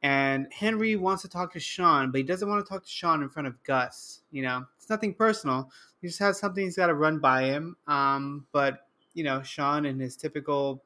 and 0.00 0.46
Henry 0.52 0.94
wants 0.94 1.22
to 1.22 1.28
talk 1.28 1.52
to 1.54 1.60
Shawn, 1.60 2.12
but 2.12 2.18
he 2.18 2.24
doesn't 2.24 2.48
want 2.48 2.64
to 2.64 2.68
talk 2.72 2.84
to 2.84 2.88
Shawn 2.90 3.20
in 3.22 3.28
front 3.28 3.48
of 3.48 3.60
Gus. 3.64 4.20
You 4.30 4.42
know, 4.42 4.64
it's 4.76 4.88
nothing 4.88 5.12
personal. 5.12 5.70
He 6.00 6.06
just 6.06 6.20
has 6.20 6.38
something 6.38 6.62
he's 6.64 6.76
got 6.76 6.86
to 6.86 6.94
run 6.94 7.18
by 7.18 7.42
him. 7.46 7.76
Um, 7.88 8.46
but 8.52 8.86
you 9.14 9.24
know, 9.24 9.42
Shawn, 9.42 9.86
in 9.86 9.98
his 9.98 10.16
typical 10.16 10.84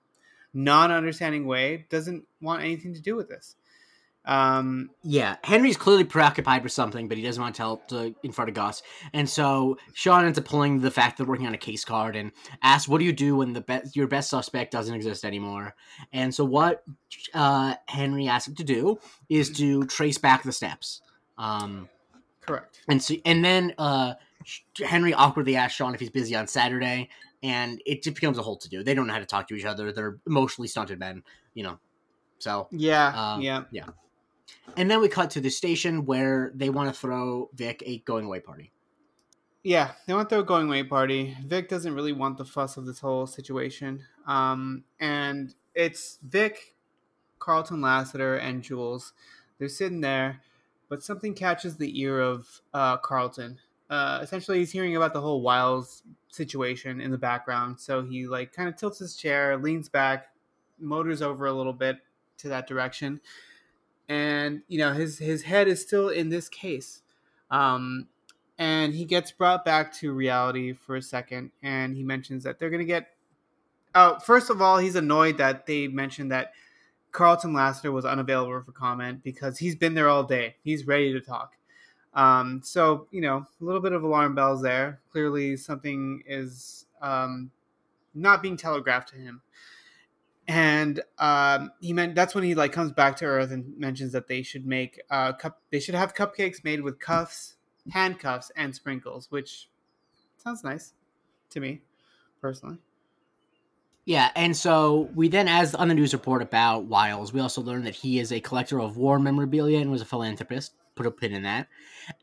non-understanding 0.55 1.47
way, 1.47 1.87
doesn't 1.91 2.25
want 2.41 2.63
anything 2.63 2.95
to 2.95 3.01
do 3.03 3.17
with 3.17 3.29
this. 3.29 3.57
Um, 4.25 4.91
Yeah, 5.03 5.37
Henry's 5.43 5.77
clearly 5.77 6.05
preoccupied 6.05 6.63
with 6.63 6.73
something, 6.73 7.09
but 7.09 7.17
he 7.17 7.25
doesn't 7.25 7.43
want 7.43 7.55
to 7.55 7.59
tell 7.59 7.77
to, 7.89 8.15
in 8.23 8.31
front 8.31 8.49
of 8.49 8.55
Gus. 8.55 8.83
And 9.13 9.29
so 9.29 9.79
Shawn 9.95 10.25
ends 10.25 10.39
up 10.39 10.45
pulling 10.45 10.81
the 10.81 10.91
fact 10.91 11.17
that 11.17 11.25
they're 11.25 11.31
working 11.31 11.47
on 11.47 11.55
a 11.55 11.59
case 11.59 11.85
card 11.85 12.15
and 12.15 12.31
asks, 12.63 12.87
"What 12.89 12.99
do 12.99 13.05
you 13.05 13.13
do 13.13 13.37
when 13.37 13.53
the 13.53 13.63
be- 13.63 13.81
your 13.95 14.07
best 14.07 14.31
suspect 14.31 14.71
doesn't 14.73 14.95
exist 14.95 15.25
anymore?" 15.25 15.75
And 16.13 16.33
so 16.35 16.45
what 16.45 16.85
uh, 17.35 17.75
Henry 17.87 18.29
asks 18.29 18.49
him 18.49 18.55
to 18.57 18.65
do 18.65 18.99
is 19.29 19.51
to 19.59 19.85
trace 19.87 20.19
back 20.19 20.45
the 20.45 20.53
steps. 20.53 21.03
Um, 21.37 21.89
correct. 22.41 22.83
and 22.89 23.03
so, 23.03 23.15
and 23.25 23.45
then 23.45 23.75
uh, 23.79 24.15
Henry 24.85 25.15
awkwardly 25.15 25.57
asks 25.57 25.75
Shawn 25.77 25.95
if 25.95 26.01
he's 26.01 26.11
busy 26.11 26.37
on 26.37 26.47
Saturday, 26.47 27.09
and 27.43 27.83
it 27.87 28.05
just 28.05 28.15
becomes 28.15 28.39
a 28.39 28.43
whole 28.43 28.57
to 28.59 28.69
do. 28.69 28.85
They 28.85 28.95
don't 28.95 29.09
know 29.09 29.13
how 29.15 29.19
to 29.19 29.27
talk 29.27 29.49
to 29.49 29.55
each 29.57 29.65
other. 29.65 29.91
They're 29.91 30.19
emotionally 30.29 30.69
stunted 30.69 31.01
men, 31.01 31.25
you 31.55 31.65
know. 31.65 31.79
So 32.39 32.69
Yeah, 32.71 33.09
Uh, 33.09 33.39
yeah. 33.73 33.87
And 34.77 34.91
then 34.91 35.01
we 35.01 35.09
cut 35.09 35.31
to 35.31 35.41
the 35.41 35.51
station 35.51 36.07
where 36.07 36.53
they 36.55 36.71
want 36.71 36.93
to 36.93 36.99
throw 36.99 37.51
Vick 37.55 37.83
a 37.85 37.99
going 37.99 38.27
away 38.27 38.41
party. 38.41 38.73
Yeah, 39.63 39.93
they 40.07 40.15
want 40.15 40.29
their 40.29 40.43
going 40.43 40.67
away 40.67 40.83
party. 40.83 41.37
Vick 41.47 41.69
doesn't 41.69 41.95
really 41.95 42.13
want 42.13 42.39
the 42.39 42.45
fuss 42.45 42.77
of 42.77 42.87
this 42.87 43.01
whole 43.01 43.27
situation. 43.27 44.05
Um, 44.27 44.85
and 44.99 45.55
it's 45.75 46.19
Vick, 46.23 46.75
Carlton 47.39 47.81
Lassiter, 47.81 48.37
and 48.37 48.63
Jules. 48.63 49.13
They're 49.59 49.69
sitting 49.69 50.01
there, 50.01 50.41
but 50.89 51.03
something 51.03 51.35
catches 51.35 51.77
the 51.77 52.01
ear 52.01 52.21
of 52.21 52.61
uh, 52.75 52.97
Carlton. 52.97 53.59
Uh, 53.89 54.21
essentially, 54.23 54.59
he's 54.59 54.73
hearing 54.73 54.97
about 54.97 55.13
the 55.13 55.21
whole 55.21 55.43
Wiles 55.43 56.03
situation 56.29 57.01
in 57.01 57.11
the 57.11 57.19
background. 57.19 57.79
So 57.79 58.03
he 58.03 58.27
like 58.27 58.53
kind 58.53 58.69
of 58.69 58.77
tilts 58.77 58.99
his 58.99 59.17
chair, 59.17 59.57
leans 59.59 59.89
back, 59.89 60.29
motors 60.81 61.23
over 61.23 61.47
a 61.47 61.53
little 61.53 61.73
bit 61.73 61.99
to 62.39 62.49
that 62.49 62.67
direction, 62.67 63.21
and 64.09 64.63
you 64.69 64.79
know 64.79 64.93
his 64.93 65.19
his 65.19 65.43
head 65.43 65.69
is 65.69 65.81
still 65.81 66.09
in 66.09 66.29
this 66.29 66.49
case. 66.49 67.03
Um, 67.51 68.09
and 68.59 68.95
he 68.95 69.05
gets 69.05 69.33
brought 69.33 69.65
back 69.65 69.93
to 69.95 70.13
reality 70.13 70.73
for 70.73 70.97
a 70.97 71.03
second 71.03 71.51
and 71.63 71.97
he 71.97 72.03
mentions 72.03 72.45
that 72.45 72.59
they're 72.59 72.71
to 72.71 72.85
get 72.85 73.09
uh, 73.95 74.19
first 74.19 74.51
of 74.51 74.63
all 74.63 74.79
he's 74.79 74.95
annoyed 74.97 75.37
that 75.39 75.67
they 75.67 75.89
mentioned 75.89 76.31
that 76.31 76.53
carlton 77.13 77.53
lassiter 77.53 77.93
was 77.93 78.05
unavailable 78.05 78.63
for 78.63 78.73
comment 78.73 79.23
because 79.23 79.59
he's 79.59 79.77
been 79.77 79.95
there 79.95 80.09
all 80.09 80.25
day. 80.25 80.57
He's 80.65 80.87
ready 80.87 81.13
to 81.13 81.21
talk. 81.21 81.53
Um, 82.15 82.61
so 82.65 83.07
you 83.11 83.21
know 83.21 83.47
a 83.61 83.65
little 83.65 83.81
bit 83.81 83.93
of 83.93 84.03
alarm 84.03 84.35
bells 84.35 84.63
there. 84.63 85.01
Clearly 85.11 85.57
something 85.57 86.23
is 86.27 86.87
um, 87.01 87.51
not 88.15 88.43
being 88.43 88.57
telegraphed 88.57 89.11
to 89.11 89.17
him 89.17 89.43
and 90.49 91.01
um, 91.19 91.71
he 91.81 91.93
meant 91.93 92.15
that's 92.15 92.35
when 92.35 92.45
he 92.45 92.55
like 92.55 92.73
comes 92.73 92.93
back 92.93 93.17
to 93.17 93.25
earth 93.25 93.51
and 93.51 93.79
mentions 93.79 94.13
that 94.13 94.29
they 94.29 94.43
should 94.43 94.67
make 94.67 95.01
uh, 95.11 95.33
cup 95.33 95.61
they 95.71 95.81
should 95.81 95.95
have 95.95 96.15
cupcakes 96.15 96.65
made 96.65 96.81
with 96.81 96.99
cuffs 96.99 97.57
handcuffs 97.91 98.51
and 98.57 98.75
sprinkles, 98.75 99.31
which 99.31 99.69
sounds 100.37 100.63
nice 100.63 100.93
to 101.51 101.61
me 101.61 101.83
personally. 102.41 102.79
Yeah, 104.05 104.31
and 104.35 104.57
so 104.57 105.11
we 105.15 105.29
then, 105.29 105.47
as 105.47 105.75
on 105.75 105.89
the 105.89 105.95
news 105.95 106.13
report 106.13 106.43
about 106.43 106.87
Wiles, 106.87 107.33
we 107.33 107.41
also 107.41 107.61
learned 107.61 107.87
that 107.87 107.95
he 107.95 108.19
is 108.19 108.33
a 108.33 108.41
collector 108.41 108.81
of 108.81 108.97
war 108.97 109.19
memorabilia 109.21 109.79
and 109.79 109.93
was 109.93 110.03
a 110.03 110.07
philanthropist. 110.07 110.75
Put 110.97 111.07
a 111.07 111.11
pin 111.11 111.33
in 111.33 111.45
that. 111.45 111.69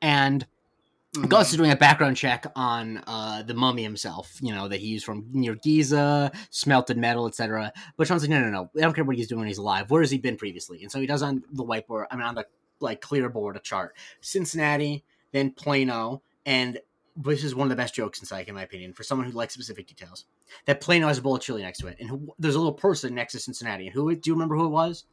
And 0.02 0.46
Mhm. 1.16 1.28
Gus 1.28 1.52
is 1.52 1.58
doing 1.58 1.72
a 1.72 1.76
background 1.76 2.18
check 2.18 2.46
on 2.56 3.04
uh, 3.08 3.42
the 3.42 3.56
mummy 3.56 3.82
himself, 3.82 4.38
you 4.42 4.54
know, 4.54 4.68
that 4.68 4.80
he 4.80 4.88
used 4.88 5.06
from 5.06 5.26
near 5.32 5.56
Giza, 5.56 6.32
smelted 6.52 6.98
metal, 6.98 7.28
etc. 7.28 7.74
But 7.98 8.08
Shawn's 8.08 8.22
like, 8.22 8.30
no, 8.30 8.40
no, 8.42 8.50
no, 8.50 8.70
I 8.78 8.82
don't 8.82 8.94
care 8.94 9.04
what 9.04 9.16
he's 9.16 9.28
doing 9.28 9.40
when 9.40 9.48
he's 9.48 9.58
alive. 9.58 9.90
Where 9.90 10.02
has 10.02 10.12
he 10.12 10.20
been 10.20 10.38
previously? 10.38 10.84
And 10.84 10.92
so 10.92 11.00
he 11.00 11.08
does 11.08 11.24
on 11.24 11.44
the 11.52 11.64
whiteboard, 11.64 12.06
I 12.12 12.16
mean, 12.16 12.26
on 12.26 12.36
the 12.36 12.46
like 12.80 13.02
clear 13.02 13.28
board, 13.28 13.58
a 13.58 13.60
chart. 13.60 13.96
Cincinnati, 14.22 15.04
then 15.32 15.52
Plano, 15.52 16.22
and 16.46 16.80
this 17.16 17.44
is 17.44 17.56
one 17.56 17.66
of 17.66 17.70
the 17.70 17.76
best 17.76 17.96
jokes 17.96 18.20
in 18.20 18.26
Psych, 18.26 18.48
in 18.48 18.56
my 18.56 18.64
opinion, 18.64 18.94
for 18.94 19.04
someone 19.04 19.28
who 19.28 19.34
likes 19.34 19.56
specific 19.56 19.88
details. 19.88 20.26
That 20.66 20.80
Plano 20.80 21.08
has 21.08 21.18
a 21.18 21.22
bowl 21.24 21.36
of 21.36 21.42
chili 21.42 21.64
next 21.64 21.80
to 21.80 21.88
it, 21.88 21.98
and 22.00 22.08
who, 22.08 22.34
there's 22.38 22.56
a 22.56 22.60
little 22.60 22.72
person 22.72 23.16
next 23.16 23.34
to 23.34 23.40
Cincinnati. 23.40 23.88
And 23.88 23.94
who 23.96 24.16
do 24.16 24.30
you 24.30 24.36
remember 24.36 24.56
who 24.56 24.66
it 24.66 24.70
was? 24.70 25.06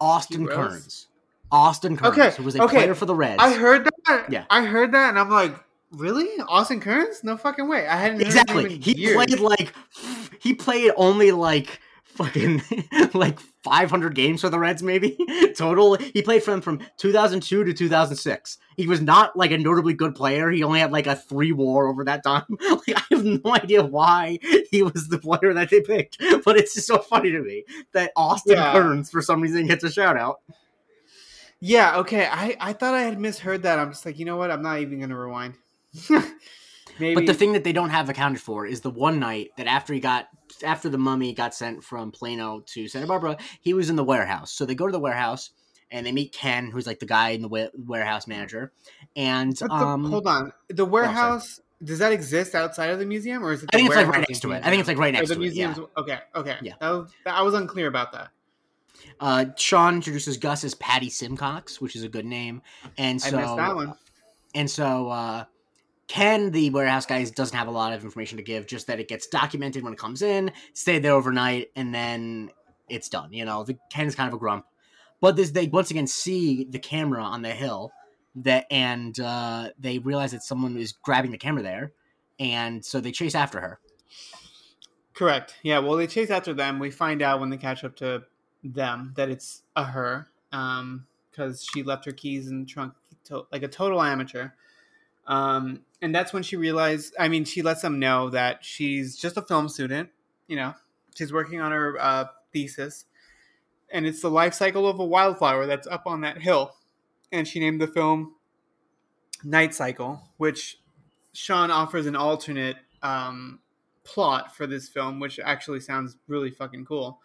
Austin 0.00 0.46
Rose? 0.46 0.56
Kearns. 0.56 1.08
Austin 1.52 1.96
Kearns, 1.96 2.18
Okay, 2.18 2.30
who 2.36 2.42
was 2.42 2.56
a 2.56 2.62
okay. 2.64 2.78
player 2.78 2.94
for 2.94 3.06
the 3.06 3.14
Reds. 3.14 3.40
I 3.42 3.52
heard 3.52 3.88
that. 4.06 4.26
Yeah. 4.30 4.44
I 4.50 4.64
heard 4.64 4.92
that, 4.92 5.10
and 5.10 5.18
I'm 5.18 5.28
like, 5.30 5.54
really, 5.92 6.26
Austin 6.48 6.80
Kearns? 6.80 7.22
No 7.22 7.36
fucking 7.36 7.68
way. 7.68 7.86
I 7.86 7.96
hadn't 7.96 8.20
exactly. 8.22 8.78
He 8.78 8.96
years. 8.96 9.14
played 9.14 9.38
like 9.40 9.72
he 10.40 10.54
played 10.54 10.92
only 10.96 11.30
like 11.30 11.78
fucking 12.04 12.60
like 13.14 13.38
500 13.64 14.14
games 14.14 14.40
for 14.42 14.50
the 14.50 14.58
Reds, 14.58 14.82
maybe 14.82 15.16
total. 15.56 15.94
He 15.96 16.20
played 16.22 16.42
for 16.42 16.50
them 16.50 16.60
from 16.60 16.80
2002 16.98 17.64
to 17.64 17.72
2006. 17.72 18.58
He 18.76 18.86
was 18.86 19.00
not 19.00 19.34
like 19.36 19.50
a 19.50 19.58
notably 19.58 19.94
good 19.94 20.14
player. 20.14 20.50
He 20.50 20.62
only 20.62 20.80
had 20.80 20.92
like 20.92 21.06
a 21.06 21.16
three 21.16 21.52
WAR 21.52 21.86
over 21.86 22.04
that 22.04 22.22
time. 22.22 22.44
Like 22.60 22.96
I 22.96 23.02
have 23.10 23.24
no 23.24 23.54
idea 23.54 23.82
why 23.84 24.38
he 24.70 24.82
was 24.82 25.08
the 25.08 25.18
player 25.18 25.52
that 25.54 25.70
they 25.70 25.80
picked, 25.82 26.18
but 26.44 26.56
it's 26.56 26.74
just 26.74 26.86
so 26.86 26.98
funny 26.98 27.30
to 27.30 27.40
me 27.40 27.64
that 27.92 28.12
Austin 28.16 28.56
Yeah. 28.56 28.72
Kearns 28.72 29.10
for 29.10 29.20
some 29.22 29.40
reason 29.40 29.66
gets 29.66 29.84
a 29.84 29.90
shout 29.90 30.16
out. 30.16 30.40
Yeah. 31.64 31.98
Okay. 31.98 32.26
I 32.26 32.56
I 32.60 32.72
thought 32.72 32.92
I 32.94 33.02
had 33.02 33.20
misheard 33.20 33.62
that. 33.62 33.78
I'm 33.78 33.92
just 33.92 34.04
like, 34.04 34.18
you 34.18 34.24
know 34.24 34.36
what? 34.36 34.50
I'm 34.50 34.62
not 34.62 34.80
even 34.80 34.98
gonna 34.98 35.16
rewind. 35.16 35.54
Maybe. 36.98 37.14
But 37.14 37.26
the 37.26 37.34
thing 37.34 37.52
that 37.52 37.62
they 37.64 37.72
don't 37.72 37.90
have 37.90 38.08
accounted 38.08 38.40
for 38.40 38.66
is 38.66 38.80
the 38.80 38.90
one 38.90 39.20
night 39.20 39.50
that 39.56 39.68
after 39.68 39.94
he 39.94 40.00
got 40.00 40.26
after 40.64 40.88
the 40.88 40.98
mummy 40.98 41.32
got 41.32 41.54
sent 41.54 41.84
from 41.84 42.10
Plano 42.10 42.60
to 42.66 42.88
Santa 42.88 43.06
Barbara, 43.06 43.36
he 43.60 43.74
was 43.74 43.90
in 43.90 43.96
the 43.96 44.04
warehouse. 44.04 44.52
So 44.52 44.66
they 44.66 44.74
go 44.74 44.86
to 44.86 44.92
the 44.92 44.98
warehouse 45.00 45.50
and 45.92 46.04
they 46.04 46.10
meet 46.10 46.32
Ken, 46.32 46.68
who's 46.68 46.86
like 46.86 46.98
the 46.98 47.06
guy 47.06 47.30
in 47.30 47.42
the 47.42 47.48
wa- 47.48 47.70
warehouse 47.78 48.26
manager. 48.26 48.72
And 49.14 49.56
the- 49.56 49.70
um, 49.70 50.04
hold 50.10 50.26
on. 50.26 50.52
The 50.68 50.84
warehouse 50.84 51.60
does 51.84 52.00
that 52.00 52.12
exist 52.12 52.54
outside 52.56 52.90
of 52.90 52.98
the 52.98 53.06
museum, 53.06 53.44
or 53.44 53.52
is 53.52 53.62
it? 53.62 53.70
I 53.72 53.76
think 53.76 53.86
it's 53.88 53.96
like 53.96 54.08
right 54.08 54.24
next 54.28 54.40
to 54.40 54.50
it. 54.50 54.64
I 54.64 54.70
think 54.70 54.80
it's 54.80 54.88
like 54.88 54.98
right 54.98 55.14
Or 55.14 55.18
next 55.18 55.28
the 55.28 55.34
to 55.36 55.42
it. 55.42 55.54
Yeah. 55.54 55.74
okay. 55.96 56.18
Okay. 56.34 56.56
Yeah. 56.62 56.74
That 56.80 56.90
was, 56.90 57.10
that, 57.24 57.34
I 57.34 57.42
was 57.42 57.54
unclear 57.54 57.86
about 57.86 58.12
that. 58.12 58.30
Uh, 59.20 59.46
Shawn 59.56 59.96
introduces 59.96 60.36
Gus 60.36 60.64
as 60.64 60.74
Patty 60.74 61.10
Simcox, 61.10 61.80
which 61.80 61.96
is 61.96 62.02
a 62.02 62.08
good 62.08 62.26
name. 62.26 62.62
And 62.98 63.20
so 63.20 63.36
I 63.36 63.40
missed 63.40 63.56
that 63.56 63.74
one. 63.74 63.94
And 64.54 64.70
so 64.70 65.08
uh, 65.08 65.44
Ken, 66.08 66.50
the 66.50 66.70
warehouse 66.70 67.06
guy, 67.06 67.24
doesn't 67.24 67.56
have 67.56 67.68
a 67.68 67.70
lot 67.70 67.92
of 67.92 68.04
information 68.04 68.36
to 68.36 68.42
give, 68.42 68.66
just 68.66 68.86
that 68.86 69.00
it 69.00 69.08
gets 69.08 69.26
documented 69.28 69.82
when 69.82 69.92
it 69.92 69.98
comes 69.98 70.22
in, 70.22 70.52
stay 70.74 70.98
there 70.98 71.12
overnight, 71.12 71.70
and 71.76 71.94
then 71.94 72.50
it's 72.88 73.08
done. 73.08 73.32
You 73.32 73.44
know, 73.44 73.64
the 73.64 73.78
Ken's 73.90 74.14
kind 74.14 74.28
of 74.28 74.34
a 74.34 74.38
grump. 74.38 74.66
But 75.20 75.36
this, 75.36 75.50
they 75.52 75.68
once 75.68 75.90
again 75.90 76.06
see 76.06 76.64
the 76.64 76.78
camera 76.78 77.22
on 77.22 77.42
the 77.42 77.50
hill, 77.50 77.92
that 78.34 78.66
and 78.70 79.18
uh, 79.20 79.70
they 79.78 79.98
realize 79.98 80.32
that 80.32 80.42
someone 80.42 80.76
is 80.76 80.92
grabbing 80.92 81.30
the 81.30 81.38
camera 81.38 81.62
there, 81.62 81.92
and 82.38 82.84
so 82.84 83.00
they 83.00 83.12
chase 83.12 83.34
after 83.34 83.60
her. 83.60 83.78
Correct. 85.14 85.54
Yeah. 85.62 85.78
Well, 85.78 85.96
they 85.96 86.06
chase 86.06 86.30
after 86.30 86.52
them. 86.54 86.78
We 86.78 86.90
find 86.90 87.22
out 87.22 87.40
when 87.40 87.50
they 87.50 87.56
catch 87.56 87.84
up 87.84 87.94
to 87.96 88.24
them 88.62 89.12
that 89.16 89.28
it's 89.28 89.62
a 89.76 89.84
her, 89.84 90.28
um, 90.52 91.06
because 91.30 91.64
she 91.64 91.82
left 91.82 92.04
her 92.04 92.12
keys 92.12 92.48
in 92.48 92.60
the 92.60 92.66
trunk, 92.66 92.94
to, 93.24 93.46
like 93.52 93.62
a 93.62 93.68
total 93.68 94.02
amateur. 94.02 94.50
Um, 95.26 95.80
and 96.00 96.14
that's 96.14 96.32
when 96.32 96.42
she 96.42 96.56
realized. 96.56 97.14
I 97.18 97.28
mean, 97.28 97.44
she 97.44 97.62
lets 97.62 97.82
them 97.82 97.98
know 97.98 98.30
that 98.30 98.64
she's 98.64 99.16
just 99.16 99.36
a 99.36 99.42
film 99.42 99.68
student. 99.68 100.10
You 100.48 100.56
know, 100.56 100.74
she's 101.14 101.32
working 101.32 101.60
on 101.60 101.72
her 101.72 101.96
uh, 102.00 102.24
thesis, 102.52 103.04
and 103.90 104.06
it's 104.06 104.20
the 104.20 104.30
life 104.30 104.54
cycle 104.54 104.88
of 104.88 104.98
a 104.98 105.04
wildflower 105.04 105.66
that's 105.66 105.86
up 105.86 106.06
on 106.06 106.22
that 106.22 106.38
hill. 106.38 106.74
And 107.30 107.48
she 107.48 107.60
named 107.60 107.80
the 107.80 107.86
film 107.86 108.34
Night 109.44 109.74
Cycle, 109.74 110.22
which 110.36 110.78
Shawn 111.32 111.70
offers 111.70 112.06
an 112.06 112.16
alternate 112.16 112.76
um, 113.02 113.60
plot 114.04 114.54
for 114.54 114.66
this 114.66 114.88
film, 114.88 115.20
which 115.20 115.40
actually 115.42 115.80
sounds 115.80 116.16
really 116.28 116.50
fucking 116.50 116.84
cool. 116.84 117.20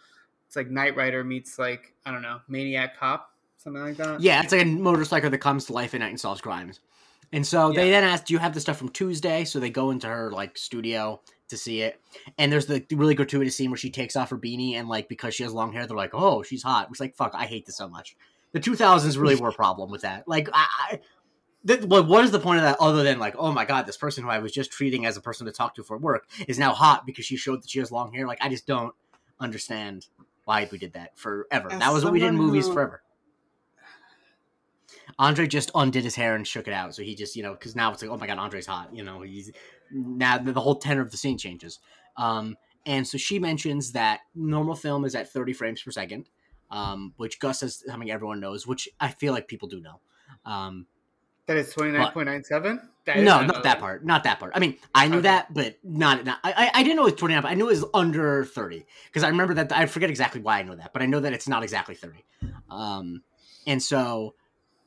It's 0.47 0.55
like 0.55 0.69
Knight 0.69 0.95
Rider 0.95 1.23
meets 1.23 1.59
like 1.59 1.93
I 2.05 2.11
don't 2.11 2.21
know 2.21 2.39
Maniac 2.47 2.97
Cop, 2.97 3.33
something 3.57 3.81
like 3.81 3.97
that. 3.97 4.21
Yeah, 4.21 4.41
it's 4.41 4.51
like 4.51 4.63
a 4.63 4.65
motorcycle 4.65 5.29
that 5.29 5.37
comes 5.39 5.65
to 5.65 5.73
life 5.73 5.93
at 5.93 5.99
night 5.99 6.09
and 6.09 6.19
solves 6.19 6.41
crimes. 6.41 6.79
And 7.33 7.45
so 7.45 7.73
they 7.73 7.89
then 7.89 8.05
ask, 8.05 8.25
"Do 8.25 8.33
you 8.33 8.39
have 8.39 8.53
the 8.53 8.61
stuff 8.61 8.77
from 8.77 8.89
Tuesday?" 8.89 9.43
So 9.43 9.59
they 9.59 9.69
go 9.69 9.91
into 9.91 10.07
her 10.07 10.31
like 10.31 10.57
studio 10.57 11.21
to 11.49 11.57
see 11.57 11.81
it, 11.81 11.99
and 12.37 12.51
there's 12.51 12.67
the 12.67 12.85
really 12.91 13.15
gratuitous 13.15 13.57
scene 13.57 13.69
where 13.69 13.77
she 13.77 13.89
takes 13.89 14.15
off 14.15 14.29
her 14.29 14.37
beanie, 14.37 14.75
and 14.75 14.87
like 14.87 15.09
because 15.09 15.35
she 15.35 15.43
has 15.43 15.53
long 15.53 15.73
hair, 15.73 15.85
they're 15.85 15.97
like, 15.97 16.13
"Oh, 16.13 16.43
she's 16.43 16.63
hot." 16.63 16.87
It's 16.89 17.01
like, 17.01 17.15
"Fuck, 17.15 17.33
I 17.35 17.45
hate 17.45 17.65
this 17.65 17.75
so 17.75 17.89
much." 17.89 18.15
The 18.53 18.61
2000s 18.61 19.19
really 19.19 19.35
were 19.35 19.49
a 19.49 19.53
problem 19.53 19.91
with 19.91 20.01
that. 20.03 20.25
Like, 20.27 20.47
I, 20.53 20.67
I 20.91 20.99
th- 21.67 21.83
what 21.83 22.07
what 22.07 22.23
is 22.23 22.31
the 22.31 22.39
point 22.39 22.59
of 22.59 22.63
that 22.63 22.77
other 22.79 23.03
than 23.03 23.19
like, 23.19 23.35
oh 23.37 23.51
my 23.51 23.65
god, 23.65 23.85
this 23.85 23.97
person 23.97 24.23
who 24.23 24.29
I 24.29 24.39
was 24.39 24.53
just 24.53 24.71
treating 24.71 25.05
as 25.05 25.17
a 25.17 25.21
person 25.21 25.45
to 25.47 25.51
talk 25.51 25.75
to 25.75 25.83
for 25.83 25.97
work 25.97 26.27
is 26.47 26.57
now 26.57 26.73
hot 26.73 27.05
because 27.05 27.25
she 27.25 27.35
showed 27.35 27.61
that 27.61 27.69
she 27.69 27.79
has 27.79 27.91
long 27.91 28.13
hair? 28.13 28.25
Like, 28.25 28.39
I 28.41 28.49
just 28.49 28.65
don't 28.65 28.93
understand 29.39 30.07
why 30.47 30.65
we 30.71 30.77
did 30.77 30.93
that 30.93 31.17
forever. 31.19 31.71
As 31.71 31.79
that 31.79 31.91
was 31.91 32.05
what 32.05 32.13
we 32.13 32.19
did 32.19 32.29
in 32.29 32.35
movies 32.37 32.67
who- 32.67 32.73
forever. 32.73 33.03
Andre 35.19 35.45
just 35.47 35.71
undid 35.75 36.03
his 36.03 36.15
hair 36.15 36.35
and 36.35 36.47
shook 36.47 36.67
it 36.67 36.73
out. 36.73 36.95
So 36.95 37.01
he 37.01 37.15
just, 37.15 37.35
you 37.35 37.43
know, 37.43 37.51
because 37.51 37.75
now 37.75 37.91
it's 37.91 38.01
like, 38.01 38.11
oh 38.11 38.17
my 38.17 38.27
god, 38.27 38.37
Andre's 38.37 38.67
hot. 38.67 38.95
You 38.95 39.03
know, 39.03 39.21
he's 39.23 39.51
now 39.91 40.37
the 40.37 40.53
the 40.53 40.61
whole 40.61 40.75
tenor 40.75 41.01
of 41.01 41.11
the 41.11 41.17
scene 41.17 41.37
changes. 41.37 41.79
Um, 42.15 42.55
and 42.85 43.05
so 43.05 43.17
she 43.17 43.39
mentions 43.39 43.91
that 43.91 44.21
normal 44.35 44.75
film 44.75 45.03
is 45.05 45.15
at 45.15 45.31
30 45.33 45.53
frames 45.53 45.81
per 45.81 45.91
second, 45.91 46.29
um, 46.71 47.13
which 47.17 47.39
Gus 47.39 47.59
says 47.59 47.83
something 47.85 48.09
everyone 48.09 48.39
knows, 48.39 48.65
which 48.65 48.87
I 48.99 49.09
feel 49.09 49.33
like 49.33 49.47
people 49.47 49.67
do 49.67 49.81
know. 49.81 49.99
Um, 50.45 50.85
That 51.47 51.57
is 51.57 51.71
twenty 51.73 51.91
nine 51.91 52.11
point 52.11 52.27
nine 52.27 52.43
seven. 52.43 52.89
no, 53.07 53.41
not 53.45 53.63
that 53.63 53.79
part. 53.79 54.05
Not 54.05 54.25
that 54.25 54.39
part. 54.39 54.51
I 54.53 54.59
mean, 54.59 54.77
I 54.93 55.07
knew 55.07 55.17
Okay. 55.17 55.23
that, 55.23 55.53
but 55.53 55.77
not. 55.83 56.25
not 56.25 56.39
I, 56.43 56.51
I- 56.51 56.79
I 56.79 56.83
didn't 56.83 56.97
know 56.97 57.03
it 57.03 57.11
was 57.11 57.19
29, 57.19 57.45
I 57.45 57.53
knew 57.53 57.67
it 57.67 57.71
was 57.71 57.85
under 57.93 58.43
30 58.43 58.85
because 59.05 59.23
I 59.23 59.29
remember 59.29 59.53
that. 59.53 59.71
I 59.71 59.85
forget 59.85 60.09
exactly 60.09 60.41
why 60.41 60.59
I 60.59 60.63
know 60.63 60.75
that, 60.75 60.91
but 60.91 61.01
I 61.01 61.05
know 61.05 61.21
that 61.21 61.31
it's 61.31 61.47
not 61.47 61.63
exactly 61.63 61.95
30. 61.95 62.25
Um, 62.69 63.23
and 63.65 63.81
so, 63.81 64.35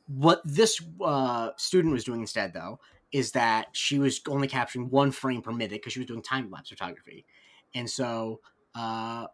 what 0.07 0.41
this 0.45 0.79
uh, 1.03 1.49
student 1.57 1.93
was 1.93 2.03
doing 2.03 2.21
instead, 2.21 2.53
though, 2.53 2.79
is 3.11 3.31
that 3.31 3.67
she 3.71 3.97
was 3.97 4.21
only 4.27 4.47
capturing 4.47 4.89
one 4.91 5.11
frame 5.11 5.41
per 5.41 5.51
minute 5.51 5.71
because 5.71 5.93
she 5.93 5.99
was 5.99 6.07
doing 6.07 6.21
time 6.21 6.51
lapse 6.51 6.69
photography. 6.69 7.25
And 7.73 7.89
so, 7.89 8.41
uh, 8.75 9.25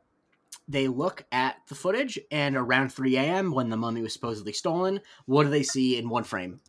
they 0.70 0.88
look 0.88 1.26
at 1.32 1.58
the 1.68 1.76
footage, 1.76 2.20
and 2.32 2.56
around 2.56 2.90
3 2.94 3.18
a.m., 3.18 3.52
when 3.52 3.70
the 3.70 3.78
mummy 3.78 4.02
was 4.02 4.14
supposedly 4.14 4.54
stolen, 4.54 5.02
what 5.26 5.44
do 5.44 5.50
they 5.50 5.64
see 5.64 5.98
in 5.98 6.10
one 6.10 6.24
frame? 6.24 6.60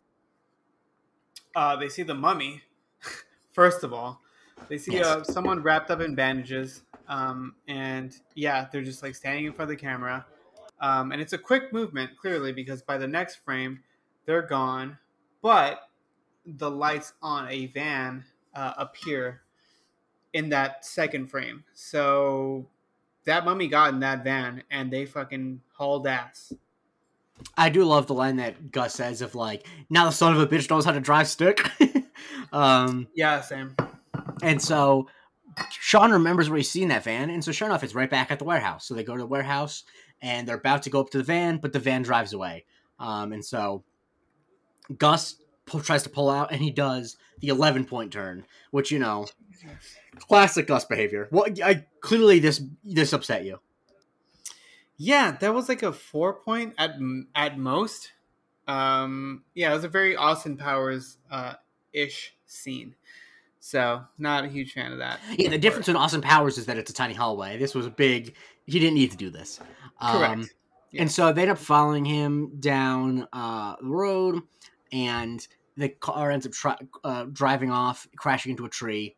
Uh, 1.55 1.75
they 1.75 1.89
see 1.89 2.03
the 2.03 2.15
mummy. 2.15 2.61
First 3.51 3.83
of 3.83 3.93
all, 3.93 4.21
they 4.67 4.77
see 4.77 4.93
Yes. 4.93 5.05
uh, 5.05 5.23
someone 5.23 5.61
wrapped 5.63 5.91
up 5.91 6.01
in 6.01 6.15
bandages, 6.15 6.83
um, 7.07 7.55
and 7.67 8.15
yeah, 8.35 8.67
they're 8.71 8.83
just 8.83 9.03
like 9.03 9.15
standing 9.15 9.45
in 9.45 9.53
front 9.53 9.71
of 9.71 9.77
the 9.77 9.81
camera, 9.81 10.25
um, 10.79 11.11
and 11.11 11.21
it's 11.21 11.33
a 11.33 11.37
quick 11.37 11.73
movement 11.73 12.11
clearly 12.17 12.51
because 12.53 12.81
by 12.81 12.97
the 12.97 13.07
next 13.07 13.37
frame, 13.37 13.83
they're 14.25 14.43
gone, 14.43 14.97
but 15.41 15.89
the 16.45 16.69
lights 16.69 17.13
on 17.21 17.47
a 17.49 17.67
van 17.67 18.23
uh, 18.55 18.73
appear 18.77 19.41
in 20.33 20.49
that 20.49 20.85
second 20.85 21.27
frame. 21.27 21.63
So 21.73 22.67
that 23.25 23.45
mummy 23.45 23.67
got 23.67 23.93
in 23.93 23.99
that 24.01 24.23
van, 24.23 24.63
and 24.71 24.91
they 24.91 25.05
fucking 25.05 25.61
hauled 25.73 26.07
ass. 26.07 26.53
I 27.57 27.69
do 27.69 27.83
love 27.83 28.07
the 28.07 28.13
line 28.13 28.37
that 28.37 28.71
Gus 28.71 28.93
says 28.93 29.21
of 29.21 29.35
like, 29.35 29.65
now 29.89 30.05
the 30.05 30.11
son 30.11 30.33
of 30.33 30.39
a 30.41 30.47
bitch 30.47 30.69
knows 30.69 30.85
how 30.85 30.91
to 30.91 30.99
drive 30.99 31.27
stick. 31.27 31.69
um, 32.53 33.07
Yeah, 33.15 33.41
same. 33.41 33.75
and 34.41 34.61
so 34.61 35.07
Shawn 35.71 36.11
remembers 36.11 36.49
where 36.49 36.57
he's 36.57 36.71
seen 36.71 36.87
that 36.89 37.03
van, 37.03 37.29
and 37.29 37.43
so 37.43 37.51
sure 37.51 37.67
enough, 37.67 37.83
it's 37.83 37.95
right 37.95 38.09
back 38.09 38.31
at 38.31 38.39
the 38.39 38.45
warehouse. 38.45 38.85
So 38.85 38.93
they 38.93 39.03
go 39.03 39.15
to 39.15 39.21
the 39.21 39.27
warehouse, 39.27 39.83
and 40.21 40.47
they're 40.47 40.55
about 40.57 40.83
to 40.83 40.89
go 40.89 40.99
up 41.01 41.09
to 41.11 41.17
the 41.17 41.23
van, 41.23 41.57
but 41.57 41.73
the 41.73 41.79
van 41.79 42.01
drives 42.01 42.33
away. 42.33 42.65
Um, 42.99 43.33
and 43.33 43.43
so 43.43 43.83
Gus 44.97 45.35
pu- 45.65 45.81
tries 45.81 46.03
to 46.03 46.09
pull 46.09 46.29
out, 46.29 46.51
and 46.51 46.61
he 46.61 46.71
does 46.71 47.17
the 47.41 47.49
eleven 47.49 47.85
point 47.85 48.11
turn, 48.13 48.45
which 48.71 48.91
you 48.91 48.99
know, 48.99 49.25
classic 50.27 50.67
Gus 50.67 50.85
behavior. 50.85 51.27
What? 51.29 51.61
I 51.61 51.85
clearly 52.01 52.39
this 52.39 52.61
this 52.83 53.13
upset 53.13 53.43
you. 53.45 53.59
Yeah, 55.01 55.31
that 55.39 55.53
was 55.53 55.69
like 55.69 55.81
a 55.81 55.93
four 55.93 56.33
point 56.33 56.75
at 56.77 56.91
at 57.33 57.57
most. 57.57 58.11
Um, 58.67 59.43
yeah, 59.55 59.71
it 59.71 59.73
was 59.73 59.85
a 59.85 59.89
very 59.89 60.15
Austin 60.15 60.57
Powers 60.57 61.17
uh, 61.31 61.53
ish 61.93 62.35
scene. 62.45 62.95
So 63.61 64.03
not 64.17 64.45
a 64.45 64.47
huge 64.47 64.73
fan 64.73 64.91
of 64.91 64.99
that. 64.99 65.19
Yeah, 65.37 65.49
the 65.49 65.57
difference 65.57 65.87
in 65.87 65.95
Austin 65.95 66.21
Powers 66.21 66.57
is 66.57 66.65
that 66.67 66.77
it's 66.77 66.91
a 66.91 66.93
tiny 66.93 67.13
hallway. 67.13 67.57
This 67.57 67.73
was 67.73 67.85
a 67.85 67.89
big. 67.89 68.35
He 68.67 68.77
didn't 68.79 68.95
need 68.95 69.11
to 69.11 69.17
do 69.17 69.29
this. 69.29 69.59
Correct. 70.01 70.33
Um, 70.33 70.49
Yeah. 70.91 71.03
And 71.03 71.11
so 71.11 71.31
they 71.31 71.43
end 71.43 71.51
up 71.51 71.59
following 71.59 72.03
him 72.03 72.59
down 72.59 73.27
uh, 73.31 73.75
the 73.79 73.87
road, 73.87 74.41
and 74.91 75.47
the 75.77 75.89
car 75.89 76.31
ends 76.31 76.45
up 76.47 76.51
tri- 76.51 76.77
uh, 77.03 77.25
driving 77.31 77.71
off, 77.71 78.07
crashing 78.17 78.51
into 78.51 78.65
a 78.65 78.69
tree. 78.69 79.15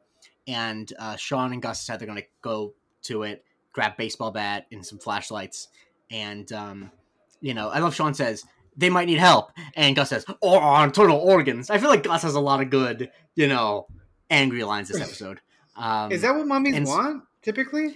And 0.47 0.91
uh, 0.99 1.15
Shawn 1.15 1.53
and 1.53 1.61
Gus 1.61 1.79
decide 1.79 1.99
they're 1.99 2.07
going 2.07 2.19
to 2.21 2.27
go 2.41 2.73
to 3.03 3.23
it, 3.23 3.45
grab 3.73 3.97
baseball 3.97 4.31
bat 4.31 4.67
and 4.71 4.85
some 4.85 4.99
flashlights. 4.99 5.67
And, 6.09 6.51
um, 6.51 6.91
you 7.39 7.53
know, 7.53 7.69
I 7.69 7.79
love 7.79 7.95
Shawn 7.95 8.13
says, 8.13 8.43
they 8.75 8.89
might 8.89 9.05
need 9.05 9.19
help. 9.19 9.51
And 9.75 9.95
Gus 9.95 10.09
says, 10.09 10.25
or 10.41 10.61
on 10.61 10.85
internal 10.85 11.17
organs. 11.17 11.69
I 11.69 11.77
feel 11.77 11.89
like 11.89 12.03
Gus 12.03 12.23
has 12.23 12.35
a 12.35 12.39
lot 12.39 12.61
of 12.61 12.69
good, 12.69 13.11
you 13.35 13.47
know, 13.47 13.87
angry 14.29 14.63
lines 14.63 14.89
this 14.89 15.01
episode. 15.01 15.39
Um, 15.75 16.11
Is 16.11 16.21
that 16.21 16.35
what 16.35 16.47
mummies 16.47 16.75
and 16.75 16.85
want 16.85 17.23
typically? 17.41 17.95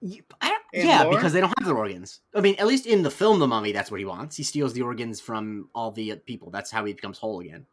Y- 0.00 0.20
I 0.40 0.48
don't, 0.48 0.62
yeah, 0.72 1.02
lore? 1.02 1.14
because 1.14 1.32
they 1.32 1.40
don't 1.40 1.52
have 1.58 1.66
their 1.66 1.76
organs. 1.76 2.20
I 2.34 2.40
mean, 2.40 2.56
at 2.58 2.66
least 2.66 2.86
in 2.86 3.02
the 3.02 3.10
film, 3.10 3.38
The 3.38 3.46
Mummy, 3.46 3.72
that's 3.72 3.90
what 3.90 3.98
he 3.98 4.06
wants. 4.06 4.36
He 4.36 4.42
steals 4.42 4.74
the 4.74 4.82
organs 4.82 5.20
from 5.20 5.70
all 5.74 5.90
the 5.90 6.12
uh, 6.12 6.16
people. 6.26 6.50
That's 6.50 6.70
how 6.70 6.84
he 6.84 6.92
becomes 6.92 7.18
whole 7.18 7.40
again. 7.40 7.66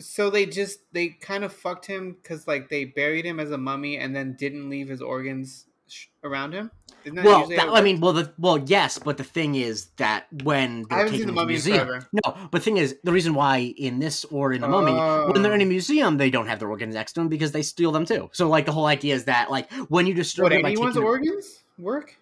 So 0.00 0.28
they 0.28 0.46
just 0.46 0.80
they 0.92 1.08
kind 1.08 1.44
of 1.44 1.52
fucked 1.52 1.86
him 1.86 2.16
because 2.20 2.48
like 2.48 2.68
they 2.68 2.84
buried 2.84 3.24
him 3.24 3.38
as 3.38 3.52
a 3.52 3.58
mummy 3.58 3.96
and 3.96 4.14
then 4.14 4.34
didn't 4.36 4.68
leave 4.68 4.88
his 4.88 5.00
organs 5.00 5.66
sh- 5.88 6.06
around 6.22 6.52
him. 6.52 6.70
Isn't 7.04 7.16
that 7.16 7.24
Well, 7.26 7.46
that, 7.48 7.68
I 7.68 7.82
mean, 7.82 8.00
well, 8.00 8.14
the, 8.14 8.32
well, 8.38 8.58
yes, 8.58 8.98
but 8.98 9.18
the 9.18 9.24
thing 9.24 9.56
is 9.56 9.86
that 9.96 10.26
when 10.42 10.86
I 10.86 10.88
they're 10.88 10.98
haven't 10.98 11.12
taking 11.12 11.18
seen 11.18 11.26
the 11.26 11.32
mummy 11.34 11.52
museum, 11.52 11.86
forever. 11.86 12.08
no, 12.12 12.32
but 12.50 12.52
the 12.52 12.60
thing 12.60 12.76
is, 12.78 12.96
the 13.04 13.12
reason 13.12 13.34
why 13.34 13.58
in 13.76 13.98
this 13.98 14.24
or 14.26 14.52
in 14.54 14.62
the 14.62 14.68
Mummy, 14.68 14.92
when 15.32 15.42
they're 15.42 15.52
in 15.54 15.60
a 15.60 15.64
Oh. 15.64 15.68
museum, 15.68 16.16
they 16.16 16.30
don't 16.30 16.46
have 16.46 16.60
their 16.60 16.70
organs 16.70 16.94
next 16.94 17.12
to 17.14 17.20
them 17.20 17.28
because 17.28 17.52
they 17.52 17.60
steal 17.62 17.92
them 17.92 18.06
too. 18.06 18.30
So, 18.32 18.48
like, 18.48 18.64
the 18.64 18.72
whole 18.72 18.86
idea 18.86 19.14
is 19.14 19.24
that, 19.26 19.50
like, 19.50 19.70
when 19.88 20.06
you 20.06 20.14
disturb 20.14 20.44
Would 20.44 20.52
it 20.52 20.62
by 20.62 20.70
anyone's 20.70 20.96
organs 20.96 21.64
work? 21.78 22.16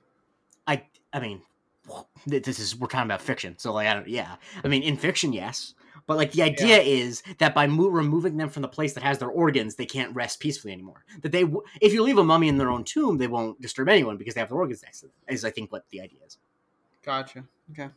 I, 0.67 0.83
I 1.13 1.21
mean, 1.21 1.43
th- 2.29 2.43
this 2.43 2.59
is 2.59 2.75
we're 2.77 2.89
talking 2.89 3.07
about 3.07 3.23
fiction, 3.23 3.57
so 3.59 3.73
like, 3.73 3.87
I 3.87 3.95
don't, 3.95 4.09
yeah, 4.09 4.37
I 4.65 4.69
mean, 4.69 4.83
in 4.83 4.97
fiction, 4.97 5.33
yes, 5.33 5.75
but 6.07 6.17
like 6.17 6.33
the 6.33 6.43
idea 6.43 6.79
is 6.79 7.23
that 7.39 7.55
by 7.55 7.67
mo- 7.67 7.89
removing 7.89 8.37
them 8.37 8.49
from 8.49 8.63
the 8.63 8.69
place 8.69 8.93
that 8.95 9.03
has 9.03 9.19
their 9.19 9.29
organs, 9.29 9.75
they 9.75 9.87
can't 9.87 10.15
rest 10.15 10.41
peacefully 10.41 10.73
anymore. 10.73 11.05
That 11.23 11.33
they, 11.33 11.43
w- 11.43 11.63
if 11.81 11.93
you 11.93 12.03
leave 12.03 12.19
a 12.19 12.25
mummy 12.25 12.49
in 12.49 12.59
their 12.59 12.71
own 12.71 12.85
tomb, 12.85 13.19
they 13.19 13.29
won't 13.29 13.61
disturb 13.61 13.89
anyone 13.89 14.17
because 14.17 14.35
they 14.35 14.41
have 14.41 14.49
their 14.49 14.59
organs 14.59 14.83
next 14.83 15.01
to 15.01 15.07
them. 15.07 15.15
Is 15.29 15.45
I 15.45 15.51
think 15.51 15.73
what 15.73 15.85
the 15.91 16.01
idea 16.01 16.21
is. 16.27 16.39
Gotcha. 17.05 17.45
Okay. 17.71 17.89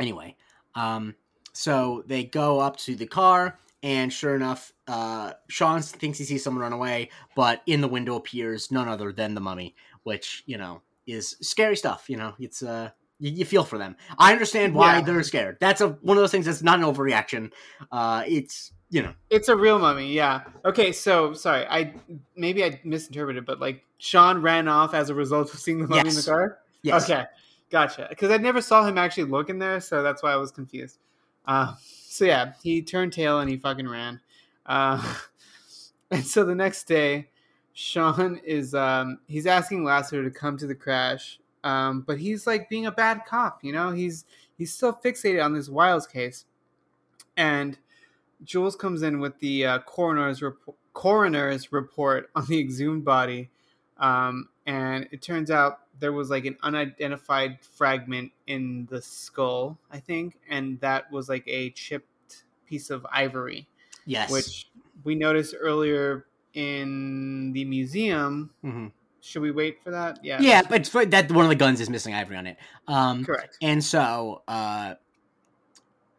Anyway, 0.00 0.36
um, 0.74 1.14
so 1.52 2.02
they 2.06 2.24
go 2.24 2.60
up 2.60 2.76
to 2.78 2.94
the 2.96 3.06
car, 3.06 3.58
and 3.82 4.12
sure 4.12 4.36
enough, 4.36 4.72
uh, 4.88 5.32
Shawn 5.48 5.82
thinks 5.82 6.18
he 6.18 6.24
sees 6.24 6.42
someone 6.44 6.62
run 6.62 6.72
away, 6.72 7.10
but 7.34 7.62
in 7.66 7.80
the 7.80 7.88
window 7.88 8.16
appears 8.16 8.70
none 8.70 8.88
other 8.88 9.12
than 9.12 9.34
the 9.34 9.40
mummy, 9.40 9.74
which 10.04 10.44
you 10.46 10.56
know 10.56 10.82
is 11.06 11.36
scary 11.40 11.76
stuff. 11.76 12.08
You 12.08 12.16
know, 12.16 12.34
it's 12.38 12.62
uh, 12.62 12.90
you, 13.22 13.30
you 13.32 13.44
feel 13.44 13.64
for 13.64 13.78
them. 13.78 13.96
I 14.18 14.32
understand 14.32 14.74
why 14.74 14.96
Yeah. 14.96 15.00
they're 15.02 15.22
scared. 15.22 15.56
That's 15.60 15.80
a 15.80 15.88
one 15.88 16.16
of 16.16 16.22
those 16.22 16.30
things 16.32 16.46
that's 16.46 16.62
not 16.62 16.78
an 16.80 16.84
overreaction. 16.84 17.52
Uh, 17.90 18.24
it's 18.26 18.72
you 18.90 19.02
know, 19.02 19.14
It's 19.30 19.48
a 19.48 19.56
real 19.56 19.78
mummy, 19.78 20.12
yeah. 20.12 20.42
Okay, 20.66 20.92
so 20.92 21.32
sorry, 21.32 21.64
I 21.66 21.94
maybe 22.36 22.62
I 22.62 22.78
misinterpreted, 22.84 23.46
but 23.46 23.58
like 23.60 23.84
Shawn 23.98 24.42
ran 24.42 24.68
off 24.68 24.92
as 24.92 25.08
a 25.08 25.14
result 25.14 25.54
of 25.54 25.60
seeing 25.60 25.78
the 25.80 25.86
mummy 25.88 26.10
in 26.10 26.14
the 26.14 26.22
car. 26.22 26.58
yes, 26.82 27.08
Okay, 27.10 27.24
gotcha. 27.70 28.06
Because 28.10 28.30
I 28.30 28.36
never 28.36 28.60
saw 28.60 28.84
him 28.84 28.98
actually 28.98 29.24
look 29.30 29.48
in 29.48 29.58
there, 29.58 29.80
so 29.80 30.02
that's 30.02 30.22
why 30.22 30.32
I 30.32 30.36
was 30.36 30.50
confused. 30.50 30.98
Uh, 31.46 31.74
so 31.80 32.26
yeah, 32.26 32.52
he 32.62 32.82
turned 32.82 33.12
tail 33.14 33.40
and 33.40 33.48
he 33.48 33.56
fucking 33.56 33.88
ran. 33.88 34.20
Uh, 34.66 35.02
and 36.10 36.24
so 36.26 36.44
the 36.44 36.54
next 36.54 36.84
day, 36.84 37.30
Shawn 37.72 38.40
is 38.44 38.74
um, 38.74 39.20
he's 39.26 39.46
asking 39.46 39.84
Lassiter 39.84 40.22
to 40.22 40.30
come 40.30 40.58
to 40.58 40.66
the 40.66 40.74
crash, 40.74 41.40
um, 41.64 42.02
but 42.02 42.18
he's 42.18 42.46
like 42.46 42.68
being 42.68 42.86
a 42.86 42.92
bad 42.92 43.24
cop. 43.26 43.62
You 43.62 43.72
know, 43.72 43.90
he's 43.90 44.24
he's 44.58 44.72
still 44.72 44.92
fixated 44.92 45.44
on 45.44 45.52
this 45.52 45.68
Wiles 45.68 46.06
case, 46.06 46.44
and 47.36 47.78
Jules 48.44 48.76
comes 48.76 49.02
in 49.02 49.20
with 49.20 49.38
the 49.38 49.66
uh, 49.66 49.78
coroner's 49.80 50.42
rep- 50.42 50.54
coroner's 50.92 51.72
report 51.72 52.30
on 52.34 52.46
the 52.46 52.58
exhumed 52.58 53.04
body, 53.04 53.50
um, 53.98 54.48
and 54.66 55.08
it 55.10 55.22
turns 55.22 55.50
out 55.50 55.80
there 56.00 56.12
was 56.12 56.30
like 56.30 56.44
an 56.44 56.56
unidentified 56.62 57.58
fragment 57.60 58.32
in 58.46 58.86
the 58.90 59.00
skull, 59.00 59.78
I 59.90 60.00
think, 60.00 60.38
and 60.48 60.80
that 60.80 61.10
was 61.12 61.28
like 61.28 61.44
a 61.46 61.70
chipped 61.70 62.44
piece 62.66 62.90
of 62.90 63.06
ivory, 63.12 63.68
yes. 64.06 64.30
which 64.30 64.68
we 65.04 65.14
noticed 65.14 65.54
earlier 65.58 66.26
in 66.54 67.52
the 67.52 67.64
museum. 67.64 68.50
hmm 68.62 68.88
Should 69.24 69.42
we 69.42 69.52
wait 69.52 69.80
for 69.82 69.92
that? 69.92 70.18
Yeah. 70.24 70.40
yeah, 70.40 70.62
but 70.68 70.80
it's, 70.80 70.90
that 70.90 71.30
one 71.30 71.44
of 71.44 71.48
the 71.48 71.54
guns 71.54 71.80
is 71.80 71.88
missing 71.88 72.12
ivory 72.12 72.36
on 72.36 72.48
it. 72.48 72.56
Um, 72.88 73.24
Correct. 73.24 73.56
And 73.62 73.82
so 73.82 74.42
uh, 74.48 74.94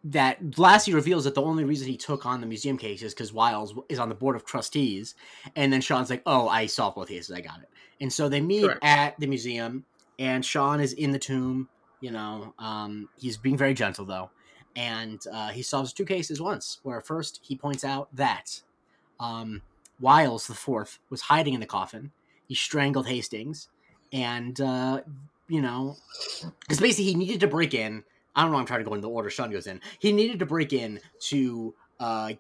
that 0.06 0.58
Lassie 0.58 0.94
reveals 0.94 1.26
that 1.26 1.36
the 1.36 1.42
only 1.42 1.66
reason 1.66 1.90
he 1.90 1.98
took 1.98 2.26
on 2.26 2.40
the 2.40 2.48
museum 2.48 2.78
case 2.78 3.02
is 3.02 3.14
because 3.14 3.34
Wiles 3.34 3.74
is 3.90 4.00
on 4.00 4.08
the 4.08 4.16
board 4.16 4.38
of 4.38 4.46
trustees, 4.46 5.16
and 5.58 5.72
then 5.72 5.82
Shawn's 5.82 6.10
like, 6.10 6.24
"Oh, 6.26 6.48
I 6.48 6.66
solved 6.66 6.96
both 6.96 7.10
cases. 7.10 7.36
I 7.36 7.42
got 7.42 7.60
it." 7.60 7.70
And 8.00 8.12
so 8.12 8.30
they 8.30 8.40
meet 8.40 8.64
Correct. 8.64 8.84
at 8.84 9.20
the 9.20 9.28
museum, 9.28 9.84
and 10.18 10.44
Shawn 10.44 10.80
is 10.80 10.94
in 10.94 11.12
the 11.12 11.20
tomb. 11.20 11.68
You 12.00 12.12
know, 12.12 12.54
um, 12.58 13.10
he's 13.18 13.36
being 13.36 13.58
very 13.58 13.74
gentle 13.74 14.06
though, 14.06 14.30
and 14.78 15.22
uh, 15.30 15.50
he 15.50 15.62
solves 15.62 15.92
two 15.92 16.06
cases 16.06 16.42
once. 16.42 16.80
Where 16.84 17.02
first 17.02 17.42
he 17.44 17.58
points 17.58 17.84
out 17.84 18.08
that 18.16 18.62
um, 19.20 19.62
Wiles 20.00 20.48
the 20.48 20.54
fourth 20.54 21.00
was 21.10 21.22
hiding 21.22 21.54
in 21.54 21.60
the 21.60 21.66
coffin. 21.66 22.12
He 22.54 22.58
strangled 22.58 23.08
Hastings, 23.08 23.68
and 24.12 24.62
uh, 24.62 25.02
you 25.48 25.60
know, 25.60 25.98
because 26.60 26.80
basically 26.80 27.06
he 27.06 27.16
needed 27.16 27.40
to 27.40 27.48
break 27.48 27.74
in. 27.74 28.04
I 28.36 28.44
don't 28.44 28.52
know. 28.52 28.60
I'm 28.60 28.68
trying 28.68 28.82
to 28.82 28.86
go 28.88 28.94
in 28.94 29.02
the 29.02 29.10
order 29.10 29.32
Shawn 29.32 29.50
goes 29.50 29.66
in. 29.66 29.82
He 29.98 30.12
needed 30.12 30.38
to 30.38 30.46
break 30.46 30.72
in 30.72 31.00
to 31.30 31.74
uh, 32.00 32.34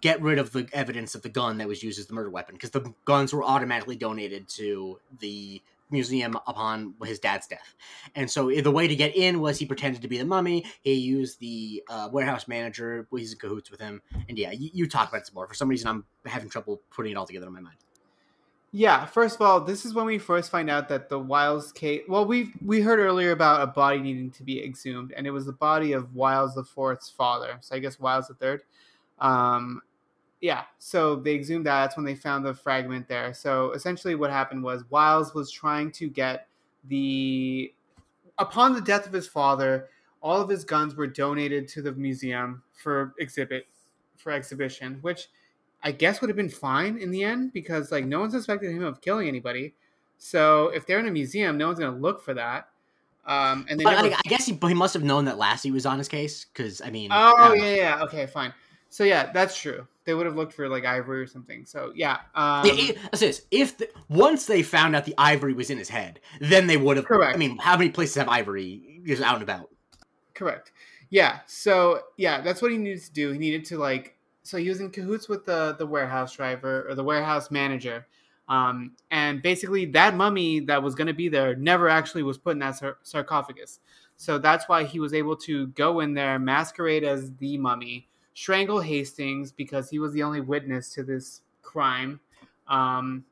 get 0.00 0.22
rid 0.22 0.38
of 0.38 0.52
the 0.52 0.68
evidence 0.72 1.16
of 1.16 1.22
the 1.22 1.28
gun 1.28 1.58
that 1.58 1.66
was 1.66 1.82
used 1.82 1.98
as 1.98 2.06
the 2.06 2.14
murder 2.14 2.30
weapon 2.30 2.54
because 2.54 2.70
the 2.70 2.94
guns 3.06 3.32
were 3.32 3.42
automatically 3.42 3.96
donated 3.96 4.46
to 4.50 5.00
the 5.18 5.60
museum 5.90 6.36
upon 6.46 6.94
his 7.04 7.18
dad's 7.18 7.48
death. 7.48 7.74
And 8.14 8.30
so 8.30 8.52
the 8.52 8.70
way 8.70 8.86
to 8.86 8.94
get 8.94 9.16
in 9.16 9.40
was 9.40 9.58
he 9.58 9.66
pretended 9.66 10.00
to 10.02 10.08
be 10.08 10.16
the 10.16 10.24
mummy. 10.24 10.64
He 10.82 10.94
used 10.94 11.40
the 11.40 11.82
uh, 11.90 12.08
warehouse 12.12 12.46
manager. 12.46 13.08
He's 13.10 13.32
in 13.32 13.38
cahoots 13.40 13.68
with 13.68 13.80
him. 13.80 14.00
And 14.28 14.38
yeah, 14.38 14.52
you, 14.52 14.70
you 14.72 14.88
talk 14.88 15.08
about 15.08 15.22
it 15.22 15.26
some 15.26 15.34
more. 15.34 15.48
For 15.48 15.54
some 15.54 15.68
reason, 15.68 15.88
I'm 15.88 16.04
having 16.24 16.48
trouble 16.48 16.82
putting 16.92 17.10
it 17.10 17.16
all 17.16 17.26
together 17.26 17.48
in 17.48 17.52
my 17.52 17.60
mind. 17.60 17.78
Yeah, 18.76 19.06
first 19.06 19.36
of 19.36 19.40
all, 19.40 19.60
this 19.60 19.84
is 19.84 19.94
when 19.94 20.04
we 20.04 20.18
first 20.18 20.50
find 20.50 20.68
out 20.68 20.88
that 20.88 21.08
the 21.08 21.16
Wiles 21.16 21.70
case. 21.70 22.02
Well, 22.08 22.26
we 22.26 22.52
we 22.60 22.80
heard 22.80 22.98
earlier 22.98 23.30
about 23.30 23.62
a 23.62 23.68
body 23.68 24.00
needing 24.00 24.32
to 24.32 24.42
be 24.42 24.60
exhumed, 24.64 25.12
and 25.12 25.28
it 25.28 25.30
was 25.30 25.46
the 25.46 25.52
body 25.52 25.92
of 25.92 26.12
Wiles 26.12 26.56
the 26.56 26.64
Fourth's 26.64 27.08
father. 27.08 27.56
So 27.60 27.76
I 27.76 27.78
guess 27.78 28.00
Wiles 28.00 28.26
the 28.26 28.34
Third. 28.34 28.62
Um, 29.20 29.80
yeah, 30.40 30.64
so 30.80 31.14
they 31.14 31.36
exhumed 31.36 31.66
that. 31.66 31.82
That's 31.82 31.96
when 31.96 32.04
they 32.04 32.16
found 32.16 32.44
the 32.44 32.52
fragment 32.52 33.06
there. 33.06 33.32
So 33.32 33.70
essentially, 33.74 34.16
what 34.16 34.32
happened 34.32 34.64
was 34.64 34.82
Wiles 34.90 35.34
was 35.34 35.52
trying 35.52 35.92
to 35.92 36.10
get 36.10 36.48
the. 36.88 37.72
Upon 38.38 38.74
the 38.74 38.80
death 38.80 39.06
of 39.06 39.12
his 39.12 39.28
father, 39.28 39.88
all 40.20 40.40
of 40.40 40.48
his 40.48 40.64
guns 40.64 40.96
were 40.96 41.06
donated 41.06 41.68
to 41.68 41.80
the 41.80 41.92
museum 41.92 42.60
for 42.72 43.14
exhibit, 43.20 43.68
for 44.16 44.32
exhibition, 44.32 44.98
which 45.02 45.28
I 45.84 45.92
guess 45.92 46.20
would 46.20 46.30
have 46.30 46.36
been 46.36 46.48
fine 46.48 46.96
in 46.96 47.10
the 47.10 47.22
end 47.22 47.52
because 47.52 47.92
like 47.92 48.06
no 48.06 48.20
one 48.20 48.30
suspected 48.30 48.72
him 48.72 48.82
of 48.82 49.02
killing 49.02 49.28
anybody. 49.28 49.74
So 50.16 50.68
if 50.68 50.86
they're 50.86 50.98
in 50.98 51.06
a 51.06 51.10
museum, 51.10 51.58
no 51.58 51.66
one's 51.66 51.78
gonna 51.78 51.96
look 51.96 52.22
for 52.24 52.34
that. 52.34 52.68
Um, 53.26 53.66
and 53.68 53.78
they 53.78 53.84
But, 53.84 54.02
never. 54.02 54.14
I, 54.14 54.18
I 54.24 54.28
guess 54.28 54.46
he, 54.46 54.58
he 54.60 54.74
must 54.74 54.94
have 54.94 55.04
known 55.04 55.26
that 55.26 55.38
Lassie 55.38 55.70
was 55.70 55.86
on 55.86 55.98
his 55.98 56.08
case 56.08 56.46
because 56.46 56.80
I 56.80 56.90
mean, 56.90 57.10
oh 57.12 57.34
don't 57.36 57.58
yeah, 57.58 57.74
yeah, 57.74 58.02
okay, 58.02 58.26
fine. 58.26 58.52
So 58.88 59.04
yeah, 59.04 59.30
that's 59.32 59.60
true. 59.60 59.86
They 60.04 60.14
would 60.14 60.24
have 60.26 60.36
looked 60.36 60.52
for 60.52 60.68
like 60.68 60.84
ivory 60.84 61.20
or 61.20 61.26
something. 61.26 61.66
So 61.66 61.92
yeah, 61.94 62.18
um, 62.34 62.64
Yeah, 62.64 62.94
it-. 63.12 63.40
If 63.50 63.78
the, 63.78 63.88
once 64.08 64.46
they 64.46 64.62
found 64.62 64.96
out 64.96 65.04
the 65.04 65.14
ivory 65.18 65.52
was 65.52 65.68
in 65.68 65.78
his 65.78 65.88
head, 65.88 66.20
then 66.40 66.66
they 66.66 66.76
would 66.76 66.96
have. 66.96 67.06
Correct. 67.06 67.34
I 67.34 67.38
mean, 67.38 67.58
how 67.58 67.76
many 67.76 67.90
places 67.90 68.14
have 68.16 68.28
ivory 68.28 69.02
just 69.04 69.22
out 69.22 69.34
and 69.34 69.42
about? 69.42 69.68
Correct. 70.34 70.72
Yeah. 71.10 71.40
So 71.46 72.00
yeah, 72.16 72.40
that's 72.40 72.62
what 72.62 72.70
he 72.70 72.78
needed 72.78 73.02
to 73.02 73.12
do. 73.12 73.32
He 73.32 73.38
needed 73.38 73.66
to 73.66 73.78
like. 73.78 74.16
So 74.44 74.58
he 74.58 74.68
was 74.68 74.80
in 74.80 74.90
cahoots 74.90 75.28
with 75.28 75.44
the 75.44 75.74
the 75.78 75.86
warehouse 75.86 76.36
driver 76.36 76.86
or 76.88 76.94
the 76.94 77.02
warehouse 77.02 77.50
manager, 77.50 78.06
um, 78.48 78.92
and 79.10 79.42
basically 79.42 79.86
that 79.86 80.14
mummy 80.14 80.60
that 80.60 80.82
was 80.82 80.94
going 80.94 81.06
to 81.06 81.14
be 81.14 81.28
there 81.28 81.56
never 81.56 81.88
actually 81.88 82.22
was 82.22 82.38
put 82.38 82.52
in 82.52 82.58
that 82.58 82.76
sar- 82.76 82.98
sarcophagus. 83.02 83.80
So 84.16 84.38
that's 84.38 84.68
why 84.68 84.84
he 84.84 85.00
was 85.00 85.14
able 85.14 85.36
to 85.38 85.68
go 85.68 86.00
in 86.00 86.14
there, 86.14 86.38
masquerade 86.38 87.04
as 87.04 87.32
the 87.36 87.58
mummy, 87.58 88.06
strangle 88.34 88.80
Hastings 88.80 89.50
because 89.50 89.88
he 89.88 89.98
was 89.98 90.12
the 90.12 90.22
only 90.22 90.40
witness 90.40 90.92
to 90.94 91.02
this 91.02 91.40
crime. 91.62 92.20
Um, 92.68 93.24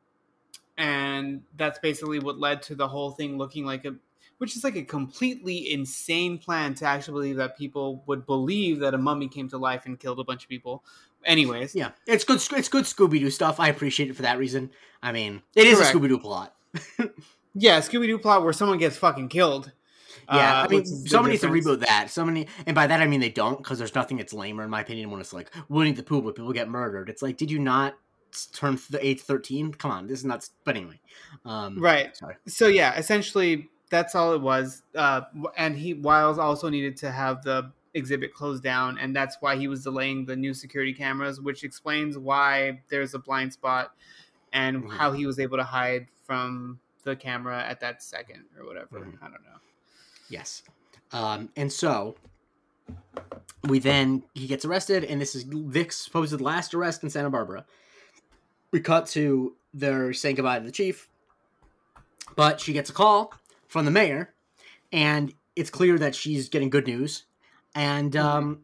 and 0.79 1.43
that's 1.57 1.79
basically 1.79 2.19
what 2.19 2.39
led 2.39 2.63
to 2.63 2.75
the 2.75 2.89
whole 2.89 3.11
thing 3.11 3.37
looking 3.37 3.65
like 3.65 3.85
a 3.85 3.95
which 4.43 4.57
is 4.57 4.65
like 4.65 4.75
a 4.75 4.83
completely 4.83 5.73
insane 5.73 6.37
plan 6.37 6.75
to 6.75 6.85
actually 6.85 7.13
believe 7.13 7.37
that 7.37 7.57
people 7.57 8.03
would 8.07 8.27
believe 8.27 8.81
that 8.81 8.93
a 8.93 8.99
mummy 8.99 9.29
came 9.29 9.49
to 9.49 9.57
life 9.57 9.87
and 9.87 10.01
killed 10.01 10.19
a 10.19 10.25
bunch 10.25 10.43
of 10.43 10.49
people. 10.49 10.83
Anyways, 11.25 11.77
Yeah, 11.77 11.93
it's 12.09 12.25
good. 12.25 12.43
It's 12.57 12.69
good 12.69 12.83
Scooby 12.83 13.21
Doo 13.21 13.31
stuff. 13.31 13.61
I 13.61 13.69
appreciate 13.69 14.11
it 14.11 14.17
for 14.17 14.23
that 14.23 14.39
reason. 14.39 14.73
I 15.01 15.13
mean, 15.13 15.43
it 15.55 15.69
is 15.69 15.79
Correct. 15.79 15.95
a 15.95 15.97
Scooby 15.97 16.09
Doo 16.09 16.19
plot. 16.19 16.57
yeah, 17.55 17.79
Scooby 17.79 18.07
Doo 18.09 18.19
plot 18.19 18.43
where 18.43 18.53
someone 18.53 18.79
gets 18.79 18.97
fucking 18.97 19.29
killed. 19.29 19.71
Yeah, 20.29 20.63
Uh, 20.63 20.65
I 20.65 20.67
mean, 20.67 20.85
somebody 20.87 21.35
needs 21.35 21.43
to 21.43 21.49
reboot 21.49 21.79
that. 21.87 22.11
Somebody, 22.11 22.49
and 22.67 22.75
by 22.75 22.89
that 22.89 23.01
I 23.01 23.07
mean 23.07 23.21
they 23.21 23.31
don't, 23.31 23.59
because 23.59 23.79
there's 23.79 23.95
nothing 23.95 24.17
that's 24.17 24.33
lamer 24.33 24.65
in 24.65 24.71
my 24.71 24.81
opinion 24.81 25.13
when 25.13 25.21
it's 25.21 25.33
like 25.33 25.53
Winnie 25.69 25.93
the 25.93 26.03
Pooh, 26.03 26.19
where 26.19 26.33
people 26.33 26.53
get 26.53 26.69
murdered. 26.69 27.09
It's 27.09 27.23
like, 27.23 27.37
did 27.37 27.49
you 27.49 27.61
not 27.61 27.95
turn 28.53 28.77
the 28.91 29.07
age 29.07 29.21
thirteen? 29.21 29.73
Come 29.73 29.93
on, 29.93 30.09
this 30.09 30.19
is 30.19 30.25
not. 30.25 30.49
But 30.65 30.77
anyway, 30.77 30.99
um, 31.45 31.79
Right. 31.79 32.17
Sorry. 32.17 32.35
So 32.49 32.67
yeah, 32.67 32.97
essentially 32.97 33.69
that's 33.93 34.15
all 34.15 34.33
it 34.33 34.41
was. 34.41 34.83
Uh, 34.97 35.21
and 35.59 35.77
he 35.77 35.93
Wiles 35.95 36.39
also 36.39 36.71
needed 36.71 36.97
to 36.97 37.13
have 37.13 37.43
the 37.45 37.71
exhibit 37.95 38.33
closed 38.33 38.63
down, 38.63 38.97
and 38.97 39.15
that's 39.15 39.37
why 39.41 39.55
he 39.55 39.69
was 39.69 39.85
delaying 39.85 40.25
the 40.25 40.35
new 40.35 40.55
security 40.55 40.95
cameras, 40.95 41.41
which 41.43 41.63
explains 41.63 42.17
why 42.17 42.81
there's 42.89 43.13
a 43.13 43.19
blind 43.19 43.53
spot 43.53 43.95
and 44.55 44.83
Mhm. 44.83 44.97
how 44.97 45.13
he 45.13 45.27
was 45.27 45.39
able 45.39 45.59
to 45.59 45.63
hide 45.65 46.09
from 46.25 46.81
the 47.05 47.15
camera 47.15 47.63
at 47.63 47.81
that 47.81 48.03
second 48.03 48.47
or 48.59 48.65
whatever. 48.65 49.01
Mhm. 49.01 49.19
I 49.21 49.27
don't 49.29 49.45
know. 49.45 49.61
Yes. 50.31 50.63
Um, 51.13 51.51
and 51.55 51.71
so 51.71 52.17
we 53.65 53.79
then 53.79 54.23
he 54.35 54.47
gets 54.47 54.65
arrested, 54.65 55.05
and 55.05 55.21
this 55.21 55.35
is 55.35 55.43
Vick's 55.43 55.99
supposed 55.99 56.41
last 56.41 56.73
arrest 56.73 57.03
in 57.03 57.11
Santa 57.11 57.29
Barbara. 57.29 57.67
We 58.71 58.81
cut 58.81 59.07
to 59.09 59.55
they're 59.75 60.15
saying 60.15 60.37
goodbye 60.37 60.61
to 60.61 60.65
the 60.65 60.73
chief, 60.73 61.09
but 62.37 62.59
she 62.61 62.73
gets 62.73 62.89
a 62.89 62.93
call 62.95 63.35
from 63.73 63.87
the 63.87 63.91
mayor, 63.91 64.35
and 64.93 65.33
it's 65.57 65.71
clear 65.71 65.99
that 65.99 66.15
she's 66.15 66.51
getting 66.51 66.69
good 66.71 66.87
news. 66.87 67.25
And 67.75 68.15
um, 68.17 68.61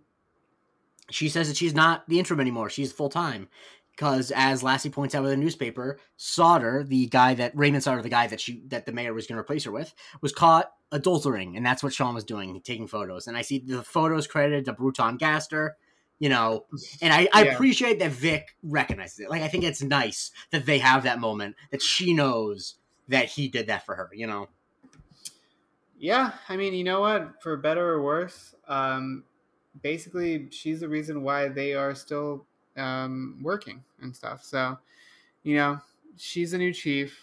she 1.11 1.31
says 1.31 1.49
that 1.49 1.57
she's 1.57 1.75
not 1.75 2.07
the 2.09 2.19
interim 2.19 2.41
anymore; 2.41 2.69
she's 2.69 2.93
full 2.93 3.09
time. 3.09 3.49
Because, 3.91 4.31
as 4.31 4.63
Lassie 4.63 4.91
points 4.91 5.17
out 5.17 5.23
with 5.25 5.33
the 5.33 5.37
newspaper, 5.37 5.99
Sauter, 6.17 6.85
the 6.85 7.07
guy 7.07 7.35
that 7.35 7.51
Raymond 7.57 7.83
Sauter, 7.83 8.01
the 8.01 8.09
guy 8.09 8.29
that 8.29 8.41
she 8.41 8.63
that 8.69 8.87
the 8.87 8.93
mayor 8.93 9.13
was 9.13 9.27
going 9.27 9.37
to 9.37 9.41
replace 9.41 9.65
her 9.65 9.73
with, 9.73 9.93
was 10.21 10.31
caught 10.31 10.71
adultering, 10.93 11.57
and 11.57 11.67
that's 11.67 11.83
what 11.83 11.93
Shawn 11.93 12.15
was 12.15 12.25
doing, 12.25 12.61
taking 12.61 12.87
photos. 12.87 13.27
And 13.27 13.37
I 13.37 13.43
see 13.43 13.59
the 13.59 13.83
photos 13.83 14.29
credited 14.29 14.67
to 14.67 14.73
Burton 14.73 15.19
Guster, 15.19 15.71
you 16.21 16.29
know, 16.29 16.67
and 17.03 17.13
I, 17.13 17.29
I 17.33 17.45
Yeah. 17.45 17.55
appreciate 17.55 17.99
that 17.99 18.13
Vick 18.13 18.55
recognizes 18.63 19.19
it. 19.19 19.31
Like, 19.31 19.43
I 19.43 19.49
think 19.49 19.65
it's 19.65 19.83
nice 19.83 20.31
that 20.51 20.65
they 20.65 20.79
have 20.79 21.03
that 21.03 21.19
moment 21.19 21.57
that 21.73 21.83
she 21.83 22.15
knows 22.15 22.77
that 23.09 23.25
he 23.27 23.49
did 23.49 23.67
that 23.67 23.85
for 23.85 23.97
her, 23.97 24.11
you 24.13 24.27
know. 24.29 24.49
Yeah, 25.99 26.33
I 26.49 26.57
mean, 26.57 26.75
you 26.75 26.85
know 26.85 27.01
what? 27.01 27.43
For 27.43 27.57
better 27.57 27.95
or 27.95 28.03
worse, 28.03 28.55
um, 28.69 29.25
basically, 29.83 30.49
she's 30.51 30.81
the 30.81 30.89
reason 30.89 31.23
why 31.23 31.49
they 31.49 31.75
are 31.75 31.95
still 31.95 32.47
um, 32.77 33.39
working 33.43 33.83
and 34.01 34.15
stuff. 34.15 34.45
So, 34.45 34.79
you 35.43 35.57
know, 35.57 35.81
she's 36.17 36.53
a 36.53 36.59
new 36.59 36.73
chief, 36.73 37.19